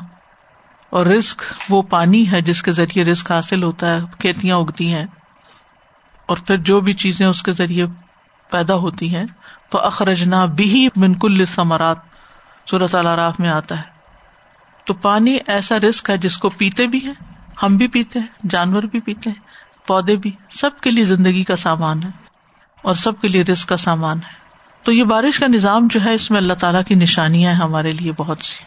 اور 0.89 1.05
رسک 1.05 1.41
وہ 1.69 1.81
پانی 1.81 2.31
ہے 2.31 2.41
جس 2.41 2.63
کے 2.63 2.71
ذریعے 2.71 3.05
رسک 3.05 3.31
حاصل 3.31 3.63
ہوتا 3.63 3.87
ہے، 3.87 3.99
کھیتیاں 4.19 4.57
اگتی 4.57 4.93
ہیں۔ 4.93 5.05
اور 6.25 6.37
پھر 6.47 6.57
جو 6.57 6.81
بھی 6.81 6.93
چیزیں 6.93 7.27
اس 7.27 7.43
کے 7.43 7.53
ذریعے 7.53 7.85
پیدا 8.51 8.75
ہوتی 8.75 9.15
ہیں 9.15 9.25
وہ 9.73 9.79
اخرجنا 9.79 10.45
بھی 10.45 10.87
منکل 10.95 11.45
ثمرات 11.45 11.97
صورت 12.69 12.95
راف 12.95 13.39
میں 13.39 13.49
آتا 13.49 13.77
ہے۔ 13.77 13.98
تو 14.89 14.95
پانی 14.95 15.37
ایسا 15.47 15.79
رسک 15.79 16.09
ہے 16.09 16.17
جس 16.17 16.37
کو 16.37 16.49
پیتے 16.49 16.87
بھی 16.87 16.99
ہیں، 17.05 17.13
ہم 17.63 17.77
بھی 17.77 17.87
پیتے 17.87 18.19
ہیں، 18.19 18.27
جانور 18.49 18.83
بھی 18.83 18.99
پیتے 18.99 19.29
ہیں، 19.29 19.41
پودے 19.87 20.15
بھی، 20.15 20.31
سب 20.49 20.79
کے 20.79 20.91
لیے 20.91 21.03
زندگی 21.03 21.43
کا 21.43 21.55
سامان 21.55 22.03
ہے 22.03 22.09
اور 22.81 22.93
سب 22.93 23.21
کے 23.21 23.27
لیے 23.27 23.43
رسک 23.43 23.69
کا 23.69 23.77
سامان 23.77 24.17
ہے۔ 24.17 24.31
تو 24.83 24.91
یہ 24.91 25.03
بارش 25.03 25.39
کا 25.39 25.47
نظام 25.47 25.87
جو 25.89 25.99
ہے، 26.05 26.13
اس 26.13 26.31
میں 26.31 26.37
اللہ 26.37 26.53
تعالیٰ 26.53 26.81
کی 26.87 26.95
نشانیاں 26.95 27.51
ہیں 27.51 27.59
ہمارے 27.59 27.91
لیے 27.91 28.11
بہت 28.17 28.39
سی۔ 28.39 28.63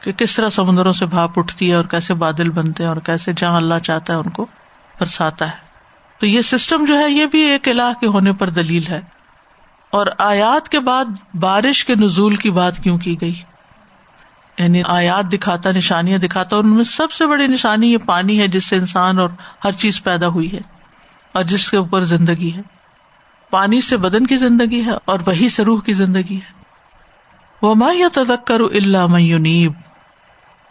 کہ 0.00 0.12
کس 0.12 0.36
طرح 0.36 0.48
سمندروں 0.48 0.92
سے 0.92 1.06
بھاپ 1.06 1.38
اٹھتی 1.38 1.70
ہے 1.70 1.74
اور 1.74 1.84
کیسے 1.84 2.14
بادل 2.14 2.50
بنتے 2.50 2.82
ہیں 2.82 2.90
اور 2.90 3.00
کیسے 3.00 3.32
جہاں 3.36 3.56
اللہ 3.56 3.78
چاہتا 3.82 4.12
ہے 4.12 4.18
ان 4.18 4.30
کو 4.30 4.46
برساتا 5.00 5.48
ہے۔ 5.48 5.56
تو 6.18 6.26
یہ 6.26 6.40
سسٹم 6.40 6.84
جو 6.84 6.98
ہے، 6.98 7.10
یہ 7.10 7.26
بھی 7.26 7.42
ایک 7.42 7.68
الہ 7.68 7.92
کے 8.00 8.06
ہونے 8.06 8.32
پر 8.32 8.50
دلیل 8.50 8.82
ہے۔ 8.90 9.00
اور 9.90 10.06
آیات 10.18 10.68
کے 10.68 10.80
بعد 10.80 11.04
بارش 11.34 11.84
کے 11.84 11.94
نزول 11.94 12.36
کی 12.36 12.50
بات 12.50 12.78
کیوں 12.78 12.98
کی 12.98 13.20
گئی؟ 13.20 13.42
یعنی 14.58 14.82
آیات 14.86 15.32
دکھاتا، 15.32 15.70
نشانیاں 15.72 16.18
دکھاتا 16.18 16.56
ان 16.56 16.74
میں 16.74 16.84
سب 16.84 17.12
سے 17.12 17.26
بڑی 17.26 17.46
نشانی 17.46 17.92
یہ 17.92 17.98
پانی 18.06 18.40
ہے 18.40 18.48
جس 18.48 18.64
سے 18.64 18.76
انسان 18.76 19.18
اور 19.18 19.28
ہر 19.64 19.72
چیز 19.72 20.02
پیدا 20.02 20.26
ہوئی 20.26 20.52
ہے 20.52 20.60
اور 21.32 21.42
جس 21.42 21.70
کے 21.70 21.76
اوپر 21.76 22.00
زندگی 22.00 22.52
ہے۔ 22.56 22.62
پانی 23.50 23.80
سے 23.80 23.96
بدن 23.96 24.26
کی 24.26 24.36
زندگی 24.36 24.84
ہے 24.84 24.90
اور 25.04 25.18
وہی 25.26 25.48
سے 25.48 25.64
روح 25.64 25.80
کی 25.80 25.92
زندگی 25.92 26.36
ہے۔ 26.36 26.62
وہ 27.62 27.74
ما 27.74 27.88
یا 27.92 28.08
تذکر 28.14 28.60
اللہ 28.60 29.06
میونیب 29.06 29.72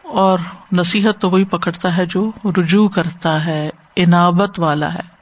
اور 0.03 0.39
نصیحت 0.71 1.21
تو 1.21 1.29
وہی 1.29 1.45
پکڑتا 1.45 1.97
ہے 1.97 2.05
جو 2.05 2.31
رجوع 2.45 2.89
کرتا 2.89 3.45
ہے، 3.45 3.69
انابت 3.95 4.59
والا 4.59 4.93
ہے۔ 4.93 5.15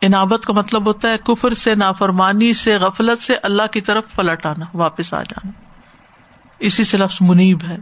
انابت 0.00 0.44
کا 0.44 0.52
مطلب 0.52 0.86
ہوتا 0.86 1.10
ہے 1.10 1.16
کفر 1.24 1.54
سے، 1.54 1.74
نافرمانی 1.74 2.52
سے، 2.52 2.76
غفلت 2.76 3.22
سے 3.22 3.34
اللہ 3.42 3.66
کی 3.72 3.80
طرف 3.80 4.14
پلٹ 4.14 4.46
آنا، 4.46 4.64
واپس 4.74 5.14
آ 5.14 5.22
جانا۔ 5.22 5.61
اسی 6.62 6.84
سے 6.84 6.98
لفظ 6.98 7.18
منیب 7.20 7.64
ہے۔ 7.68 7.76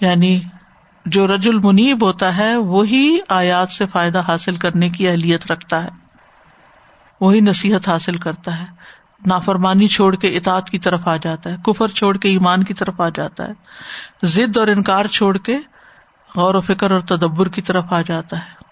یعنی 0.00 0.40
جو 1.06 1.26
رج 1.26 1.48
المنیب 1.48 2.04
ہوتا 2.04 2.36
ہے، 2.36 2.56
وہی 2.56 3.18
آیات 3.28 3.70
سے 3.70 3.86
فائدہ 3.86 4.22
حاصل 4.28 4.56
کرنے 4.56 4.88
کی 4.88 5.08
اہلیت 5.08 5.52
رکھتا 5.52 5.84
ہے۔ 5.84 5.88
وہی 7.20 7.40
نصیحت 7.40 7.88
حاصل 7.88 8.16
کرتا 8.16 8.58
ہے۔ 8.58 8.64
نافرمانی 9.26 9.86
چھوڑ 9.86 10.16
کے 10.16 10.28
اطاط 10.28 10.70
کی 10.70 10.78
طرف 10.78 11.08
آ 11.08 11.16
جاتا 11.16 11.50
ہے۔ 11.50 11.56
کفر 11.64 11.88
چھوڑ 11.88 12.16
کے 12.16 12.28
ایمان 12.28 12.64
کی 12.64 12.74
طرف 12.74 13.00
آ 13.00 13.08
جاتا 13.08 13.44
ہے۔ 13.44 13.52
ضد 14.22 14.56
اور 14.56 14.68
انکار 14.68 15.04
چھوڑ 15.04 15.38
کے 15.38 15.58
غور 16.36 16.54
و 16.54 16.60
فکر 16.60 16.90
اور 16.90 17.00
تدبر 17.00 17.48
کی 17.48 17.62
طرف 17.62 17.84
آ 17.90 18.02
جاتا 18.02 18.38
ہے۔ 18.38 18.66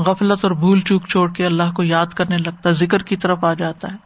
غفلت 0.00 0.44
اور 0.44 0.52
بھول 0.52 0.80
چوک 0.80 1.06
چھوڑ 1.06 1.32
کے 1.32 1.46
اللہ 1.46 1.72
کو 1.76 1.82
یاد 1.82 2.06
کرنے 2.06 2.36
لگتا 2.36 2.68
ہے، 2.68 2.74
ذکر 2.74 3.02
کی 3.02 3.16
طرف 3.16 3.44
آ 3.44 3.54
جاتا 3.54 3.92
ہے۔ 3.92 3.96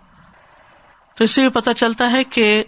تو 1.15 1.25
اس 1.25 1.31
سے 1.31 1.43
یہ 1.43 1.49
پتا 1.49 1.75
چلتا 1.75 2.13
ہے 2.13 2.25
کہ 2.25 2.65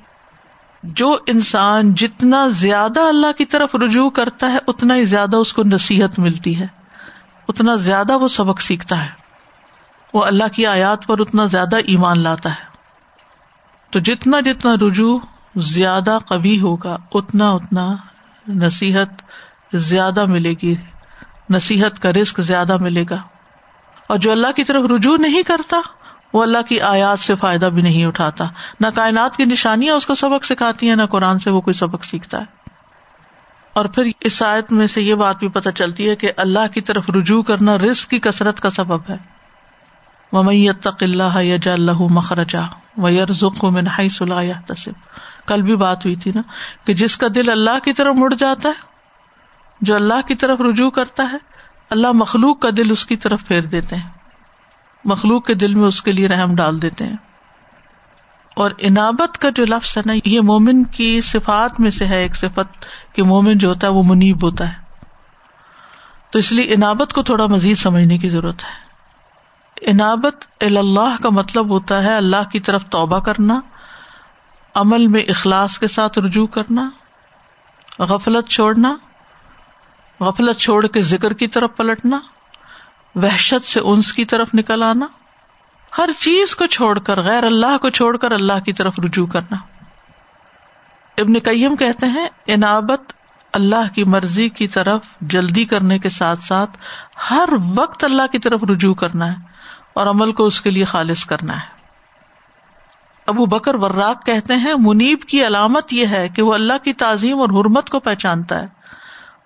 جو 0.85 1.19
انسان 1.27 1.95
جتنا 1.95 2.47
زیادہ 2.47 3.01
اللہ 3.01 3.33
کی 3.39 3.45
طرف 3.45 3.75
رجوع 3.75 4.11
کرتا 4.11 4.53
ہے، 4.53 4.59
اتنا 4.67 4.97
ہی 4.97 5.05
زیادہ 5.05 5.37
اس 5.37 5.53
کو 5.53 5.63
نصیحت 5.63 6.19
ملتی 6.19 6.61
ہے۔ 6.61 6.67
اتنا 7.49 7.77
زیادہ 7.77 8.19
وہ 8.19 8.29
سبق 8.29 8.61
سیکھتا 8.61 9.05
ہے۔ 9.05 9.09
وہ 10.15 10.25
اللہ 10.25 10.45
کی 10.53 10.67
آیات 10.67 11.07
پر 11.07 11.21
اتنا 11.21 11.45
زیادہ 11.45 11.77
ایمان 11.77 12.19
لاتا 12.19 12.51
ہے۔ 12.51 12.65
تو 13.91 13.99
جتنا 13.99 14.41
جتنا 14.41 14.75
رجوع 14.75 15.19
زیادہ 15.57 16.19
کبھی 16.29 16.61
ہوگا، 16.61 16.97
اتنا 17.15 17.51
اتنا 17.51 17.97
نصیحت 18.49 19.23
زیادہ 19.73 20.27
ملے 20.27 20.55
گی۔ 20.63 20.75
نصیحت 21.51 22.03
کا 22.03 22.13
رسک 22.13 22.41
زیادہ 22.41 22.77
ملے 22.81 23.05
گا۔ 23.11 23.17
اور 24.07 24.19
جو 24.19 24.33
اللہ 24.33 24.53
کی 24.57 24.65
طرف 24.65 24.85
رجوع 24.91 25.17
نہیں 25.17 25.43
کرتا 25.43 25.77
وہ 26.35 26.43
اللہ 26.43 26.63
کی 26.69 26.81
آیات 26.81 27.19
سے 27.19 27.35
فائدہ 27.35 27.67
بھی 27.67 27.83
نہیں 27.83 28.05
اٹھاتا۔ 28.05 28.45
نہ 28.81 28.87
کائنات 28.95 29.37
کی 29.37 29.45
نشانیاں 29.45 29.95
اس 29.95 30.07
کو 30.07 30.15
سبق 30.15 30.45
سکھاتی 30.45 30.89
ہیں، 30.89 30.97
نہ 30.97 31.03
قرآن 31.03 31.39
سے 31.39 31.51
وہ 31.51 31.61
کوئی 31.61 31.75
سبق 31.75 32.05
سیکھتا 32.05 32.41
ہے۔ 32.41 32.45
اور 33.73 33.85
پھر 33.85 34.07
اس 34.21 34.43
آیت 34.43 34.73
میں 34.73 34.87
سے 34.87 35.03
یہ 35.03 35.15
بات 35.15 35.39
بھی 35.39 35.49
پتہ 35.49 35.71
چلتی 35.71 36.11
ہے 36.11 36.17
کہ 36.17 36.33
اللہ 36.37 36.73
کی 36.75 36.81
طرف 36.81 37.11
رجوع 37.11 37.43
کرنا 37.43 37.79
رسک 37.79 38.11
کی 38.11 38.19
کثرت 38.19 38.61
کا 38.61 38.71
سبب 38.71 39.11
ہے۔ 39.11 39.17
ممیت 40.33 40.89
اللہ 41.01 41.43
یج 41.43 41.69
اللہ 41.69 42.03
مخرجا 42.11 42.63
و 42.97 43.09
یرزق 43.09 43.65
میں 43.65 43.83
نہائی 43.83 44.09
صلاح 44.09 44.61
تصب 44.67 44.93
کل 45.47 45.63
بھی 45.63 45.77
بات 45.77 46.05
ہوئی 46.05 46.17
تھی 46.17 46.33
نا 46.35 46.41
کہ 46.87 46.95
جس 46.95 47.17
کا 47.17 47.27
دل 47.35 47.51
اللہ 47.51 47.79
کی 47.85 47.93
طرف 47.93 48.15
مڑ 48.15 48.35
جاتا 48.35 48.69
ہے، 48.69 48.75
جو 49.81 49.95
اللہ 49.95 50.21
کی 50.29 50.35
طرف 50.35 50.61
رجوع 50.61 50.91
کرتا 50.91 51.29
ہے، 51.33 51.37
اللہ 51.91 52.13
مخلوق 52.13 52.61
کا 52.61 52.69
دل 52.77 52.91
اس 52.91 53.07
کی 53.07 53.17
طرف 53.17 53.41
پھیر 53.49 53.61
دیتے 53.61 53.97
ہیں۔ 53.97 54.14
مخلوق 55.05 55.47
کے 55.47 55.55
دل 55.55 55.75
میں 55.75 55.89
اس 55.89 56.03
کے 56.03 56.13
لیے 56.13 56.29
رحم 56.29 56.55
ڈال 56.55 56.83
دیتے 56.83 57.07
ہیں۔ 57.07 57.17
اور 58.55 58.71
انابت 58.79 59.39
کا 59.39 59.51
جو 59.51 59.65
لفظ 59.65 59.99
ہے 59.99 60.03
نا، 60.07 60.13
یہ 60.25 60.41
مومن 60.41 60.85
کی 60.85 61.21
صفات 61.21 61.81
میں 61.81 61.91
سے 61.91 62.07
ہے 62.07 62.23
ایک 62.23 62.37
صفت 62.37 62.87
کہ 63.15 63.23
مومن 63.23 63.59
جو 63.59 63.69
ہوتا 63.69 63.87
ہے 63.87 63.93
وہ 63.93 64.03
منیب 64.07 64.45
ہوتا 64.45 64.69
ہے۔ 64.69 64.85
تو 66.31 66.39
اس 66.39 66.53
لیے 66.53 66.75
انابت 66.75 67.13
کو 67.13 67.23
تھوڑا 67.23 67.47
مزید 67.47 67.77
سمجھنے 67.77 68.19
کی 68.19 68.29
ضرورت 68.29 68.65
ہے۔ 68.65 68.85
انابت 69.81 70.63
اللہ 70.63 71.23
کا 71.23 71.29
مطلب 71.29 71.71
ہوتا 71.71 72.03
ہے 72.03 72.17
اللہ 72.17 72.51
کی 72.53 72.61
طرف 72.61 72.85
توبہ 72.89 73.19
کرنا، 73.19 73.61
عمل 74.75 75.07
میں 75.07 75.21
اخلاص 75.21 75.79
کے 75.79 75.87
ساتھ 75.87 76.19
رجوع 76.19 76.47
کرنا، 76.47 76.91
غفلت 77.99 78.49
چھوڑنا، 78.49 78.97
غفلت 80.21 80.57
چھوڑ 80.57 80.87
کے 80.87 81.03
ذکر 81.03 81.33
کی 81.33 81.47
طرف 81.47 81.71
پلٹنا۔ 81.77 82.19
وحشت 83.15 83.67
سے 83.67 83.81
انس 83.81 84.13
کی 84.13 84.25
طرف 84.25 84.51
نکل 84.55 84.83
آنا، 84.83 85.07
ہر 85.99 86.11
چیز 86.19 86.57
کو 86.57 86.67
چھوڑ 86.67 86.99
کر، 86.99 87.23
غیر 87.23 87.45
اللہ 87.45 87.79
کو 87.79 87.91
چھوڑ 87.91 88.17
کر 88.17 88.33
اللہ 88.33 88.61
کی 88.65 88.73
طرف 88.73 88.95
رجوع 89.05 89.27
کرنا۔ 89.27 89.57
ابن 91.19 91.41
کئیم 91.41 91.77
کہتے 91.77 92.07
ہیں 92.07 92.29
انابت 92.47 93.13
اللہ 93.53 93.95
کی 93.95 94.05
مرضی 94.05 94.49
کی 94.49 94.69
طرف 94.69 95.01
جلدی 95.21 95.65
کرنے 95.65 95.99
کے 95.99 96.09
ساتھ 96.09 96.41
ساتھ 96.41 96.71
ہر 97.31 97.49
وقت 97.75 98.05
اللہ 98.05 98.23
کی 98.33 98.39
طرف 98.39 98.65
رجوع 98.65 98.95
کرنا 98.95 99.33
ہے 99.33 99.37
اور 99.93 100.07
عمل 100.07 100.33
کو 100.33 100.47
اس 100.47 100.61
کے 100.61 100.71
لیے 100.71 100.85
خالص 100.85 101.27
کرنا 101.27 101.57
ہے۔ 101.57 101.75
ابو 103.27 103.47
بکر 103.47 103.75
وراق 103.75 104.27
کہتے 104.27 104.57
ہیں، 104.57 104.75
منیب 104.79 105.23
کی 105.23 105.47
علامت 105.47 105.93
یہ 105.93 106.07
ہے 106.07 106.29
کہ 106.29 106.43
وہ 106.43 106.55
اللہ 106.55 106.85
کی 106.85 106.93
تعظیم 106.93 107.41
اور 107.41 107.49
حرمت 107.49 107.91
کو 107.91 108.01
پہچانتا 108.01 108.63
ہے 108.63 108.67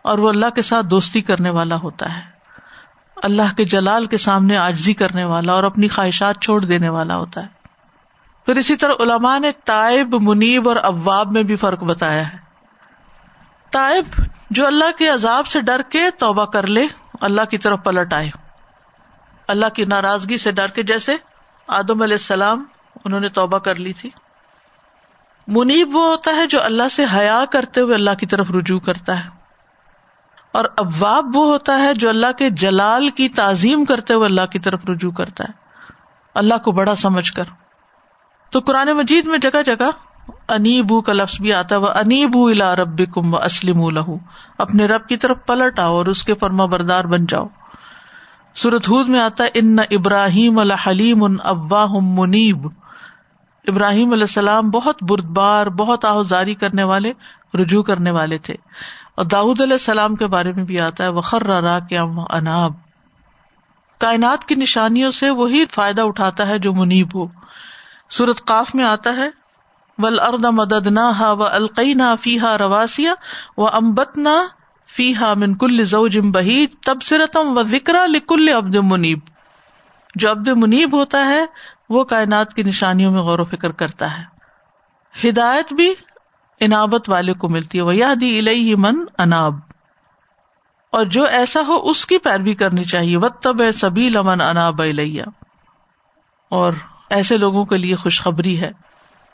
اور 0.03 0.19
وہ 0.19 0.29
اللہ 0.29 0.51
کے 0.55 0.63
ساتھ 0.63 0.87
دوستی 0.87 1.21
کرنے 1.21 1.51
والا 1.51 1.77
ہوتا 1.77 2.19
ہے۔ 2.19 2.38
اللہ 3.23 3.55
کے 3.57 3.65
جلال 3.65 4.07
کے 4.07 4.17
سامنے 4.17 4.57
آجزی 4.57 4.95
کرنے 4.95 5.25
والا 5.25 5.53
اور 5.53 5.65
اپنی 5.65 5.89
خواہشات 5.89 6.41
چھوڑ 6.41 6.65
دینے 6.65 6.89
والا 6.89 7.17
ہوتا 7.17 7.43
ہے۔ 7.43 7.47
پھر 8.47 8.57
اسی 8.57 8.77
طرح 8.77 8.93
علماء 9.01 9.39
نے 9.39 9.51
تائب 9.65 10.15
منیب 10.23 10.69
اور 10.69 10.77
ابواب 10.77 11.33
میں 11.33 11.43
بھی 11.43 11.57
فرق 11.57 11.83
بتایا 11.83 12.33
ہے۔ 12.33 12.39
تائب 13.71 14.05
جو 14.51 14.67
اللہ 14.67 14.99
کے 14.99 15.09
عذاب 15.09 15.47
سے 15.47 15.61
ڈر 15.61 15.83
کے 15.83 16.11
توبہ 16.19 16.45
کر 16.45 16.67
لے، 16.67 16.87
اللہ 17.21 17.45
کی 17.51 17.59
طرف 17.59 17.79
پلٹ 17.85 18.13
آئے۔ 18.13 18.31
اللہ 19.49 19.67
کی 19.75 19.85
ناراضگی 19.85 20.37
سے 20.37 20.53
ڈر 20.53 20.67
کے 20.67 20.83
جیسے 20.83 21.17
آدم 21.67 22.03
علیہ 22.03 22.15
السلام 22.15 22.65
انہوں 23.05 23.21
نے 23.21 23.29
توبہ 23.29 23.59
کر 23.59 23.75
لی 23.75 23.93
تھی۔ 23.93 24.11
منیب 25.47 25.97
وہ 25.97 26.09
ہوتا 26.09 26.31
ہے 26.31 26.47
جو 26.47 26.63
اللہ 26.63 26.89
سے 26.91 27.05
حیا 27.13 27.45
کرتے 27.53 27.81
ہوئے 27.81 27.95
اللہ 27.95 28.11
کی 28.21 28.27
طرف 28.27 28.51
رجوع 28.51 28.79
کرتا 28.79 29.25
ہے۔ 29.25 29.38
اور 30.53 30.65
ابواب 30.77 31.27
وہ 31.35 31.47
ہوتا 31.47 31.79
ہے 31.79 31.95
جو 31.95 32.09
اللہ 32.09 32.33
کے 32.39 32.51
جلال 32.51 33.11
کی 33.11 33.29
تعظیم 33.29 33.85
کرتے 33.85 34.15
ہوئے 34.15 34.27
اللہ 34.27 34.47
کی 34.47 34.59
طرف 34.59 34.85
رجوع 34.89 35.11
کرتا 35.11 35.45
ہے۔ 35.45 35.53
اللہ 36.35 36.55
کو 36.65 36.73
بڑا 36.73 36.95
سمجھ 36.95 37.33
کر۔ 37.33 37.45
تو 38.51 38.61
قرآن 38.61 38.89
مجید 38.93 39.27
میں 39.27 39.39
جگہ 39.39 39.63
جگہ 39.67 39.91
انیبو 40.49 41.01
کا 41.01 41.13
لفظ 41.13 41.41
بھی 41.41 41.53
آتا 41.53 41.75
ہے 41.75 41.81
وہ 41.81 41.89
انیبو 41.89 42.47
الا 42.47 42.77
رب 42.77 43.15
کم 43.15 43.35
و 43.35 43.37
اسلم 43.37 43.91
لہو 43.91 44.17
اپنے 44.59 44.87
رب 44.87 45.07
کی 45.07 45.17
طرف 45.17 45.37
پلٹ 45.47 45.79
آؤ 45.79 45.95
اور 45.95 46.07
اس 46.07 46.25
کے 46.25 46.35
فرما 46.35 46.65
بردار 46.65 47.05
بن 47.05 47.27
جاؤ۔ 47.27 47.47
سورت 48.55 48.89
ہود 48.89 49.09
میں 49.09 49.21
آتا 49.21 49.45
ہے، 49.45 49.49
ان 49.55 49.77
ابراہیم 49.79 50.59
الحلیم 50.59 51.25
ان 51.25 51.37
ابواہ 51.45 51.87
منیب۔ 52.03 52.69
ابراہیم 53.69 54.13
علیہ 54.13 54.23
السلام 54.23 54.71
بہت 54.71 55.03
بردبار، 55.03 55.67
بہت 55.67 56.05
آہذاری 56.05 56.55
کرنے 56.55 56.85
والے، 56.85 57.13
رجوع 57.55 57.83
کرنے 57.83 58.11
والے 58.11 58.39
تھے۔ 58.39 58.55
اور 59.15 59.25
داود 59.25 59.61
علیہ 59.61 59.73
السلام 59.73 60.15
کے 60.15 60.27
بارے 60.27 60.53
میں 60.53 60.65
بھی 60.65 60.81
آتا 60.81 61.05
ہے، 61.05 61.09
وخر 61.09 61.43
را 61.43 61.79
کیا 61.79 62.03
اناب 62.31 62.73
کائنات 63.99 64.45
کی 64.45 64.55
نشانیوں 64.55 65.11
سے 65.11 65.31
وہی 65.31 65.65
فائدہ 65.65 66.03
اٹھاتا 66.03 66.49
ہے 66.49 66.59
جو 66.59 66.73
منیب 66.73 67.15
ہو۔ 67.15 67.27
سورت 68.11 68.45
قاف 68.45 68.75
میں 68.75 68.85
آتا 68.85 69.11
ہے 69.17 69.29
ول 69.99 70.21
ارد 70.21 70.45
مدد 70.45 70.87
نہ 70.87 71.01
ہا 71.01 71.31
و 71.33 71.47
القئی 71.47 71.95
نہ 71.95 72.15
فی 72.21 72.39
ہا 72.41 72.59
رواسیا 72.59 73.13
و 73.57 73.69
امبت 73.69 74.19
نہ 74.19 74.37
فی 74.87 75.15
ہا 75.17 75.35
من 75.35 75.55
کل 75.55 75.85
زوجم 75.85 76.31
بہی 76.31 76.67
تبصرتم 76.67 77.59
و 77.59 77.63
ذکر 77.63 77.95
لکل 78.07 78.49
عبد 78.49 78.77
منیب 78.77 79.19
جو 80.15 80.31
عبد 80.31 80.49
منیب 80.49 80.97
ہوتا 80.97 81.25
ہے 81.27 81.45
وہ 81.89 82.05
کائنات 82.05 82.55
کی 82.55 82.63
نشانیوں 82.63 83.13
میں 83.13 83.21
غور 83.21 83.39
و 83.39 83.45
فکر 83.45 83.73
کرتا 83.73 84.19
ہے۔ 84.19 84.39
ہدایت 85.29 85.73
بھی 85.73 85.95
انابت 86.61 87.11
والے 87.11 87.33
کو 87.33 87.49
ملتی 87.49 87.79
ہے۔ 87.79 87.83
وہ 87.83 87.95
یا 87.95 88.15
دی 88.21 88.39
الہی 88.39 88.75
من 88.75 89.05
اناب 89.19 89.55
اور 90.93 91.05
جو 91.05 91.25
ایسا 91.25 91.61
ہو 91.69 91.91
اس 91.91 92.07
کی 92.07 92.19
پیروی 92.19 92.55
کرنی 92.55 92.85
چاہیے۔ 92.85 93.17
و 93.17 93.29
تب 93.29 93.57
سبھی 93.75 94.11
لمن 94.11 94.41
اناب 94.41 94.83
الیا 94.83 95.25
اور 96.51 96.73
ایسے 97.11 97.37
لوگوں 97.37 97.65
کے 97.65 97.77
لیے 97.77 97.97
خوشخبری 97.97 98.61
ہے۔ 98.61 98.71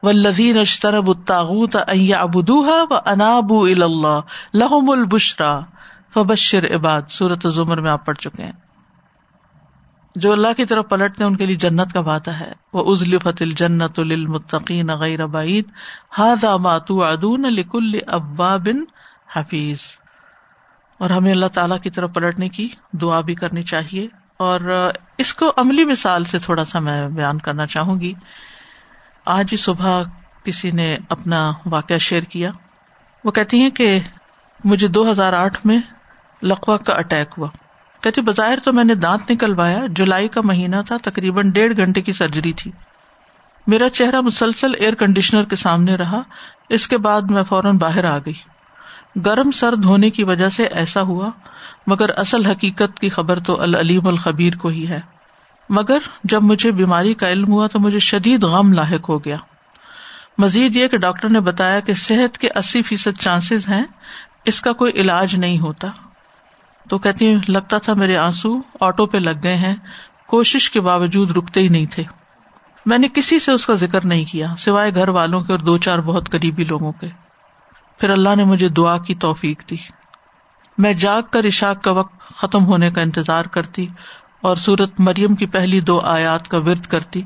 و 0.02 0.10
لذین 0.10 0.58
اشترب 0.58 1.08
الطاغوت 1.08 1.76
ابدوہا 2.18 2.82
و 2.90 2.94
اناب 3.06 3.52
اللہ 3.52 4.20
لہم 4.54 4.90
البشرا 4.90 5.60
فبشر 6.14 6.74
عباد۔ 6.74 7.02
صورت 7.08 7.46
زمر 7.50 7.80
میں 7.80 7.90
آپ 7.90 8.06
پڑھ 8.06 8.18
چکے 8.18 8.42
ہیں۔ 8.42 8.52
جو 10.14 10.32
اللہ 10.32 10.52
کی 10.56 10.64
طرف 10.64 10.88
پلٹتے 10.88 11.24
ان 11.24 11.36
کے 11.36 11.46
لیے 11.46 11.56
جنت 11.56 11.92
کا 11.92 12.00
وعدہ 12.00 12.30
ہے۔ 12.30 12.52
وہ 12.72 12.92
ازل 12.92 13.18
فتل 13.18 13.50
جنت 13.50 13.98
المطقین 13.98 14.86
غیر 14.86 15.26
بعید 15.26 15.64
ہاد 16.18 16.44
ماتو 16.44 17.04
ادون 17.04 17.42
لکل 17.42 17.98
ابا 18.06 18.56
بن 18.56 18.84
حفیظ 19.32 19.78
اور 20.98 21.10
ہمیں 21.10 21.32
اللہ 21.32 21.46
تعالی 21.46 21.74
کی 21.82 21.90
طرف 21.90 22.14
پلٹنے 22.14 22.48
کی 22.48 22.68
دعا 22.92 23.20
بھی 23.20 23.34
کرنی 23.34 23.62
چاہیے۔ 23.62 24.08
اور 24.36 24.90
اس 25.18 25.34
کو 25.34 25.52
عملی 25.56 25.84
مثال 25.84 26.24
سے 26.24 26.38
تھوڑا 26.38 26.64
سا 26.64 26.78
میں 26.78 27.08
بیان 27.08 27.38
کرنا 27.38 27.66
چاہوں 27.66 28.00
گی۔ 28.00 28.12
آج 29.26 29.48
ہی 29.52 29.56
صبح 29.56 30.02
کسی 30.44 30.70
نے 30.70 30.96
اپنا 31.08 31.52
واقعہ 31.66 31.98
شیئر 31.98 32.22
کیا۔ 32.22 32.50
وہ 33.24 33.30
کہتی 33.30 33.60
ہیں 33.60 33.70
کہ 33.70 34.00
مجھے 34.64 34.88
دو 34.88 35.10
ہزار 35.10 35.32
آٹھ 35.32 35.66
میں 35.66 35.78
لقوا 36.42 36.76
کا 36.76 36.92
اٹیک 36.92 37.34
ہوا۔ 37.38 37.48
کہتی 38.04 38.20
جی، 38.20 38.26
بظاہر 38.26 38.58
تو 38.64 38.72
میں 38.72 38.84
نے 38.84 38.94
دانت 38.94 39.30
نکلوایا، 39.30 39.78
جولائی 39.88 40.28
کا 40.28 40.40
مہینہ 40.44 40.76
تھا، 40.86 40.96
تقریباً 41.02 41.50
ڈیڑھ 41.50 41.76
گھنٹے 41.76 42.00
کی 42.00 42.12
سرجری 42.12 42.52
تھی۔ 42.52 42.70
میرا 43.66 43.90
چہرہ 43.90 44.20
مسلسل 44.20 44.70
ایئر 44.78 44.94
کنڈیشنر 44.94 45.44
کے 45.44 45.56
سامنے 45.56 45.94
رہا، 45.94 46.22
اس 46.68 46.88
کے 46.88 46.98
بعد 46.98 47.22
میں 47.22 47.42
فوراً 47.42 47.78
باہر 47.78 48.04
آ 48.04 48.18
گئی۔ 48.18 48.32
گرم 49.26 49.50
سرد 49.50 49.84
ہونے 49.84 50.10
کی 50.10 50.24
وجہ 50.24 50.48
سے 50.48 50.64
ایسا 50.66 51.02
ہوا، 51.02 51.26
مگر 51.86 52.18
اصل 52.18 52.46
حقیقت 52.46 53.00
کی 53.00 53.08
خبر 53.08 53.38
تو 53.38 53.60
العلیم 53.60 54.08
الخبیر 54.08 54.56
کو 54.56 54.68
ہی 54.68 54.88
ہے۔ 54.88 54.98
مگر 55.68 55.98
جب 56.24 56.42
مجھے 56.42 56.70
بیماری 56.70 57.14
کا 57.14 57.28
علم 57.28 57.52
ہوا 57.52 57.66
تو 57.66 57.80
مجھے 57.80 57.98
شدید 57.98 58.44
غم 58.44 58.72
لاحق 58.72 59.08
ہو 59.08 59.24
گیا۔ 59.24 59.36
مزید 60.38 60.76
یہ 60.76 60.88
کہ 60.88 60.98
ڈاکٹر 60.98 61.28
نے 61.28 61.40
بتایا 61.40 61.80
کہ 61.80 61.92
صحت 61.92 62.38
کے 62.38 62.48
اسی 62.54 62.82
فیصد 62.82 63.20
چانسز 63.20 63.68
ہیں، 63.68 63.84
اس 64.44 64.60
کا 64.60 64.72
کوئی 64.72 64.92
علاج 64.92 65.34
نہیں 65.34 65.58
ہوتا۔ 65.58 65.88
تو 66.90 66.98
کہتی 66.98 67.36
لگتا 67.48 67.78
تھا 67.78 67.94
میرے 67.94 68.16
آنسو 68.16 68.58
آٹو 68.80 69.06
پہ 69.06 69.18
لگ 69.18 69.38
گئے 69.42 69.56
ہیں، 69.56 69.76
کوشش 70.26 70.70
کے 70.70 70.80
باوجود 70.80 71.30
رکتے 71.30 71.60
ہی 71.60 71.68
نہیں 71.68 71.86
تھے۔ 71.86 72.02
میں 72.86 72.98
نے 72.98 73.08
کسی 73.08 73.38
سے 73.38 73.52
اس 73.52 73.66
کا 73.66 73.74
ذکر 73.74 74.04
نہیں 74.04 74.24
کیا، 74.24 74.54
سوائے 74.58 74.94
گھر 74.94 75.08
والوں 75.08 75.40
کے 75.40 75.52
اور 75.52 75.60
دو 75.60 75.78
چار 75.78 75.98
بہت 75.98 76.30
قریبی 76.30 76.64
لوگوں 76.64 76.92
کے۔ 76.92 77.06
پھر 77.98 78.10
اللہ 78.10 78.28
نے 78.36 78.44
مجھے 78.44 78.68
دعا 78.68 78.98
کی 78.98 79.14
توفیق 79.14 79.70
دی۔ 79.70 79.76
میں 80.78 80.92
جاگ 80.92 81.22
کر 81.30 81.44
اشاق 81.44 81.82
کا 81.82 81.90
وقت 81.90 82.20
ختم 82.20 82.64
ہونے 82.64 82.90
کا 82.90 83.00
انتظار 83.00 83.44
کرتی 83.44 83.86
اور 84.40 84.56
سورت 84.56 84.90
مریم 84.98 85.34
کی 85.34 85.46
پہلی 85.46 85.80
دو 85.80 86.00
آیات 86.00 86.48
کا 86.48 86.58
ورد 86.58 86.86
کرتی، 86.86 87.22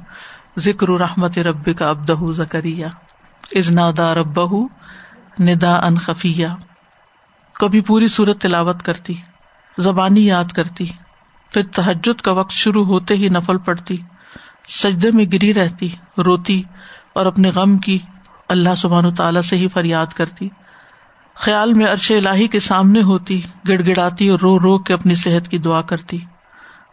ذکر 0.58 0.88
رحمت 0.88 1.38
رب 1.38 1.78
کا 1.78 1.88
ابدہ 1.88 2.30
زکریہ 2.30 2.86
ازنادا 3.52 4.14
رب 4.14 4.40
ندا 5.40 5.86
ان 5.86 5.98
خفیہ۔ 5.98 6.46
کبھی 7.52 7.80
پوری 7.80 8.08
صورت 8.08 8.40
تلاوت 8.40 8.82
کرتی۔ 8.82 9.14
زبانی 9.78 10.26
یاد 10.26 10.44
کرتی۔ 10.44 10.86
پھر 11.52 11.62
تحجد 11.66 12.20
کا 12.20 12.32
وقت 12.32 12.50
شروع 12.50 12.84
ہوتے 12.84 13.14
ہی 13.14 13.28
نفل 13.28 13.58
پڑتی۔ 13.58 13.96
سجدے 14.68 15.10
میں 15.10 15.24
گری 15.32 15.54
رہتی، 15.54 15.88
روتی 16.18 16.62
اور 17.14 17.26
اپنے 17.26 17.48
غم 17.48 17.78
کی 17.78 17.98
اللہ 18.48 18.74
سبحان 18.74 19.04
و 19.04 19.10
تعالی 19.10 19.42
سے 19.42 19.56
ہی 19.56 19.68
فریاد 19.68 20.06
کرتی۔ 20.06 20.48
خیال 21.34 21.72
میں 21.72 21.86
عرش 21.86 22.10
الہی 22.10 22.48
کے 22.48 22.58
سامنے 22.58 23.02
ہوتی 23.02 23.40
گڑ 23.68 23.82
گڑاتی 23.86 24.28
اور 24.28 24.38
رو 24.38 24.58
رو 24.58 24.78
کے 24.78 24.92
اپنی 24.92 25.14
صحت 25.14 25.48
کی 25.48 25.58
دعا 25.58 25.80
کرتی۔ 25.80 26.18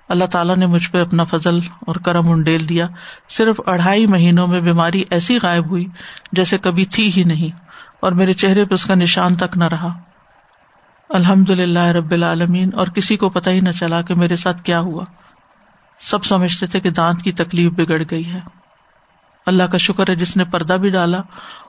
اللہ 0.09 0.25
تعالیٰ 0.25 0.57
نے 0.57 0.65
مجھ 0.65 0.89
پہ 0.89 1.01
اپنا 1.01 1.23
فضل 1.23 1.57
اور 1.57 1.95
کرم 1.95 2.31
انڈیل 2.31 2.69
دیا۔ 2.69 2.87
صرف 3.29 3.61
اڑھائی 3.65 4.07
مہینوں 4.07 4.47
میں 4.47 4.61
بیماری 4.61 5.03
ایسی 5.09 5.37
غائب 5.43 5.69
ہوئی 5.69 5.87
جیسے 6.31 6.57
کبھی 6.57 6.85
تھی 6.85 7.11
ہی 7.17 7.23
نہیں 7.23 7.59
اور 7.99 8.11
میرے 8.11 8.33
چہرے 8.33 8.65
پہ 8.65 8.73
اس 8.73 8.85
کا 8.85 8.95
نشان 8.95 9.35
تک 9.35 9.57
نہ 9.57 9.65
رہا۔ 9.65 9.99
الحمد 11.09 11.49
للہ 11.49 11.79
رب 11.79 12.11
العالمین، 12.11 12.69
اور 12.73 12.87
کسی 12.87 13.17
کو 13.17 13.29
پتا 13.29 13.51
ہی 13.51 13.59
نہ 13.59 13.71
چلا 13.71 14.01
کہ 14.01 14.15
میرے 14.15 14.35
ساتھ 14.35 14.63
کیا 14.63 14.79
ہوا۔ 14.79 15.05
سب 15.99 16.25
سمجھتے 16.25 16.67
تھے 16.67 16.79
کہ 16.79 16.89
دانت 16.89 17.21
کی 17.21 17.31
تکلیف 17.31 17.71
بگڑ 17.71 18.01
گئی 18.11 18.33
ہے۔ 18.33 18.39
اللہ 19.45 19.63
کا 19.63 19.77
شکر 19.77 20.09
ہے 20.09 20.15
جس 20.15 20.37
نے 20.37 20.43
پردہ 20.43 20.73
بھی 20.73 20.89
ڈالا 20.89 21.17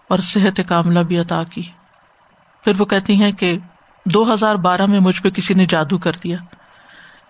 اور 0.09 0.19
صحت 0.19 0.61
کاملہ 0.69 0.99
بھی 0.99 1.19
عطا 1.19 1.43
کی۔ 1.45 1.63
پھر 2.65 2.73
وہ 2.79 2.85
کہتی 2.85 3.15
ہیں 3.15 3.33
کہ 3.33 3.59
دو 4.07 4.35
ہزار 4.35 4.55
بارہ 4.55 4.87
میں 4.87 5.01
مجھ 5.01 5.23
پہ 5.23 5.31
کسی 5.31 5.55
نے 5.55 5.67
جادو 5.67 5.99
کر 5.99 6.13
دیا۔ 6.25 6.37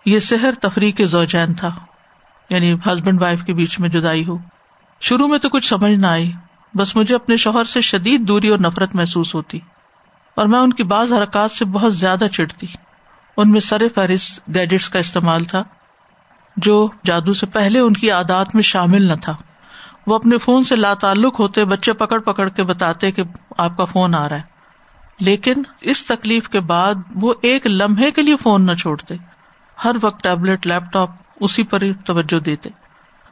یہ 0.07 0.19
سحر 0.19 0.55
تفریح 0.61 0.93
کے 0.93 1.07
زوجین 1.07 1.55
تھا 1.55 1.71
یعنی 2.51 2.73
ہسبینڈ 2.73 3.23
وائف 3.23 3.45
کے 3.45 3.55
بیچ 3.55 3.81
میں 3.81 3.89
جدائی 3.89 4.25
ہو۔ 4.27 4.39
شروع 5.01 5.29
میں 5.29 5.39
تو 5.39 5.49
کچھ 5.49 5.69
سمجھ 5.69 5.93
نہ 5.93 6.07
آئی، 6.07 6.33
بس 6.75 6.97
مجھے 6.97 7.15
اپنے 7.15 7.37
شوہر 7.37 7.65
سے 7.65 7.81
شدید 7.81 8.29
دوری 8.29 8.49
اور 8.49 8.59
نفرت 8.59 8.95
محسوس 8.95 9.35
ہوتی۔ 9.35 9.61
اور 10.37 10.47
میں 10.47 10.59
ان 10.59 10.73
کی 10.73 10.83
بعض 10.83 11.13
حرکات 11.13 11.51
سے 11.51 11.65
بہت 11.65 11.95
زیادہ 11.97 12.25
چڑھتی۔ 12.33 12.67
ان 13.37 13.51
میں 13.51 13.61
سر 13.61 13.83
فہرست 13.95 14.49
گیجٹس 14.55 14.89
کا 14.89 14.99
استعمال 14.99 15.45
تھا، 15.45 15.65
جو 16.57 16.89
جادو 17.05 17.35
سے 17.35 17.47
پہلے 17.47 17.79
ان 17.79 17.93
کی 17.93 18.11
عادات 18.11 18.55
میں 18.55 18.63
شامل 18.63 19.03
نہ 19.03 19.13
تھا۔ 19.23 19.37
وہ 20.07 20.15
اپنے 20.15 20.39
فون 20.39 20.65
سے 20.65 20.77
لا 20.77 20.95
تعلق 20.95 21.41
ہوتے 21.41 21.65
بچے 21.65 21.93
پکڑ 21.93 22.19
پکڑ 22.19 22.49
کے 22.49 22.65
بتاتے 22.65 23.13
کہ 23.13 23.23
آپ 23.59 23.77
کا 23.77 23.85
فون 23.85 24.15
آ 24.15 24.29
رہا 24.29 24.37
ہے۔ 24.37 24.43
لیکن 25.21 25.53
اس 25.81 26.07
تکلیف 26.07 26.49
کے 26.49 26.61
بعد 26.61 26.95
وہ 27.15 27.35
ایک 27.43 27.67
لمحے 27.67 28.11
کے 28.11 28.23
لیے 28.23 28.37
فون 28.37 28.67
نہ 28.67 28.73
چھوڑتے۔ 28.73 29.15
ہر 29.85 29.97
وقت 30.03 30.23
ٹیبلٹ، 30.23 30.67
لیپ 30.67 30.93
ٹاپ، 30.93 31.11
اسی 31.41 31.63
پر 31.63 31.83
ہی 31.83 31.93
توجہ 31.93 32.41
دیتے۔ 32.41 32.71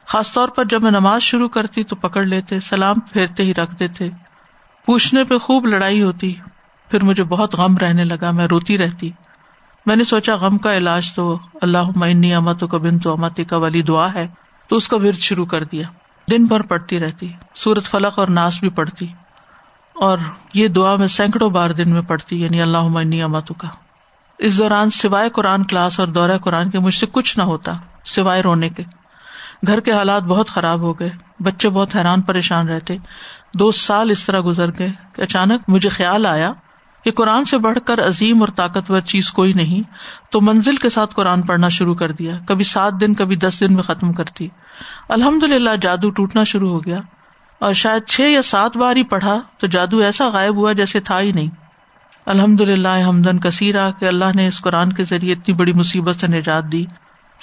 خاص 0.05 0.33
طور 0.33 0.47
پر 0.47 0.65
جب 0.65 0.81
میں 0.81 0.91
نماز 0.91 1.21
شروع 1.21 1.47
کرتی 1.47 1.83
تو 1.83 1.95
پکڑ 1.95 2.23
لیتے، 2.23 2.59
سلام 2.59 2.99
پھیرتے 2.99 3.43
ہی 3.43 3.53
رکھ 3.53 3.75
دیتے۔ 3.79 4.09
پوچھنے 4.85 5.23
پہ 5.23 5.37
خوب 5.37 5.65
لڑائی 5.65 6.01
ہوتی۔ 6.01 6.35
پھر 6.89 7.03
مجھے 7.03 7.23
بہت 7.23 7.55
غم 7.55 7.77
رہنے 7.77 8.03
لگا، 8.03 8.31
میں 8.31 8.47
روتی 8.47 8.77
رہتی۔ 8.77 9.11
میں 9.85 9.95
نے 9.95 10.03
سوچا، 10.03 10.35
غم 10.35 10.57
کا 10.57 10.77
علاج 10.77 11.13
تو 11.13 11.39
اللہ 11.61 11.89
معنی 11.95 12.33
امت 12.33 12.63
کا 12.71 12.77
بن 12.77 12.99
تو 12.99 13.13
امت 13.13 13.39
کا 13.49 13.57
والی 13.57 13.81
دعا 13.81 14.13
ہے۔ 14.13 14.27
تو 14.67 14.75
اس 14.75 14.87
کا 14.87 14.97
ورد 14.97 15.17
شروع 15.17 15.45
کر 15.45 15.63
دیا۔ 15.63 15.87
دن 16.31 16.45
بھر 16.45 16.61
پڑھتی 16.61 16.99
رہتی، 16.99 17.31
سورت 17.55 17.83
فلق 17.83 18.19
اور 18.19 18.27
ناس 18.27 18.59
بھی 18.59 18.69
پڑھتی۔ 18.69 19.07
اور 19.93 20.17
یہ 20.53 20.67
دعا 20.67 20.95
میں 20.95 21.07
سینکڑوں 21.07 21.49
بار 21.49 21.69
دن 21.69 21.91
میں 21.91 22.01
پڑھتی 22.01 22.41
یعنی 22.41 22.61
اللہ 22.61 22.81
معنی 22.81 23.21
امت 23.21 23.51
کا 23.57 23.67
اس 24.37 24.57
دوران 24.57 24.89
سوائے 24.89 25.29
قرآن 25.29 25.63
کلاس 25.63 25.99
اور 25.99 26.07
دورہ 26.07 26.37
قرآن 26.37 26.69
کے 26.69 26.79
مجھ 26.79 26.93
سے 26.93 27.05
کچھ 27.11 27.37
نہ 27.37 27.43
ہوتا، 27.43 27.71
سوائے 28.05 28.41
رونے 28.41 28.69
کے۔ 28.69 28.83
گھر 29.67 29.79
کے 29.79 29.91
حالات 29.91 30.23
بہت 30.23 30.49
خراب 30.49 30.79
ہو 30.79 30.99
گئے، 30.99 31.09
بچے 31.39 31.69
بہت 31.69 31.95
حیران 31.95 32.21
پریشان 32.21 32.69
رہتے۔ 32.69 32.97
دو 33.59 33.71
سال 33.71 34.09
اس 34.09 34.25
طرح 34.25 34.39
گزر 34.45 34.69
گئے 34.79 34.89
کہ 35.13 35.21
اچانک 35.21 35.61
مجھے 35.67 35.89
خیال 35.89 36.25
آیا 36.25 36.53
کہ 37.05 37.11
قرآن 37.11 37.45
سے 37.45 37.57
بڑھ 37.57 37.79
کر 37.85 38.07
عظیم 38.07 38.39
اور 38.39 38.47
طاقتور 38.47 38.99
چیز 39.01 39.31
کوئی 39.31 39.53
نہیں، 39.53 39.81
تو 40.31 40.41
منزل 40.41 40.75
کے 40.75 40.89
ساتھ 40.89 41.15
قرآن 41.15 41.41
پڑھنا 41.41 41.69
شروع 41.69 41.95
کر 41.95 42.11
دیا۔ 42.11 42.37
کبھی 42.47 42.63
سات 42.63 42.93
دن، 43.01 43.13
کبھی 43.13 43.35
دس 43.35 43.59
دن 43.59 43.73
میں 43.73 43.83
ختم 43.83 44.13
کرتی۔ 44.13 44.47
الحمد 45.09 45.43
للہ 45.43 45.69
جادو 45.81 46.09
ٹوٹنا 46.09 46.43
شروع 46.43 46.71
ہو 46.71 46.85
گیا۔ 46.85 46.97
اور 47.59 47.73
شاید 47.73 48.03
چھ 48.07 48.21
یا 48.21 48.41
سات 48.41 48.77
بار 48.77 48.95
ہی 48.95 49.03
پڑھا 49.03 49.41
تو 49.57 49.67
جادو 49.67 49.97
ایسا 49.97 50.29
غائب 50.29 50.55
ہوا 50.55 50.73
جیسے 50.73 50.99
تھا 50.99 51.21
ہی 51.21 51.31
نہیں۔ 51.31 51.49
الحمد 52.25 52.61
للہ 52.61 53.07
حمدن 53.07 53.39
کثیرہ 53.39 53.91
کہ 53.91 54.05
اللہ 54.05 54.25
نے 54.35 54.47
اس 54.47 54.61
قرآن 54.61 54.93
کے 54.93 55.03
ذریعے 55.03 55.33
اتنی 55.33 55.55
بڑی 55.55 55.73
مصیبت 55.73 56.15
سے 56.15 56.27
نجات 56.27 56.71
دی۔ 56.71 56.85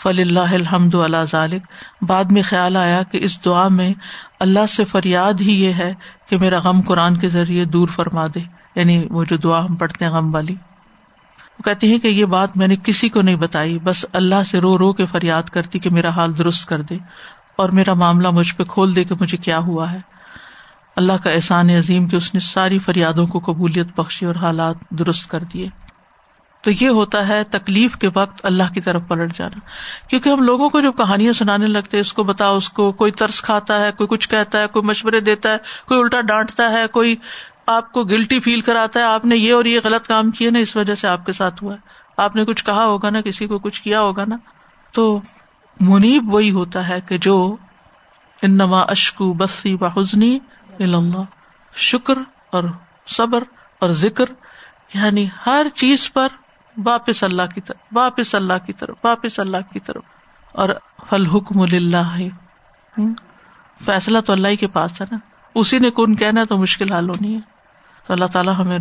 فل 0.02 0.20
اللہ 0.20 0.54
الحمد 0.54 0.94
اللہ 0.94 1.24
ذالک۔ 1.30 1.62
بعد 2.02 2.24
میں 2.24 2.42
خیال 2.42 2.76
آیا 2.76 3.02
کہ 3.02 3.18
اس 3.22 3.44
دعا 3.44 3.68
میں 3.68 3.94
اللہ 4.40 4.66
سے 4.68 4.84
فریاد 4.84 5.40
ہی 5.40 5.64
یہ 5.64 5.72
ہے 5.72 5.94
کہ 6.28 6.38
میرا 6.38 6.58
غم 6.58 6.80
قرآن 6.80 7.16
کے 7.16 7.28
ذریعے 7.28 7.64
دور 7.64 7.88
فرما 7.88 8.26
دے۔ 8.34 8.61
یعنی 8.74 9.06
وہ 9.10 9.24
جو 9.24 9.36
دعا 9.36 9.64
ہم 9.64 9.74
پڑھتے 9.76 10.04
ہیں 10.04 10.12
غم 10.12 10.34
والی، 10.34 10.54
وہ 11.58 11.62
کہتی 11.62 11.92
ہے 11.92 11.98
کہ 11.98 12.08
یہ 12.08 12.24
بات 12.24 12.56
میں 12.56 12.68
نے 12.68 12.76
کسی 12.84 13.08
کو 13.08 13.22
نہیں 13.22 13.36
بتائی، 13.36 13.78
بس 13.78 14.06
اللہ 14.12 14.42
سے 14.46 14.60
رو 14.60 14.78
رو 14.78 14.92
کے 14.92 15.06
فریاد 15.06 15.42
کرتی 15.42 15.78
کہ 15.78 15.90
میرا 15.90 16.08
حال 16.08 16.38
درست 16.38 16.66
کر 16.66 16.82
دے 16.82 16.96
اور 17.56 17.68
میرا 17.68 17.94
معاملہ 17.94 18.30
مجھ 18.30 18.54
پہ 18.54 18.64
کھول 18.64 18.96
دے 18.96 19.04
کہ 19.04 19.14
مجھے 19.20 19.36
کیا 19.36 19.58
ہوا 19.58 19.92
ہے۔ 19.92 19.98
اللہ 20.96 21.12
کا 21.12 21.30
احسان 21.30 21.70
عظیم 21.70 22.08
کہ 22.08 22.16
اس 22.16 22.34
نے 22.34 22.40
ساری 22.40 22.78
فریادوں 22.78 23.26
کو 23.26 23.38
قبولیت 23.38 23.86
بخشی 23.96 24.26
اور 24.26 24.34
حالات 24.34 24.76
درست 24.90 25.30
کر 25.30 25.40
دیے۔ 25.40 25.68
تو 26.60 26.70
یہ 26.80 26.88
ہوتا 26.88 27.28
ہے 27.28 27.44
تکلیف 27.44 27.96
کے 27.96 28.08
وقت 28.14 28.46
اللہ 28.46 28.72
کی 28.74 28.80
طرف 28.80 29.02
پلٹ 29.08 29.36
جانا۔ 29.36 29.58
کیونکہ 30.08 30.28
ہم 30.28 30.42
لوگوں 30.42 30.68
کو 30.68 30.80
جو 30.80 30.92
کہانیاں 30.92 31.32
سنانے 31.32 31.66
لگتے 31.66 31.98
اس 31.98 32.12
کو 32.12 32.24
بتاؤ 32.24 32.56
اس 32.56 32.68
کو 32.68 32.92
کوئی 32.92 33.12
ترس 33.12 33.42
کھاتا 33.42 33.80
ہے، 33.80 33.92
کوئی 33.92 34.08
کچھ 34.08 34.28
کہتا 34.28 34.60
ہے، 34.60 34.66
کوئی 34.66 34.82
مشورے 34.82 35.20
دیتا 35.20 35.52
ہے، 35.52 35.56
کوئی 35.88 36.00
الٹا 36.00 36.20
ڈانٹتا 36.20 36.70
ہے، 36.70 36.86
کوئی 36.86 37.16
آپ 37.76 37.92
کو 37.92 38.04
گلٹی 38.04 38.40
فیل 38.40 38.60
کراتا 38.60 39.00
ہے، 39.00 39.04
آپ 39.04 39.24
نے 39.24 39.36
یہ 39.36 39.54
اور 39.54 39.64
یہ 39.64 39.80
غلط 39.84 40.06
کام 40.06 40.30
کیے 40.30 40.50
نا، 40.50 40.58
اس 40.58 40.76
وجہ 40.76 40.94
سے 40.94 41.08
آپ 41.08 41.26
کے 41.26 41.32
ساتھ 41.32 41.64
ہوا 41.64 41.74
ہے۔ 41.74 41.78
آپ 42.16 42.36
نے 42.36 42.44
کچھ 42.44 42.64
کہا 42.64 42.84
ہوگا 42.84 43.10
نا، 43.10 43.20
کسی 43.20 43.46
کو 43.46 43.58
کچھ 43.58 43.82
کیا 43.82 44.00
ہوگا 44.00 44.24
نا۔ 44.28 44.36
تو 44.92 45.20
منیب 45.80 46.34
وہی 46.34 46.50
ہوتا 46.50 46.88
ہے 46.88 47.00
کہ 47.00 47.18
جو 47.18 47.56
انما 48.42 48.80
اشکو 48.80 49.32
بسی 49.32 49.74
حزنی 49.74 50.38
اللہ 50.80 51.22
شکر 51.76 52.18
اور 52.52 52.64
صبر 53.06 53.44
اور 53.78 53.90
ذکر 53.90 54.24
یعنی 54.94 55.26
ہر 55.46 55.66
چیز 55.74 56.12
پر 56.12 56.28
واپس 56.84 57.24
اللہ 57.24 57.42
کی 57.54 57.60
طرف، 57.60 57.76
واپس 57.92 58.34
اللہ 58.34 58.52
کی 58.66 58.72
طرف، 58.72 58.96
واپس 59.04 59.40
اللہ 59.40 59.56
کی 59.72 59.80
طرف۔ 59.80 60.02
اور 60.52 60.68
فل 61.10 61.26
حکم 61.26 61.60
اللہ 61.60 62.22
فیصلہ 63.84 64.18
تو 64.20 64.32
اللہ 64.32 64.48
کے 64.60 64.66
پاس 64.66 65.00
ہے 65.00 65.06
نا۔ 65.10 65.18
اسی 65.54 65.78
نے 65.78 65.90
کن 65.90 66.16
کہنا 66.16 66.44
تو 66.44 66.58
مشکل 66.58 66.92
حال 66.92 67.08
ہونی 67.08 67.34
ہے۔ 67.34 67.51
تو 68.06 68.12
اللہ 68.12 68.24
تعالیٰ 68.24 68.54
ہمیں 68.58 68.78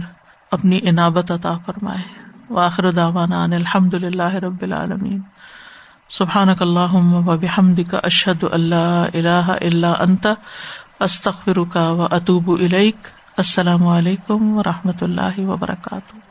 اپنی 0.52 0.80
عنابت 0.90 1.32
عطا 1.32 1.54
فرمائے۔ 1.66 2.02
واخر 2.50 2.84
ان 2.84 3.54
الحمد 3.54 3.94
للہ 3.94 4.36
رب 4.36 4.62
العالمین۔ 4.62 5.22
سبحانک 6.10 6.62
اللہم 6.62 7.28
و 7.28 7.38
بحمدک 7.38 7.96
اشہد 8.04 8.44
اللہ 8.52 9.06
الہ 9.14 9.52
الا 9.62 9.94
انت، 10.00 10.28
استغفرک 11.00 11.76
و 11.76 12.08
اتوب 12.12 12.52
الیک۔ 12.52 12.98
السلام 13.38 13.88
علیکم 13.88 14.58
و 14.58 14.64
رحمۃ 14.64 15.02
اللہ 15.02 15.40
وبرکاتہ۔ 15.40 16.31